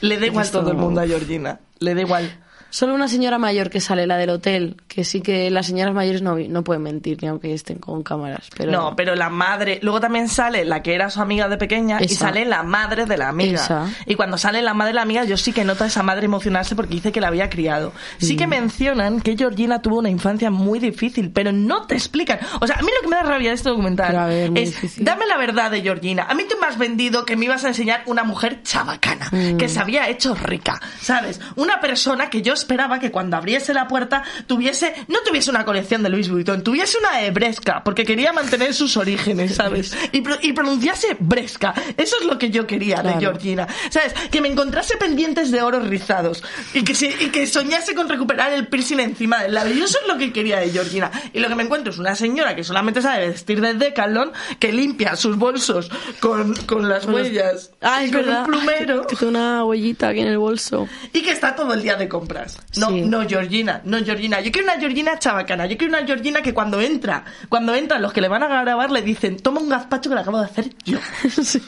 Le 0.00 0.18
da 0.18 0.26
igual 0.26 0.50
todo 0.50 0.70
el 0.70 0.78
mundo 0.78 1.02
a 1.02 1.06
Georgina. 1.06 1.60
Le 1.80 1.94
da 1.94 2.00
igual. 2.00 2.32
Solo 2.74 2.94
una 2.94 3.06
señora 3.06 3.36
mayor 3.38 3.68
que 3.68 3.80
sale, 3.80 4.06
la 4.06 4.16
del 4.16 4.30
hotel, 4.30 4.76
que 4.88 5.04
sí 5.04 5.20
que 5.20 5.50
las 5.50 5.66
señoras 5.66 5.94
mayores 5.94 6.22
no, 6.22 6.36
no 6.38 6.64
pueden 6.64 6.82
mentir, 6.82 7.18
ni 7.20 7.28
aunque 7.28 7.52
estén 7.52 7.76
con 7.76 8.02
cámaras. 8.02 8.48
Pero 8.56 8.72
No, 8.72 8.96
pero 8.96 9.14
la 9.14 9.28
madre. 9.28 9.78
Luego 9.82 10.00
también 10.00 10.26
sale 10.26 10.64
la 10.64 10.82
que 10.82 10.94
era 10.94 11.10
su 11.10 11.20
amiga 11.20 11.48
de 11.48 11.58
pequeña 11.58 11.98
y 12.00 12.06
Esa. 12.06 12.28
sale 12.28 12.46
la 12.46 12.62
madre 12.62 13.04
de 13.04 13.18
la 13.18 13.28
amiga. 13.28 13.60
Esa. 13.62 13.88
Y 14.06 14.14
cuando 14.14 14.38
sale 14.38 14.62
la 14.62 14.72
madre 14.72 14.92
de 14.92 14.94
la 14.94 15.02
amiga, 15.02 15.24
yo 15.24 15.36
sí 15.36 15.52
que 15.52 15.64
noto 15.66 15.84
a 15.84 15.88
esa 15.88 16.02
madre 16.02 16.24
emocionarse 16.24 16.74
porque 16.74 16.94
dice 16.94 17.12
que 17.12 17.20
la 17.20 17.28
había 17.28 17.50
criado. 17.50 17.92
Sí 18.18 18.34
Mm. 18.34 18.36
que 18.38 18.46
mencionan 18.46 19.20
que 19.20 19.36
Georgina 19.36 19.82
tuvo 19.82 19.98
una 19.98 20.08
infancia 20.08 20.50
muy 20.50 20.78
difícil, 20.78 21.30
pero 21.30 21.52
no 21.52 21.86
te 21.86 21.94
explican. 21.94 22.38
O 22.62 22.66
sea, 22.66 22.76
a 22.76 22.82
mí 22.82 22.88
lo 22.96 23.02
que 23.02 23.08
me 23.08 23.16
da 23.16 23.22
rabia 23.22 23.50
de 23.50 23.56
este 23.56 23.68
documental 23.68 24.16
ver, 24.28 24.50
es. 24.56 24.70
difícil. 24.70 25.04
Dame 25.04 25.26
la 25.26 25.36
verdad 25.36 25.70
de 25.70 25.82
Georgina. 25.82 26.24
A 26.26 26.34
mí 26.34 26.44
te 26.48 26.56
me 26.56 26.66
has 26.66 26.78
vendido 26.78 27.26
que 27.26 27.36
me 27.36 27.44
ibas 27.44 27.64
a 27.64 27.68
enseñar 27.68 28.02
una 28.06 28.24
mujer 28.24 28.62
chabacana, 28.62 29.28
Mm. 29.30 29.58
que 29.58 29.68
se 29.68 29.78
había 29.78 30.08
hecho 30.08 30.34
rica, 30.34 30.80
¿sabes? 31.02 31.38
Una 31.56 31.78
persona 31.80 32.30
que 32.30 32.40
yo 32.40 32.54
esperaba 32.62 32.98
que 32.98 33.10
cuando 33.10 33.36
abriese 33.36 33.74
la 33.74 33.86
puerta 33.88 34.22
tuviese, 34.46 34.94
no 35.08 35.18
tuviese 35.24 35.50
una 35.50 35.64
colección 35.64 36.02
de 36.02 36.08
Louis 36.08 36.28
Vuitton, 36.30 36.62
tuviese 36.62 36.98
una 36.98 37.18
de 37.18 37.30
Bresca, 37.30 37.82
porque 37.84 38.04
quería 38.04 38.32
mantener 38.32 38.72
sus 38.74 38.96
orígenes, 38.96 39.54
¿sabes? 39.56 39.96
Y, 40.12 40.20
pro- 40.20 40.38
y 40.40 40.52
pronunciase 40.52 41.16
Bresca. 41.18 41.74
Eso 41.96 42.16
es 42.20 42.26
lo 42.26 42.38
que 42.38 42.50
yo 42.50 42.66
quería 42.66 42.96
de 42.96 43.02
Claro. 43.02 43.20
Georgina, 43.20 43.66
¿sabes? 43.90 44.14
Que 44.30 44.40
me 44.40 44.48
encontrase 44.48 44.96
pendientes 44.96 45.50
de 45.50 45.62
oro 45.62 45.80
rizados 45.80 46.42
y 46.74 46.82
que, 46.84 46.94
se- 46.94 47.06
y 47.20 47.30
que 47.30 47.46
soñase 47.46 47.94
con 47.94 48.08
recuperar 48.08 48.52
el 48.52 48.68
piercing 48.68 49.00
encima 49.00 49.42
del 49.42 49.54
labio. 49.54 49.84
Eso 49.84 49.98
es 50.00 50.08
lo 50.08 50.16
que 50.18 50.32
quería 50.32 50.58
de 50.60 50.70
Georgina. 50.70 51.10
Y 51.32 51.40
lo 51.40 51.48
que 51.48 51.54
me 51.54 51.62
encuentro 51.64 51.92
es 51.92 51.98
una 51.98 52.14
señora 52.14 52.54
que 52.56 52.64
solamente 52.64 53.02
sabe 53.02 53.28
vestir 53.28 53.60
de 53.60 53.74
Decathlon, 53.74 54.32
que 54.58 54.72
limpia 54.72 55.16
sus 55.16 55.36
bolsos 55.36 55.90
con, 56.20 56.54
con 56.66 56.88
las 56.88 57.06
huellas 57.06 57.70
Ah, 57.80 58.02
es 58.04 58.12
con 58.12 58.20
verdad. 58.24 58.40
un 58.40 58.46
plumero 58.46 59.06
Que 59.06 59.16
tengo 59.16 59.30
una 59.30 59.64
huellita 59.64 60.08
aquí 60.08 60.20
en 60.20 60.28
el 60.28 60.38
bolso. 60.38 60.88
y 61.12 61.22
que 61.22 61.30
está 61.32 61.54
todo 61.56 61.72
el 61.74 61.82
día 61.82 61.96
de 61.96 62.08
compras. 62.08 62.51
No, 62.76 62.88
Sí. 62.88 63.02
no 63.02 63.28
Georgina, 63.28 63.80
no 63.84 63.98
Georgina. 64.04 64.40
Yo 64.40 64.50
quiero 64.50 64.66
una 64.70 64.80
Georgina 64.80 65.18
chabacana. 65.18 65.66
Yo 65.66 65.76
quiero 65.76 65.96
una 65.96 66.06
Georgina 66.06 66.40
que 66.40 66.54
cuando 66.54 66.80
entra, 66.80 67.24
cuando 67.48 67.74
entran 67.74 68.00
los 68.00 68.12
que 68.12 68.20
le 68.22 68.28
van 68.28 68.42
a 68.42 68.48
grabar 68.62 68.90
le 68.90 69.02
dicen, 69.02 69.36
toma 69.38 69.60
un 69.60 69.68
gazpacho 69.68 70.08
que 70.08 70.14
lo 70.14 70.20
acabo 70.22 70.38
de 70.38 70.46
hacer 70.46 70.70
yo. 70.84 70.98
Sí, 71.42 71.60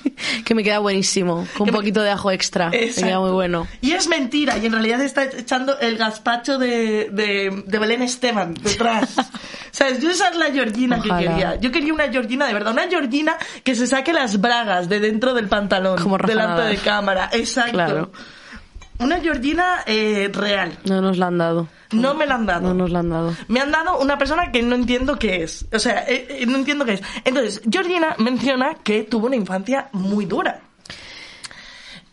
que 0.44 0.54
me 0.54 0.62
queda 0.64 0.78
buenísimo, 0.78 1.36
con 1.36 1.46
Que 1.56 1.62
un 1.64 1.66
me- 1.66 1.72
poquito 1.72 2.02
de 2.02 2.10
ajo 2.10 2.30
extra. 2.30 2.70
Me 2.70 2.84
Exacto. 2.84 3.06
queda 3.06 3.20
muy 3.20 3.30
bueno. 3.32 3.66
Y 3.82 3.92
es 3.92 4.08
mentira, 4.08 4.56
y 4.58 4.66
en 4.66 4.72
realidad 4.72 5.00
está 5.02 5.24
echando 5.24 5.78
el 5.80 5.96
gazpacho 5.98 6.58
de, 6.58 7.10
de, 7.12 7.62
de 7.66 7.78
Belén 7.78 8.02
Esteban 8.02 8.54
detrás. 8.54 9.14
¿Sabes? 9.72 10.00
Yo 10.00 10.10
esa 10.10 10.28
es 10.28 10.36
la 10.36 10.46
Georgina 10.52 10.98
Ojalá. 11.00 11.18
que 11.18 11.26
quería. 11.26 11.54
Yo 11.60 11.70
quería 11.72 11.92
una 11.92 12.08
Georgina 12.08 12.46
de 12.46 12.54
verdad, 12.54 12.72
una 12.72 12.88
Georgina 12.88 13.36
que 13.62 13.74
se 13.74 13.86
saque 13.86 14.12
las 14.12 14.40
bragas 14.40 14.88
de 14.88 15.00
dentro 15.00 15.34
del 15.34 15.48
pantalón, 15.48 16.00
Como 16.00 16.16
delante 16.16 16.62
de 16.62 16.76
cámara. 16.78 17.28
Exacto. 17.32 17.72
Claro. 17.72 18.12
Una 18.98 19.20
Georgina 19.20 19.80
eh, 19.86 20.30
real. 20.32 20.78
No 20.84 21.00
nos 21.00 21.18
la 21.18 21.26
han 21.26 21.38
dado. 21.38 21.68
No 21.92 22.14
me 22.14 22.26
la 22.26 22.36
han 22.36 22.46
dado. 22.46 22.68
No 22.68 22.74
nos 22.74 22.90
la 22.90 23.00
han 23.00 23.10
dado. 23.10 23.34
Me 23.48 23.60
han 23.60 23.70
dado 23.72 23.98
una 23.98 24.18
persona 24.18 24.52
que 24.52 24.62
no 24.62 24.76
entiendo 24.76 25.18
qué 25.18 25.42
es. 25.42 25.66
O 25.72 25.78
sea, 25.78 26.04
eh, 26.08 26.26
eh, 26.30 26.46
no 26.46 26.56
entiendo 26.56 26.84
qué 26.84 26.94
es. 26.94 27.02
Entonces, 27.24 27.60
Georgina 27.70 28.14
menciona 28.18 28.74
que 28.74 29.02
tuvo 29.02 29.26
una 29.26 29.36
infancia 29.36 29.88
muy 29.92 30.26
dura. 30.26 30.60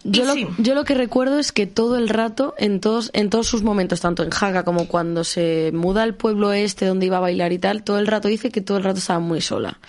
Yo 0.04 0.26
lo, 0.26 0.34
sí. 0.34 0.48
yo 0.58 0.74
lo 0.74 0.84
que 0.84 0.96
recuerdo 0.96 1.38
es 1.38 1.52
que 1.52 1.68
todo 1.68 1.96
el 1.96 2.10
rato, 2.10 2.56
en 2.58 2.80
todos, 2.80 3.12
en 3.14 3.30
todos 3.30 3.46
sus 3.46 3.62
momentos, 3.62 4.02
tanto 4.02 4.24
en 4.24 4.32
Jaca 4.32 4.64
como 4.64 4.88
cuando 4.88 5.24
se 5.24 5.72
muda 5.76 6.02
al 6.02 6.16
pueblo 6.16 6.52
este 6.54 6.88
donde 6.88 7.06
iba 7.06 7.18
a 7.18 7.22
bailar 7.22 7.54
y 7.54 7.60
tal, 7.60 7.84
todo 7.84 8.00
el 8.00 8.08
rato 8.08 8.28
dice 8.28 8.50
que 8.50 8.62
todo 8.62 8.78
el 8.78 8.84
rato 8.84 8.98
estaba 8.98 9.20
muy 9.20 9.42
sola. 9.42 9.80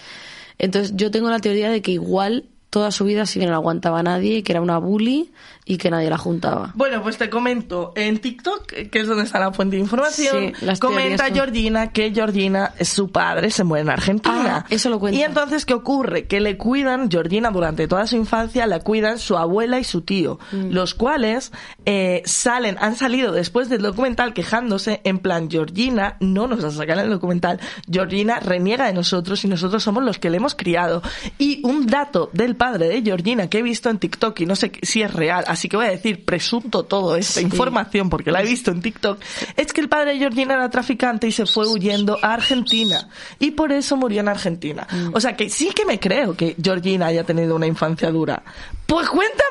Entonces 0.59 0.93
yo 0.97 1.11
tengo 1.11 1.31
la 1.31 1.39
teoría 1.39 1.71
de 1.71 1.81
que 1.81 1.93
igual 1.93 2.45
toda 2.73 2.91
su 2.91 3.05
vida 3.05 3.27
sí 3.27 3.39
que 3.39 3.45
no 3.45 3.53
la 3.53 3.59
aguantaba 3.59 4.01
a 4.01 4.03
nadie, 4.03 4.39
y 4.39 4.43
que 4.43 4.53
era 4.53 4.63
una 4.63 4.79
bully 4.79 5.31
y 5.65 5.77
que 5.77 5.91
nadie 5.91 6.11
la 6.11 6.19
juntaba. 6.19 6.73
Bueno, 6.75 7.03
pues 7.03 7.19
te 7.19 7.31
comento, 7.31 7.93
en 7.95 8.19
TikTok, 8.19 8.67
que 8.91 8.99
es 9.01 9.07
donde 9.07 9.23
está 9.25 9.39
la 9.39 9.53
fuente 9.53 9.77
de 9.77 9.83
información, 9.83 10.55
Sí, 10.59 10.65
las 10.65 10.81
comenta 10.81 11.27
son- 11.27 11.35
Georgina 11.37 11.93
que 11.93 12.11
Georgina, 12.13 12.75
su 12.81 13.11
padre, 13.13 13.51
se 13.51 13.63
muere 13.63 13.83
en 13.83 13.91
Argentina. 13.91 14.65
Ah, 14.65 14.67
eso 14.71 14.91
lo 14.91 14.99
cuenta. 14.99 15.19
Y 15.21 15.23
entonces, 15.23 15.65
¿qué 15.65 15.75
ocurre? 15.75 16.27
Que 16.27 16.41
le 16.41 16.57
cuidan, 16.57 17.09
Georgina 17.11 17.51
durante 17.51 17.87
toda 17.87 18.07
su 18.09 18.17
infancia, 18.17 18.67
la 18.67 18.81
cuidan 18.81 19.19
su 19.21 19.37
abuela 19.39 19.79
y 19.79 19.85
su 19.85 20.01
tío, 20.03 20.41
Mm. 20.51 20.71
los 20.73 20.95
cuales 20.95 21.53
eh, 21.87 22.23
salen, 22.25 22.77
han 22.81 22.97
salido 22.97 23.33
después 23.33 23.69
del 23.69 23.83
documental 23.83 24.35
quejándose 24.35 25.01
en 25.05 25.19
plan, 25.19 25.49
Georgina 25.51 26.17
no 26.21 26.47
nos 26.49 26.61
la 26.63 26.71
sacan 26.71 26.99
en 26.99 27.05
el 27.07 27.11
documental, 27.11 27.61
Georgina 27.91 28.41
reniega 28.41 28.87
de 28.87 28.93
nosotros 28.95 29.45
y 29.45 29.49
nosotros 29.49 29.83
somos 29.83 30.03
los 30.05 30.19
que 30.19 30.31
le 30.31 30.39
hemos 30.39 30.55
criado. 30.57 31.03
Y 31.39 31.61
un 31.65 31.87
dato 31.87 32.31
del 32.33 32.57
padre 32.57 32.89
de 32.89 33.03
Georgina 33.03 33.49
que 33.49 33.59
he 33.59 33.63
visto 33.63 33.91
en 33.91 33.99
TikTok 33.99 34.41
y 34.41 34.47
no 34.47 34.57
sé 34.57 34.73
si 34.83 35.03
es 35.03 35.13
real, 35.13 35.45
así 35.53 35.69
que 35.69 35.77
voy 35.77 35.87
a 35.87 35.91
decir 35.91 36.25
presunto 36.25 36.83
todo 36.85 37.17
esta 37.17 37.41
Sí. 37.41 37.47
información 37.47 38.09
porque 38.11 38.31
la 38.33 38.43
he 38.43 38.45
visto 38.47 38.71
en 38.71 38.83
TikTok, 38.83 39.21
es 39.57 39.73
que 39.73 39.81
el 39.81 39.89
padre 39.89 40.13
de 40.13 40.19
Georgina 40.19 40.55
era 40.55 40.69
traficante 40.71 41.27
y 41.27 41.33
se 41.33 41.47
fue 41.47 41.67
huyendo 41.69 42.19
a 42.23 42.35
Argentina 42.35 43.09
y 43.39 43.53
por 43.53 43.73
eso 43.73 43.97
murió 43.97 44.21
en 44.21 44.29
Argentina. 44.29 44.87
Mm. 44.91 45.11
O 45.15 45.21
sea 45.21 45.37
que 45.37 45.49
sí 45.51 45.71
que 45.75 45.85
me 45.85 46.01
creo 46.01 46.37
que 46.37 46.57
Georgina 46.63 47.07
haya 47.07 47.25
tenido 47.25 47.55
una 47.57 47.67
infancia 47.67 48.11
dura. 48.11 48.43
Pues 48.87 49.09
cuéntamela. 49.09 49.43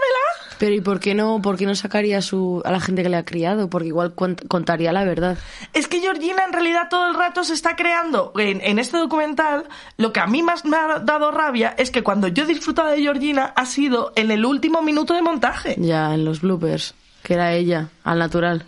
Pero 0.61 0.75
¿y 0.75 0.81
por 0.81 0.99
qué 0.99 1.15
no, 1.15 1.41
por 1.41 1.57
qué 1.57 1.65
no 1.65 1.73
sacaría 1.73 2.19
a 2.19 2.21
su, 2.21 2.61
a 2.63 2.71
la 2.71 2.79
gente 2.79 3.01
que 3.01 3.09
le 3.09 3.17
ha 3.17 3.25
criado? 3.25 3.67
Porque 3.67 3.87
igual 3.87 4.13
contaría 4.13 4.93
la 4.93 5.03
verdad. 5.03 5.39
Es 5.73 5.87
que 5.87 6.01
Georgina 6.01 6.43
en 6.45 6.53
realidad 6.53 6.87
todo 6.87 7.07
el 7.07 7.15
rato 7.15 7.43
se 7.43 7.55
está 7.55 7.75
creando. 7.75 8.31
En, 8.37 8.61
en 8.61 8.77
este 8.77 8.97
documental, 8.97 9.67
lo 9.97 10.13
que 10.13 10.19
a 10.19 10.27
mí 10.27 10.43
más 10.43 10.63
me 10.63 10.77
ha 10.77 10.99
dado 10.99 11.31
rabia 11.31 11.73
es 11.79 11.89
que 11.89 12.03
cuando 12.03 12.27
yo 12.27 12.45
disfrutaba 12.45 12.91
de 12.91 13.01
Georgina 13.01 13.53
ha 13.55 13.65
sido 13.65 14.13
en 14.15 14.29
el 14.29 14.45
último 14.45 14.83
minuto 14.83 15.15
de 15.15 15.23
montaje. 15.23 15.75
Ya, 15.79 16.13
en 16.13 16.25
los 16.25 16.41
bloopers, 16.41 16.93
que 17.23 17.33
era 17.33 17.53
ella, 17.53 17.89
al 18.03 18.19
natural. 18.19 18.63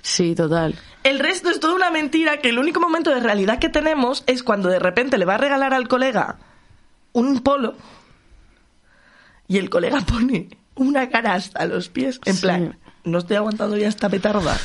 Sí, 0.00 0.34
total. 0.34 0.74
El 1.02 1.18
resto 1.18 1.50
es 1.50 1.60
toda 1.60 1.74
una 1.74 1.90
mentira 1.90 2.38
que 2.38 2.48
el 2.48 2.58
único 2.58 2.80
momento 2.80 3.10
de 3.10 3.20
realidad 3.20 3.58
que 3.58 3.68
tenemos 3.68 4.24
es 4.26 4.42
cuando 4.42 4.70
de 4.70 4.78
repente 4.78 5.18
le 5.18 5.26
va 5.26 5.34
a 5.34 5.38
regalar 5.38 5.74
al 5.74 5.88
colega 5.88 6.38
un 7.12 7.40
polo 7.40 7.74
y 9.46 9.58
el 9.58 9.68
colega 9.68 10.00
pone 10.00 10.48
una 10.76 11.08
cara 11.08 11.34
hasta 11.34 11.64
los 11.66 11.88
pies. 11.88 12.20
En 12.24 12.34
Sí. 12.34 12.42
plan, 12.42 12.78
no 13.04 13.18
estoy 13.18 13.36
aguantando 13.36 13.76
ya 13.76 13.88
esta 13.88 14.08
petarda 14.08 14.56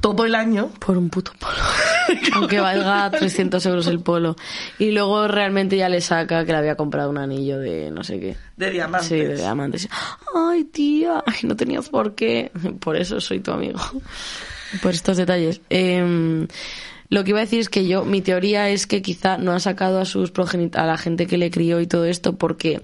todo 0.00 0.24
el 0.24 0.34
año. 0.34 0.70
Por 0.84 0.98
un 0.98 1.08
puto 1.10 1.32
polo. 1.38 1.54
Aunque 2.34 2.58
valga 2.58 3.08
300 3.10 3.64
euros 3.66 3.86
el 3.86 4.00
polo. 4.00 4.34
Y 4.78 4.90
luego 4.90 5.28
realmente 5.28 5.76
ya 5.76 5.88
le 5.88 6.00
saca 6.00 6.44
que 6.44 6.50
le 6.52 6.58
había 6.58 6.74
comprado 6.74 7.08
un 7.10 7.18
anillo 7.18 7.58
de 7.60 7.90
no 7.92 8.02
sé 8.02 8.18
qué. 8.18 8.36
De 8.56 8.70
diamantes. 8.70 9.08
Sí, 9.08 9.16
de 9.16 9.36
diamantes. 9.36 9.88
Ay, 10.34 10.64
tía, 10.64 11.22
ay, 11.24 11.40
no 11.44 11.54
tenías 11.56 11.88
por 11.88 12.14
qué. 12.16 12.50
Por 12.80 12.96
eso 12.96 13.20
soy 13.20 13.38
tu 13.40 13.52
amigo. 13.52 13.78
por 14.82 14.92
estos 14.92 15.18
detalles. 15.18 15.60
Em, 15.70 16.48
lo 17.12 17.24
que 17.24 17.30
iba 17.30 17.40
a 17.40 17.42
decir 17.42 17.60
es 17.60 17.68
que 17.68 17.86
yo, 17.86 18.04
mi 18.06 18.22
teoría 18.22 18.70
es 18.70 18.86
que 18.86 19.02
quizá 19.02 19.36
no 19.36 19.52
ha 19.52 19.60
sacado 19.60 20.00
a 20.00 20.06
sus 20.06 20.30
progenit 20.30 20.76
a 20.76 20.86
la 20.86 20.96
gente 20.96 21.26
que 21.26 21.36
le 21.36 21.50
crió 21.50 21.78
y 21.80 21.86
todo 21.86 22.06
esto, 22.06 22.36
porque 22.36 22.80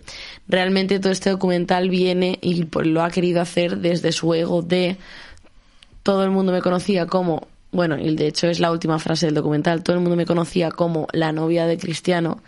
realmente 0.49 0.99
todo 1.01 1.12
este 1.12 1.31
documental 1.31 1.89
viene 1.89 2.39
y 2.43 2.64
pues, 2.66 2.87
lo 2.87 3.03
ha 3.03 3.11
querido 3.11 3.41
hacer 3.41 3.79
desde 3.79 4.12
su 4.12 4.35
ego 4.35 4.61
de 4.61 4.99
todo 6.03 6.24
el 6.24 6.31
mundo 6.31 6.53
me 6.53 6.61
conocía 6.61 7.07
como, 7.07 7.49
bueno, 7.72 7.99
y 7.99 8.14
de 8.16 8.26
hecho 8.26 8.49
es 8.49 8.61
la 8.61 8.70
última 8.70 8.99
frase 8.99 9.26
del 9.26 9.35
documental, 9.35 9.83
todo 9.83 9.97
el 9.97 10.01
mundo 10.03 10.16
me 10.16 10.26
conocía 10.26 10.70
como 10.70 11.07
la 11.12 11.33
novia 11.33 11.66
de 11.66 11.79
Cristiano, 11.79 12.41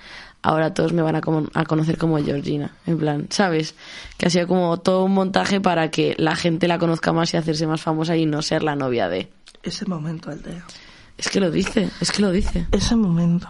ahora 0.43 0.73
todos 0.75 0.93
me 0.93 1.03
van 1.03 1.17
a, 1.17 1.21
como- 1.21 1.49
a 1.55 1.65
conocer 1.65 1.97
como 1.99 2.19
Georgina, 2.23 2.75
en 2.87 2.99
plan, 2.99 3.27
¿sabes? 3.31 3.75
Que 4.19 4.27
ha 4.27 4.31
sido 4.31 4.47
como 4.47 4.79
todo 4.81 5.05
un 5.05 5.13
montaje 5.13 5.61
para 5.61 5.91
que 5.91 6.15
la 6.19 6.37
gente 6.37 6.69
la 6.69 6.79
conozca 6.79 7.13
más 7.13 7.33
y 7.35 7.37
hacerse 7.37 7.67
más 7.67 7.81
famosa 7.81 8.17
y 8.17 8.27
no 8.27 8.43
ser 8.43 8.63
la 8.63 8.77
novia 8.77 9.09
de. 9.09 9.29
Ese 9.63 9.85
momento, 9.87 10.31
Aldea. 10.31 10.65
Es 11.21 11.29
que 11.29 11.39
lo 11.41 11.51
dice, 11.51 11.91
es 12.01 12.11
que 12.11 12.23
lo 12.23 12.33
dice. 12.33 12.67
Ese 12.73 12.97
momento. 12.97 13.49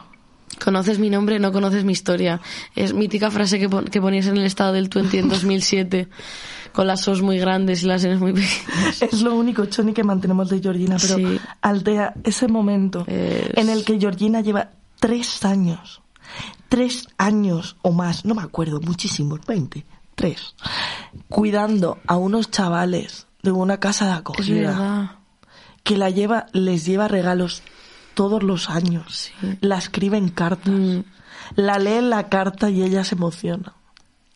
Conoces 0.63 0.99
mi 0.99 1.09
nombre, 1.09 1.39
no 1.39 1.53
conoces 1.53 1.85
mi 1.85 1.93
historia. 1.93 2.41
Es 2.77 2.93
mítica 2.93 3.31
frase 3.31 3.59
que, 3.59 3.69
pon- 3.69 3.85
que 3.87 4.01
ponías 4.01 4.27
en 4.27 4.37
el 4.37 4.45
estado 4.45 4.73
del 4.73 4.89
20 4.89 5.19
en 5.21 5.29
2007, 5.29 6.09
con 6.75 6.87
las 6.87 7.07
os 7.09 7.23
muy 7.23 7.39
grandes 7.39 7.83
y 7.83 7.87
las 7.87 8.03
enes 8.05 8.19
muy 8.21 8.33
pequeñas. 8.33 9.01
Es 9.01 9.23
lo 9.23 9.35
único, 9.37 9.65
Choni, 9.67 9.93
que 9.95 10.03
mantenemos 10.05 10.51
de 10.51 10.61
Georgina, 10.61 10.97
pero 11.01 11.17
Sí. 11.17 11.41
Aldea, 11.63 12.15
ese 12.25 12.49
momento 12.49 13.05
Es- 13.07 13.57
en 13.57 13.69
el 13.71 13.85
que 13.85 13.99
Georgina 13.99 14.41
lleva 14.43 14.71
tres 14.99 15.45
años, 15.47 16.03
tres 16.69 17.07
años 17.17 17.77
o 17.83 17.93
más, 17.93 18.25
no 18.27 18.35
me 18.35 18.43
acuerdo, 18.43 18.81
muchísimos, 18.83 19.41
20, 19.47 19.87
tres, 20.15 20.55
cuidando 21.29 21.99
a 22.07 22.17
unos 22.17 22.51
chavales 22.51 23.27
de 23.43 23.51
una 23.53 23.79
casa 23.79 24.07
de 24.07 24.13
acogida. 24.13 25.20
Que 25.91 25.97
la 25.97 26.09
lleva, 26.11 26.47
les 26.53 26.87
lleva 26.87 27.09
regalos 27.09 27.65
todos 28.15 28.45
los 28.45 28.71
años, 28.71 29.33
Sí. 29.41 29.59
la 29.61 29.77
escribe 29.77 30.19
en 30.19 30.29
cartas, 30.29 30.73
Mm. 30.73 31.01
la 31.57 31.81
lee 31.81 31.95
en 31.99 32.11
la 32.11 32.29
carta 32.29 32.71
y 32.71 32.85
ella 32.85 33.03
se 33.03 33.17
emociona. 33.17 33.73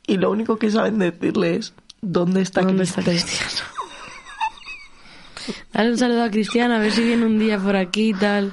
Y 0.05 0.17
lo 0.17 0.33
único 0.33 0.59
que 0.59 0.73
saben 0.73 0.99
decirle 0.99 1.55
es, 1.55 1.73
¿dónde 2.03 2.43
está 2.43 2.63
¿Dónde 2.63 2.83
está 2.83 3.03
Cristian? 3.03 3.39
Cristiano? 3.47 3.71
Dale 5.73 5.91
un 5.91 5.99
saludo 5.99 6.25
a 6.25 6.31
Cristiano, 6.31 6.75
a 6.75 6.79
ver 6.79 6.91
si 6.91 7.05
viene 7.05 7.25
un 7.25 7.39
día 7.39 7.57
por 7.59 7.77
aquí 7.77 8.09
y 8.11 8.15
tal. 8.15 8.53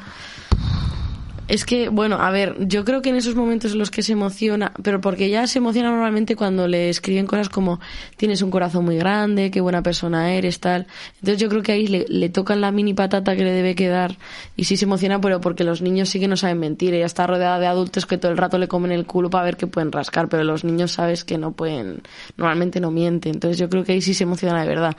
Es 1.48 1.66
que, 1.66 1.89
bueno, 1.89 2.16
a 2.22 2.32
ver, 2.32 2.56
yo 2.68 2.86
creo 2.86 3.02
que 3.02 3.10
en 3.10 3.18
esos 3.18 3.36
momentos 3.36 3.74
en 3.74 3.80
los 3.80 3.92
que 3.92 4.04
se 4.04 4.14
emociona, 4.14 4.72
pero 4.84 5.02
porque 5.02 5.30
ya 5.30 5.48
se 5.48 5.60
emociona 5.60 5.89
normalmente 5.89 6.38
cuando 6.38 6.66
le 6.66 6.89
escriben 6.89 7.28
cosas 7.28 7.50
como 7.50 7.82
tienes 8.16 8.42
un 8.42 8.52
corazón 8.52 8.86
muy 8.86 8.96
grande, 8.96 9.52
qué 9.52 9.60
buena 9.60 9.84
persona 9.84 10.34
eres, 10.34 10.62
tal. 10.62 10.88
Entonces 11.16 11.39
yo 11.39 11.50
creo 11.50 11.62
que 11.62 11.74
ahí 11.74 11.88
le, 11.88 12.06
le 12.08 12.30
tocan 12.30 12.62
la 12.62 12.72
mini 12.72 12.94
patata 12.94 13.36
que 13.36 13.44
le 13.44 13.52
debe 13.52 13.76
quedar 13.76 14.18
y 14.56 14.64
sí 14.64 14.78
se 14.78 14.86
emociona, 14.86 15.20
pero 15.20 15.42
porque 15.42 15.66
los 15.66 15.82
niños 15.82 16.08
sí 16.08 16.22
que 16.22 16.30
no 16.30 16.38
saben 16.38 16.60
mentir. 16.60 16.94
Ella 16.94 17.06
está 17.06 17.28
rodeada 17.28 17.60
de 17.60 17.68
adultos 17.68 18.06
que 18.06 18.18
todo 18.18 18.32
el 18.32 18.38
rato 18.38 18.58
le 18.58 18.70
comen 18.70 18.94
el 18.94 19.06
culo 19.06 19.30
para 19.30 19.44
ver 19.44 19.58
qué 19.58 19.68
pueden 19.68 19.92
rascar, 19.92 20.30
pero 20.30 20.46
los 20.46 20.64
niños 20.64 20.94
sabes 20.94 21.26
que 21.26 21.38
no 21.38 21.52
pueden, 21.52 22.02
normalmente 22.38 22.80
no 22.80 22.92
mienten. 22.92 23.34
Entonces 23.34 23.58
yo 23.58 23.70
creo 23.70 23.84
que 23.84 23.92
ahí 23.92 24.02
sí 24.02 24.14
se 24.14 24.24
emociona 24.24 24.62
de 24.62 24.70
verdad. 24.70 24.96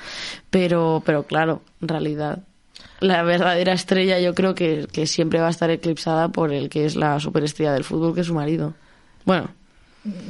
Pero, 0.50 1.02
pero 1.06 1.22
claro, 1.22 1.62
en 1.80 1.88
realidad 1.88 2.42
la 3.02 3.22
verdadera 3.22 3.72
estrella 3.72 4.18
yo 4.20 4.34
creo 4.34 4.54
que, 4.54 4.86
que 4.90 5.06
siempre 5.06 5.40
va 5.40 5.48
a 5.48 5.50
estar 5.50 5.70
eclipsada 5.70 6.28
por 6.28 6.52
el 6.52 6.68
que 6.70 6.84
es 6.86 6.96
la 6.96 7.18
superestrella 7.20 7.72
del 7.72 7.84
fútbol, 7.84 8.14
que 8.14 8.22
es 8.22 8.26
su 8.28 8.34
marido. 8.34 8.74
Bueno, 9.24 9.50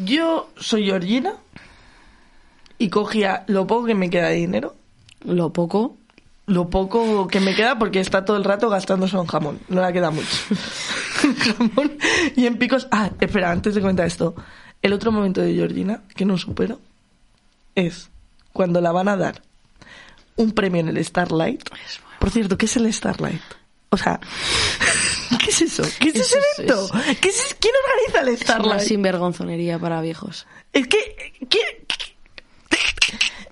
Yo 0.05 0.51
soy 0.57 0.85
Georgina 0.87 1.35
y 2.79 2.89
cogía 2.89 3.45
lo 3.47 3.67
poco 3.67 3.87
que 3.87 3.95
me 3.95 4.11
queda 4.11 4.29
de 4.29 4.35
dinero, 4.37 4.75
lo 5.25 5.53
poco. 5.53 5.97
lo 6.47 6.69
poco 6.69 7.29
que 7.29 7.41
me 7.41 7.55
queda 7.55 7.79
porque 7.79 8.01
está 8.01 8.25
todo 8.25 8.37
el 8.37 8.45
rato 8.45 8.69
gastándose 8.69 9.17
en 9.17 9.27
jamón, 9.27 9.61
no 9.69 9.85
le 9.87 9.93
queda 9.93 10.11
mucho. 10.11 10.29
Jamón 11.39 11.93
y 12.37 12.47
en 12.47 12.59
picos. 12.59 12.89
Ah, 12.91 13.11
espera, 13.21 13.51
antes 13.53 13.75
de 13.75 13.81
comentar 13.81 14.07
esto, 14.07 14.35
el 14.83 14.93
otro 14.93 15.13
momento 15.13 15.41
de 15.41 15.55
Georgina 15.55 16.03
que 16.17 16.25
no 16.25 16.37
supero 16.37 16.81
es 17.75 18.11
cuando 18.53 18.81
la 18.81 18.91
van 18.93 19.09
a 19.09 19.17
dar 19.17 19.41
un 20.37 20.51
premio 20.53 20.81
en 20.81 20.89
el 20.89 21.05
Starlight. 21.05 21.63
Por 22.23 22.31
cierto, 22.31 22.57
¿qué 22.57 22.67
es 22.67 22.77
el 22.77 22.93
Starlight? 22.93 23.41
O 23.91 23.97
sea, 23.97 24.21
¿qué 25.45 25.51
es 25.51 25.61
eso? 25.61 25.83
¿Qué 25.99 26.11
es, 26.11 26.15
ese 26.15 26.21
Es- 26.39 26.45
es- 26.53 26.59
evento? 26.61 26.89
¿Qué 27.21 27.29
es- 27.31 27.57
¿Quién 27.59 27.75
organiza 27.85 28.21
el 28.21 28.29
Una 28.29 28.37
Starlight? 28.39 28.81
sinvergonzonería 28.89 29.79
para 29.81 30.01
viejos. 30.01 30.47
Es 30.73 30.87
que, 30.87 31.33
¿qué- 31.51 31.85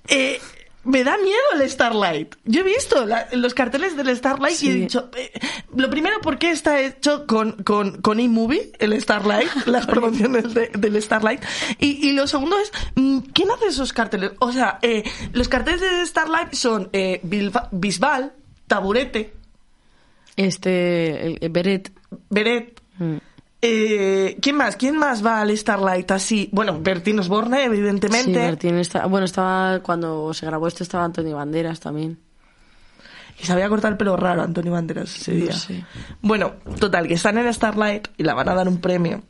eh, 0.06 0.40
me 0.84 1.04
da 1.04 1.18
miedo 1.18 1.36
el 1.60 1.68
Starlight. 1.68 2.36
Yo 2.44 2.60
he 2.60 2.64
visto 2.64 3.04
la- 3.06 3.26
los 3.32 3.52
carteles 3.54 3.96
del 3.96 4.16
Starlight 4.16 4.62
y 4.62 4.70
he 4.70 4.74
dicho, 4.74 5.10
eh, 5.16 5.30
lo 5.76 5.90
primero, 5.90 6.20
¿por 6.22 6.38
qué 6.38 6.52
está 6.52 6.80
hecho 6.80 7.26
con, 7.26 7.62
con, 7.64 8.00
con 8.00 8.18
eMovie, 8.18 8.72
el 8.78 8.98
Starlight, 9.00 9.48
las 9.66 9.86
promociones 9.86 10.54
de- 10.54 10.70
del 10.78 11.00
Starlight? 11.02 11.42
Y, 11.80 12.08
y 12.08 12.12
lo 12.12 12.26
segundo 12.26 12.56
es, 12.58 12.72
mm, 12.94 13.18
¿quién 13.34 13.50
hace 13.50 13.66
esos 13.66 13.92
carteles? 13.92 14.30
O 14.38 14.52
sea, 14.52 14.78
eh, 14.80 15.02
los 15.32 15.48
carteles 15.48 15.80
de 15.82 16.06
Starlight 16.06 16.54
son 16.54 16.88
eh, 16.94 17.20
Bilba- 17.24 17.68
Bisbal, 17.72 18.32
Taburete, 18.70 19.32
Este, 20.36 21.26
el, 21.44 21.50
Beret. 21.50 21.90
Beret, 22.30 22.80
mm, 22.98 23.16
eh, 23.62 24.38
¿quién 24.40 24.56
más? 24.56 24.76
¿Quién 24.76 24.96
más 24.96 25.26
va 25.26 25.40
al 25.40 25.50
Starlight 25.58 26.08
así? 26.12 26.48
Bueno, 26.52 26.78
Bertín 26.80 27.18
Osborne, 27.18 27.64
evidentemente. 27.64 28.56
Sí, 28.60 28.68
está, 28.68 29.06
bueno, 29.06 29.24
estaba, 29.26 29.80
cuando 29.80 30.32
se 30.32 30.46
grabó 30.46 30.68
esto 30.68 30.84
estaba 30.84 31.04
Antonio 31.04 31.34
Banderas 31.36 31.80
también. 31.80 32.16
Y 33.42 33.44
se 33.44 33.52
había 33.52 33.68
cortado 33.68 33.90
el 33.92 33.98
pelo 33.98 34.16
raro 34.16 34.42
Antonio 34.42 34.70
Banderas 34.72 35.16
ese 35.16 35.32
No 35.32 35.44
día. 35.46 35.52
sé. 35.52 35.84
Bueno, 36.22 36.54
total, 36.78 37.08
que 37.08 37.14
están 37.14 37.38
en 37.38 37.52
Starlight 37.52 38.06
y 38.18 38.22
la 38.22 38.34
van 38.34 38.48
a 38.50 38.54
dar 38.54 38.68
un 38.68 38.80
premio. 38.80 39.22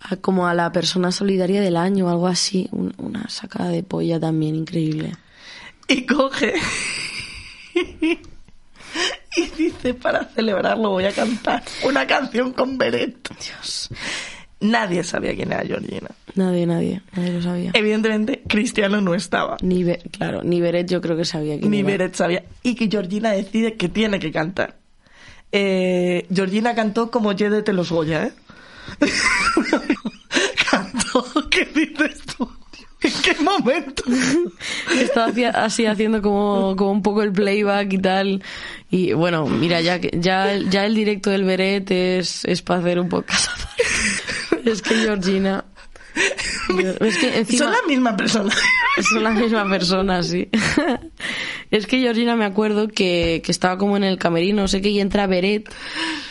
A- 0.00 0.16
como 0.16 0.46
a 0.48 0.54
la 0.54 0.72
persona 0.72 1.12
solidaria 1.12 1.60
del 1.60 1.76
año 1.76 2.06
o 2.06 2.10
algo 2.10 2.26
así. 2.26 2.68
Un- 2.72 2.92
una 2.98 3.28
sacada 3.28 3.68
de 3.68 3.84
polla 3.84 4.18
también 4.18 4.56
increíble. 4.56 5.12
Y 5.88 6.04
coge. 6.06 6.54
y 9.36 9.42
dice, 9.62 9.94
para 9.94 10.24
celebrarlo 10.26 10.90
voy 10.90 11.04
a 11.04 11.12
cantar 11.12 11.62
una 11.84 12.06
canción 12.06 12.52
con 12.52 12.78
Beret. 12.78 13.28
Dios. 13.44 13.90
Nadie 14.60 15.04
sabía 15.04 15.34
quién 15.34 15.52
era 15.52 15.62
Georgina. 15.64 16.08
Nadie, 16.36 16.66
nadie, 16.66 17.02
nadie 17.14 17.32
lo 17.32 17.42
sabía. 17.42 17.70
Evidentemente, 17.74 18.42
Cristiano 18.48 19.00
no 19.00 19.14
estaba. 19.14 19.56
Ni 19.60 19.84
Be- 19.84 20.00
claro, 20.10 20.42
ni 20.42 20.60
Beret 20.60 20.88
yo 20.88 21.00
creo 21.00 21.16
que 21.16 21.24
sabía 21.24 21.58
quién 21.58 21.70
Ni. 21.70 21.82
Beret 21.82 22.14
sabía. 22.14 22.44
Y 22.62 22.74
que 22.74 22.88
Georgina 22.88 23.32
decide 23.32 23.74
que 23.74 23.88
tiene 23.88 24.18
que 24.18 24.32
cantar. 24.32 24.78
Eh, 25.52 26.26
Georgina 26.34 26.74
cantó 26.74 27.10
como 27.10 27.32
Yedete 27.32 27.72
los 27.72 27.90
Goya, 27.90 28.24
¿eh? 28.24 28.32
cantó, 30.70 31.24
¿qué 31.50 31.64
dices 31.66 32.22
tú? 32.36 32.48
¿En 33.04 33.12
qué 33.22 33.42
momento? 33.42 34.02
Estaba 34.98 35.30
así 35.64 35.86
haciendo 35.86 36.20
como, 36.22 36.74
como 36.76 36.90
un 36.92 37.02
poco 37.02 37.22
el 37.22 37.32
playback 37.32 37.92
y 37.92 37.98
tal. 37.98 38.42
Y 38.90 39.12
bueno, 39.12 39.46
mira, 39.46 39.80
ya 39.80 40.00
que 40.00 40.10
ya, 40.14 40.52
el- 40.52 40.70
ya 40.70 40.86
el 40.86 40.94
directo 40.94 41.30
del 41.30 41.44
Beret 41.44 41.90
es, 41.90 42.44
es 42.44 42.62
para 42.62 42.80
hacer 42.80 42.98
un 42.98 43.08
podcast. 43.08 43.50
es 44.64 44.82
que 44.82 44.94
Georgina. 44.96 45.64
Es 47.00 47.16
que 47.18 47.38
encima 47.38 47.64
Son 47.64 47.72
la 47.72 47.82
misma 47.88 48.16
persona. 48.16 48.54
son 49.10 49.22
la 49.24 49.30
misma 49.30 49.68
persona, 49.68 50.22
sí. 50.22 50.48
es 51.70 51.86
que 51.86 51.98
Georgina 52.00 52.36
me 52.36 52.44
acuerdo 52.44 52.88
que, 52.88 53.42
que 53.44 53.50
estaba 53.52 53.76
como 53.78 53.96
en 53.96 54.04
el 54.04 54.16
camerino, 54.18 54.62
no 54.62 54.68
sé 54.68 54.80
qué, 54.80 54.90
y 54.90 55.00
entra 55.00 55.26
Beret. 55.26 55.68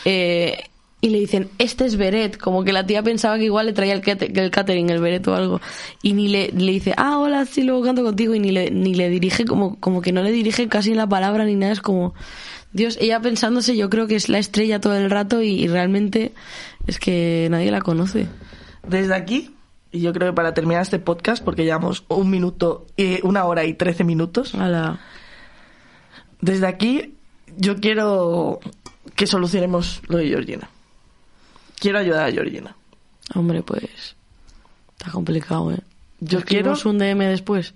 eh, 0.06 0.64
y 1.04 1.10
le 1.10 1.20
dicen, 1.20 1.50
este 1.58 1.84
es 1.84 1.98
Beret, 1.98 2.38
como 2.38 2.64
que 2.64 2.72
la 2.72 2.86
tía 2.86 3.02
pensaba 3.02 3.36
que 3.36 3.44
igual 3.44 3.66
le 3.66 3.74
traía 3.74 3.92
el, 3.92 4.02
el 4.06 4.50
catering, 4.50 4.88
el 4.88 5.02
Beret 5.02 5.28
o 5.28 5.34
algo. 5.34 5.60
Y 6.00 6.14
ni 6.14 6.28
le, 6.28 6.50
le 6.50 6.72
dice, 6.72 6.94
ah, 6.96 7.18
hola, 7.18 7.44
sí, 7.44 7.62
luego 7.62 7.82
canto 7.82 8.02
contigo. 8.02 8.34
Y 8.34 8.40
ni 8.40 8.52
le, 8.52 8.70
ni 8.70 8.94
le 8.94 9.10
dirige, 9.10 9.44
como, 9.44 9.78
como 9.80 10.00
que 10.00 10.12
no 10.12 10.22
le 10.22 10.32
dirige 10.32 10.66
casi 10.66 10.94
la 10.94 11.06
palabra 11.06 11.44
ni 11.44 11.56
nada. 11.56 11.74
Es 11.74 11.82
como, 11.82 12.14
Dios, 12.72 12.96
ella 13.02 13.20
pensándose, 13.20 13.76
yo 13.76 13.90
creo 13.90 14.06
que 14.06 14.14
es 14.14 14.30
la 14.30 14.38
estrella 14.38 14.80
todo 14.80 14.96
el 14.96 15.10
rato 15.10 15.42
y, 15.42 15.48
y 15.48 15.68
realmente 15.68 16.32
es 16.86 16.98
que 16.98 17.48
nadie 17.50 17.70
la 17.70 17.82
conoce. 17.82 18.26
Desde 18.88 19.14
aquí, 19.14 19.54
y 19.92 20.00
yo 20.00 20.14
creo 20.14 20.30
que 20.30 20.34
para 20.34 20.54
terminar 20.54 20.80
este 20.80 20.98
podcast, 20.98 21.44
porque 21.44 21.64
llevamos 21.64 22.04
un 22.08 22.30
minuto, 22.30 22.86
y 22.96 23.18
una 23.26 23.44
hora 23.44 23.66
y 23.66 23.74
trece 23.74 24.04
minutos, 24.04 24.54
A 24.54 24.68
la... 24.68 25.00
desde 26.40 26.66
aquí 26.66 27.12
yo 27.58 27.76
quiero 27.76 28.58
que 29.14 29.26
solucionemos 29.26 30.00
lo 30.08 30.16
de 30.16 30.28
Georgina. 30.28 30.70
Quiero 31.78 31.98
ayudar 31.98 32.28
a 32.28 32.32
Georgina. 32.32 32.74
Hombre, 33.34 33.62
pues. 33.62 34.16
Está 34.98 35.10
complicado, 35.12 35.72
¿eh? 35.72 35.80
Yo 36.20 36.42
quiero- 36.42 36.74
un 36.84 36.98
DM 36.98 37.26
después. 37.26 37.74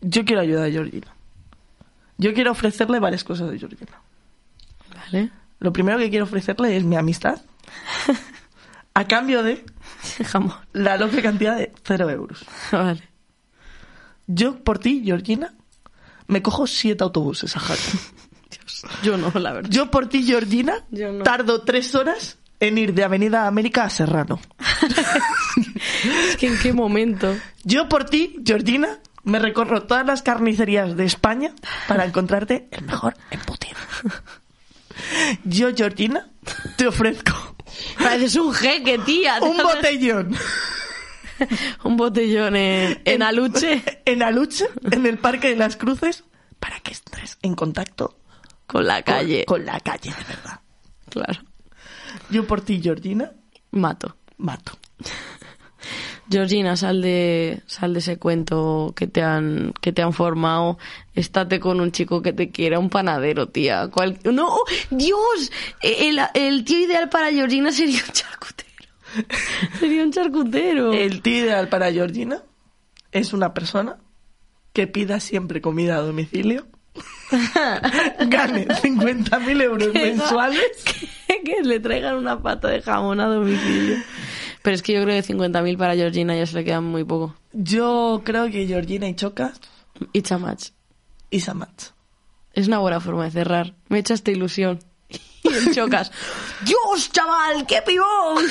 Yo 0.00 0.24
quiero 0.24 0.42
ayudar 0.42 0.66
a 0.68 0.70
Georgina. 0.70 1.08
Yo 2.18 2.34
quiero 2.34 2.52
ofrecerle 2.52 3.00
varias 3.00 3.24
cosas 3.24 3.50
de 3.50 3.58
Georgina. 3.58 4.00
¿Vale? 4.94 5.30
Lo 5.58 5.72
primero 5.72 5.98
que 5.98 6.10
quiero 6.10 6.24
ofrecerle 6.24 6.76
es 6.76 6.84
mi 6.84 6.96
amistad. 6.96 7.40
A 8.94 9.06
cambio 9.06 9.42
de 9.42 9.64
Jamón. 10.26 10.54
la 10.72 10.96
loca 10.96 11.22
cantidad 11.22 11.56
de 11.56 11.72
cero 11.84 12.10
euros. 12.10 12.44
Vale. 12.72 13.02
Yo, 14.26 14.62
por 14.62 14.78
ti, 14.78 15.02
Georgina, 15.04 15.54
me 16.26 16.42
cojo 16.42 16.66
siete 16.66 17.02
autobuses 17.04 17.56
a 17.56 17.60
Jaca. 17.60 17.80
Dios. 18.50 18.82
Yo 19.02 19.16
no, 19.16 19.30
la 19.38 19.52
verdad. 19.52 19.70
Yo 19.70 19.90
por 19.90 20.08
ti, 20.08 20.24
Georgina, 20.24 20.84
Yo 20.90 21.12
no. 21.12 21.22
tardo 21.24 21.62
tres 21.62 21.94
horas 21.94 22.38
en 22.60 22.78
ir 22.78 22.94
de 22.94 23.04
Avenida 23.04 23.46
América 23.46 23.84
a 23.84 23.90
Serrano. 23.90 24.40
Es 26.30 26.36
que 26.36 26.46
en 26.46 26.58
qué 26.58 26.72
momento. 26.72 27.36
Yo 27.64 27.88
por 27.88 28.04
ti, 28.04 28.36
Georgina, 28.44 29.00
me 29.24 29.38
recorro 29.38 29.82
todas 29.82 30.06
las 30.06 30.22
carnicerías 30.22 30.96
de 30.96 31.04
España 31.04 31.52
para 31.88 32.04
encontrarte 32.04 32.68
el 32.70 32.84
mejor 32.84 33.14
embutido. 33.30 33.76
Yo, 35.44 35.74
Georgina, 35.74 36.28
te 36.76 36.86
ofrezco 36.86 37.32
Pareces 37.98 38.36
un 38.36 38.52
jeque, 38.52 38.98
tía. 38.98 39.38
un 39.42 39.56
botellón 39.56 40.34
Un 41.84 41.96
botellón 41.96 42.56
en, 42.56 43.00
en 43.04 43.22
aluche 43.22 43.82
en 44.04 44.22
Aluche, 44.22 44.66
en 44.90 45.06
el 45.06 45.18
Parque 45.18 45.48
de 45.48 45.56
las 45.56 45.76
Cruces, 45.76 46.24
para 46.58 46.80
que 46.80 46.92
estés 46.92 47.38
en 47.42 47.54
contacto 47.54 48.18
con 48.66 48.86
la 48.86 49.02
con- 49.02 49.14
calle. 49.14 49.44
con 49.46 49.64
la 49.64 49.80
calle, 49.80 50.10
de 50.10 50.24
verdad. 50.34 50.60
Claro. 51.08 51.40
Yo 52.30 52.46
por 52.46 52.60
ti, 52.60 52.80
Georgina, 52.82 53.32
Mato. 53.72 54.16
mato. 54.38 54.72
Georgina, 56.30 56.76
sal 56.76 57.02
de, 57.02 57.60
sal 57.66 57.92
de 57.92 57.98
ese 57.98 58.16
cuento 58.18 58.92
que 58.94 59.08
te 59.08 59.20
han, 59.22 59.72
que 59.80 59.92
te 59.92 60.00
han 60.02 60.12
formado. 60.12 60.78
Estate 61.14 61.58
con 61.58 61.80
un 61.80 61.90
chico 61.90 62.22
que 62.22 62.32
te 62.32 62.50
quiera, 62.50 62.78
un 62.78 62.88
panadero, 62.88 63.48
tía. 63.48 63.88
Cual- 63.88 64.18
no, 64.24 64.46
¡oh, 64.48 64.64
Dios, 64.90 65.50
el, 65.82 66.20
el 66.34 66.64
tío 66.64 66.78
ideal 66.78 67.08
para 67.08 67.32
Georgina 67.32 67.72
sería 67.72 68.00
un 68.06 68.12
charcutero. 68.12 68.70
Sería 69.80 70.04
un 70.04 70.12
charcutero. 70.12 70.92
El 70.92 71.20
tío 71.20 71.38
ideal 71.46 71.68
para 71.68 71.90
Georgina 71.90 72.44
es 73.10 73.32
una 73.32 73.52
persona 73.52 73.96
que 74.72 74.86
pida 74.86 75.18
siempre 75.18 75.60
comida 75.60 75.96
a 75.96 76.00
domicilio, 76.02 76.68
gane 78.28 78.68
50.000 78.68 79.62
euros 79.62 79.92
mensuales 79.92 80.62
que 81.44 81.62
le 81.62 81.80
traigan 81.80 82.16
una 82.16 82.40
pata 82.40 82.68
de 82.68 82.82
jamón 82.82 83.20
a 83.20 83.26
domicilio. 83.26 83.96
Pero 84.62 84.74
es 84.74 84.82
que 84.82 84.92
yo 84.92 85.02
creo 85.04 85.22
que 85.22 85.32
50.000 85.32 85.76
para 85.78 85.94
Georgina 85.94 86.36
ya 86.36 86.46
se 86.46 86.54
le 86.56 86.64
quedan 86.64 86.84
muy 86.84 87.04
poco. 87.04 87.34
Yo 87.52 88.22
creo 88.24 88.50
que 88.50 88.66
Georgina 88.66 89.08
y 89.08 89.14
Chocas 89.14 89.60
It's 90.12 90.32
a 90.32 90.38
match. 90.38 90.68
y 91.30 91.40
Samat. 91.40 91.92
Es 92.52 92.66
una 92.68 92.78
buena 92.78 93.00
forma 93.00 93.24
de 93.24 93.30
cerrar. 93.30 93.74
Me 93.88 93.98
echa 93.98 94.14
esta 94.14 94.30
ilusión. 94.30 94.78
Y 95.42 95.48
el 95.48 95.74
chocas. 95.74 96.12
¡Dios, 96.66 97.10
chaval! 97.12 97.66
¡Qué 97.66 97.80
pibón! 97.86 98.44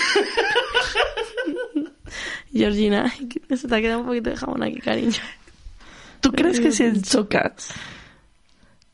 Georgina, 2.51 3.13
se 3.55 3.67
te 3.67 3.75
ha 3.75 3.79
quedado 3.79 3.99
un 3.99 4.07
poquito 4.07 4.31
de 4.31 4.35
jamón 4.35 4.63
aquí, 4.63 4.79
cariño. 4.79 5.19
¿Tú 6.19 6.31
crees 6.31 6.59
que 6.59 6.71
si 6.71 6.83
el 6.83 7.03
Chocas 7.03 7.69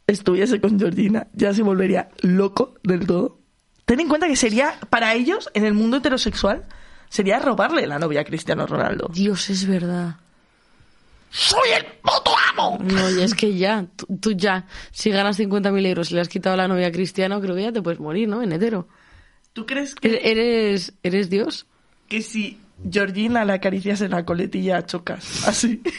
estuviese 0.07 0.59
con 0.59 0.77
Georgina 0.77 1.27
ya 1.33 1.53
se 1.53 1.63
volvería 1.63 2.09
loco 2.21 2.75
del 2.83 3.07
todo? 3.07 3.39
Ten 3.86 3.99
en 3.99 4.07
cuenta 4.07 4.27
que 4.27 4.36
sería, 4.36 4.75
para 4.89 5.13
ellos, 5.13 5.49
en 5.53 5.65
el 5.65 5.73
mundo 5.73 5.97
heterosexual, 5.97 6.63
sería 7.09 7.39
robarle 7.39 7.86
la 7.88 7.99
novia 7.99 8.21
a 8.21 8.25
Cristiano 8.25 8.65
Ronaldo. 8.65 9.09
Dios, 9.13 9.49
es 9.49 9.67
verdad. 9.67 10.15
¡Soy 11.29 11.69
el 11.77 11.86
puto 12.01 12.31
amo! 12.53 12.77
No, 12.81 13.11
y 13.11 13.21
es 13.21 13.36
que 13.36 13.55
ya, 13.55 13.86
tú, 13.95 14.07
tú 14.19 14.31
ya, 14.31 14.65
si 14.91 15.09
ganas 15.11 15.38
50.000 15.39 15.86
euros 15.86 16.11
y 16.11 16.15
le 16.15 16.21
has 16.21 16.29
quitado 16.29 16.55
la 16.55 16.67
novia 16.67 16.88
a 16.88 16.91
Cristiano, 16.91 17.41
creo 17.41 17.55
que 17.55 17.63
ya 17.63 17.71
te 17.73 17.81
puedes 17.81 17.99
morir, 17.99 18.27
¿no? 18.29 18.41
En 18.41 18.53
hetero. 18.53 18.88
¿Tú 19.53 19.65
crees 19.65 19.91
E- 19.93 19.95
que, 20.01 20.21
Eres, 20.31 20.93
eres 21.03 21.29
Dios. 21.29 21.67
que 22.07 22.21
si 22.21 22.59
Georgina 22.89 23.45
le 23.45 23.53
acariciase 23.53 24.09
la 24.09 24.25
coletilla 24.25 24.86
Chocas, 24.86 25.47
así... 25.47 25.81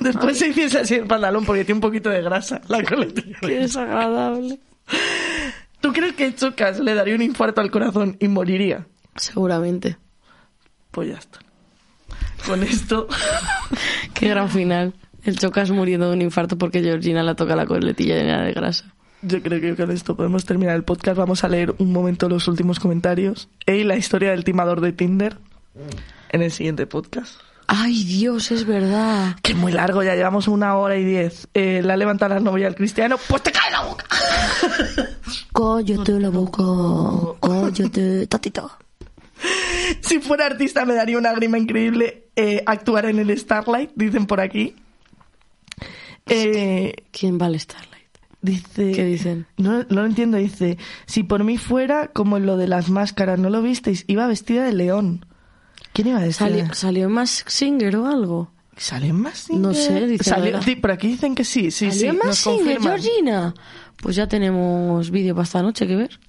Después 0.00 0.38
se 0.38 0.48
hiciese 0.48 0.80
así 0.80 0.94
el 0.96 1.06
pantalón 1.06 1.44
porque 1.44 1.64
tiene 1.64 1.78
un 1.78 1.82
poquito 1.82 2.10
de 2.10 2.22
grasa 2.22 2.60
la 2.68 2.82
coletilla. 2.84 3.36
Qué 3.40 3.58
desagradable. 3.60 4.58
¿Tú 5.88 5.94
crees 5.94 6.12
que 6.16 6.34
Chocas 6.34 6.80
le 6.80 6.92
daría 6.92 7.14
un 7.14 7.22
infarto 7.22 7.62
al 7.62 7.70
corazón 7.70 8.18
y 8.20 8.28
moriría? 8.28 8.86
Seguramente. 9.16 9.96
Pues 10.90 11.08
ya 11.08 11.14
está. 11.16 11.38
Con 12.46 12.62
esto... 12.62 13.08
Qué 14.12 14.28
gran 14.28 14.50
final. 14.50 14.92
El 15.24 15.38
chocas 15.38 15.70
muriendo 15.70 16.08
de 16.08 16.12
un 16.12 16.20
infarto 16.20 16.58
porque 16.58 16.82
Georgina 16.82 17.22
la 17.22 17.36
toca 17.36 17.56
la 17.56 17.64
coletilla 17.64 18.16
llena 18.16 18.42
de 18.42 18.52
grasa. 18.52 18.92
Yo 19.22 19.40
creo 19.40 19.62
que 19.62 19.76
con 19.76 19.90
esto 19.90 20.14
podemos 20.14 20.44
terminar 20.44 20.76
el 20.76 20.84
podcast. 20.84 21.16
Vamos 21.16 21.42
a 21.42 21.48
leer 21.48 21.74
un 21.78 21.90
momento 21.90 22.28
los 22.28 22.48
últimos 22.48 22.80
comentarios. 22.80 23.48
Y 23.66 23.84
la 23.84 23.96
historia 23.96 24.32
del 24.32 24.44
timador 24.44 24.82
de 24.82 24.92
Tinder 24.92 25.38
en 26.28 26.42
el 26.42 26.50
siguiente 26.50 26.86
podcast. 26.86 27.40
Ay, 27.70 28.02
Dios, 28.04 28.50
es 28.50 28.64
verdad. 28.64 29.36
Que 29.42 29.52
es 29.52 29.58
muy 29.58 29.72
largo, 29.72 30.02
ya 30.02 30.14
llevamos 30.14 30.48
una 30.48 30.74
hora 30.76 30.96
y 30.96 31.04
diez. 31.04 31.48
Eh, 31.52 31.82
la 31.84 31.98
levanta 31.98 32.26
la 32.26 32.40
novia 32.40 32.66
al 32.66 32.74
cristiano, 32.74 33.16
pues 33.28 33.42
te 33.42 33.52
cae 33.52 33.70
la 33.70 33.82
boca. 33.82 34.06
Cállate 35.52 36.12
la 36.18 36.30
boca. 36.30 36.62
Cállate, 37.42 38.26
tatito. 38.26 38.70
Si 40.00 40.18
fuera 40.18 40.46
artista 40.46 40.86
me 40.86 40.94
daría 40.94 41.18
una 41.18 41.34
grima 41.34 41.58
increíble 41.58 42.30
eh, 42.36 42.62
actuar 42.64 43.04
en 43.04 43.18
el 43.18 43.38
Starlight, 43.38 43.90
dicen 43.94 44.26
por 44.26 44.40
aquí. 44.40 44.74
Eh, 46.24 46.94
¿Quién 47.12 47.38
va 47.38 47.46
al 47.46 47.60
Starlight? 47.60 47.88
dice... 48.40 48.92
¿Qué 48.92 49.04
dicen? 49.04 49.46
No, 49.58 49.80
no 49.80 50.00
lo 50.00 50.06
entiendo, 50.06 50.38
dice, 50.38 50.78
si 51.04 51.22
por 51.22 51.44
mí 51.44 51.58
fuera 51.58 52.08
como 52.08 52.38
en 52.38 52.46
lo 52.46 52.56
de 52.56 52.66
las 52.66 52.88
máscaras, 52.88 53.38
¿no 53.38 53.50
lo 53.50 53.60
visteis? 53.60 54.04
Iba 54.06 54.26
vestida 54.26 54.64
de 54.64 54.72
león. 54.72 55.26
¿Quién 55.98 56.10
iba 56.10 56.20
vestida? 56.20 56.48
¿Salió, 56.48 56.74
¿Salió 56.74 57.08
más 57.08 57.44
Singer 57.48 57.96
o 57.96 58.06
algo? 58.06 58.52
¿Sale 58.76 59.12
más 59.12 59.50
No 59.50 59.74
sé, 59.74 60.06
dice 60.06 60.22
Salió, 60.22 60.62
sí, 60.62 60.76
por 60.76 60.92
aquí 60.92 61.08
dicen 61.08 61.34
que 61.34 61.42
sí, 61.42 61.72
sí, 61.72 61.90
sí. 61.90 61.98
¿Salió 62.06 62.14
más 62.14 62.26
nos 62.26 62.38
Singer, 62.38 62.76
confirman. 62.76 63.00
Georgina? 63.00 63.54
Pues 64.00 64.14
ya 64.14 64.28
tenemos 64.28 65.10
vídeo 65.10 65.34
para 65.34 65.42
esta 65.42 65.60
noche 65.60 65.88
que 65.88 65.96
ver. 65.96 66.20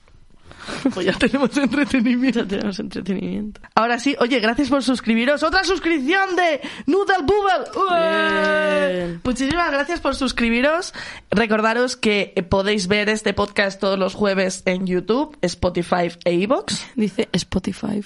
Pues 0.93 1.05
ya 1.05 1.13
tenemos 1.13 1.55
entretenimiento. 1.57 2.39
Ya 2.39 2.47
tenemos 2.47 2.79
entretenimiento. 2.79 3.61
Ahora 3.75 3.99
sí, 3.99 4.15
oye, 4.19 4.39
gracias 4.39 4.69
por 4.69 4.83
suscribiros. 4.83 5.43
Otra 5.43 5.63
suscripción 5.63 6.35
de 6.35 6.61
Noodle 6.85 7.23
Bubble. 7.23 9.19
Muchísimas 9.23 9.71
gracias 9.71 9.99
por 9.99 10.15
suscribiros. 10.15 10.93
Recordaros 11.31 11.95
que 11.95 12.33
podéis 12.49 12.87
ver 12.87 13.09
este 13.09 13.33
podcast 13.33 13.79
todos 13.79 13.99
los 13.99 14.13
jueves 14.13 14.63
en 14.65 14.87
YouTube, 14.87 15.37
Spotify 15.41 16.11
e 16.25 16.33
iVoox. 16.33 16.73
Dice 16.95 17.29
Spotify. 17.33 18.03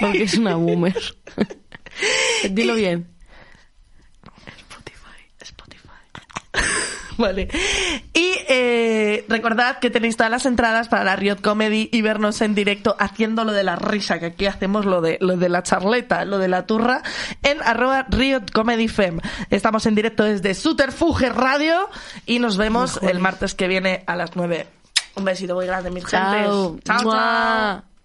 Porque 0.00 0.24
es 0.24 0.34
una 0.34 0.56
boomer. 0.56 0.96
Dilo 2.50 2.74
bien. 2.74 3.08
Spotify, 4.58 5.32
Spotify. 5.40 5.86
Vale. 7.18 7.48
Y 8.12 8.32
eh, 8.48 9.24
recordad 9.28 9.78
que 9.78 9.90
tenéis 9.90 10.16
todas 10.16 10.30
las 10.30 10.46
entradas 10.46 10.88
para 10.88 11.04
la 11.04 11.16
Riot 11.16 11.36
Comedy 11.42 11.88
y 11.92 12.02
vernos 12.02 12.40
en 12.40 12.54
directo 12.54 12.96
haciendo 12.98 13.44
lo 13.44 13.52
de 13.52 13.64
la 13.64 13.76
risa, 13.76 14.18
que 14.18 14.26
aquí 14.26 14.46
hacemos 14.46 14.84
lo 14.84 15.00
de, 15.00 15.18
lo 15.20 15.36
de 15.36 15.48
la 15.48 15.62
charleta, 15.62 16.24
lo 16.24 16.38
de 16.38 16.48
la 16.48 16.66
turra, 16.66 17.02
en 17.42 17.62
arroba 17.62 18.06
Riot 18.08 18.50
Comedy 18.52 18.88
Fem. 18.88 19.20
Estamos 19.50 19.86
en 19.86 19.94
directo 19.94 20.24
desde 20.24 20.54
Suterfuge 20.54 21.28
Radio 21.30 21.88
y 22.26 22.38
nos 22.38 22.56
vemos 22.56 23.00
el 23.02 23.18
martes 23.18 23.54
que 23.54 23.68
viene 23.68 24.04
a 24.06 24.16
las 24.16 24.36
9. 24.36 24.66
Un 25.16 25.24
besito 25.24 25.54
muy 25.54 25.66
grande, 25.66 25.90
mis 25.90 26.04
Chao. 26.04 26.72
gentes. 26.72 26.84
Chao, 26.84 27.10
chao. 27.10 27.95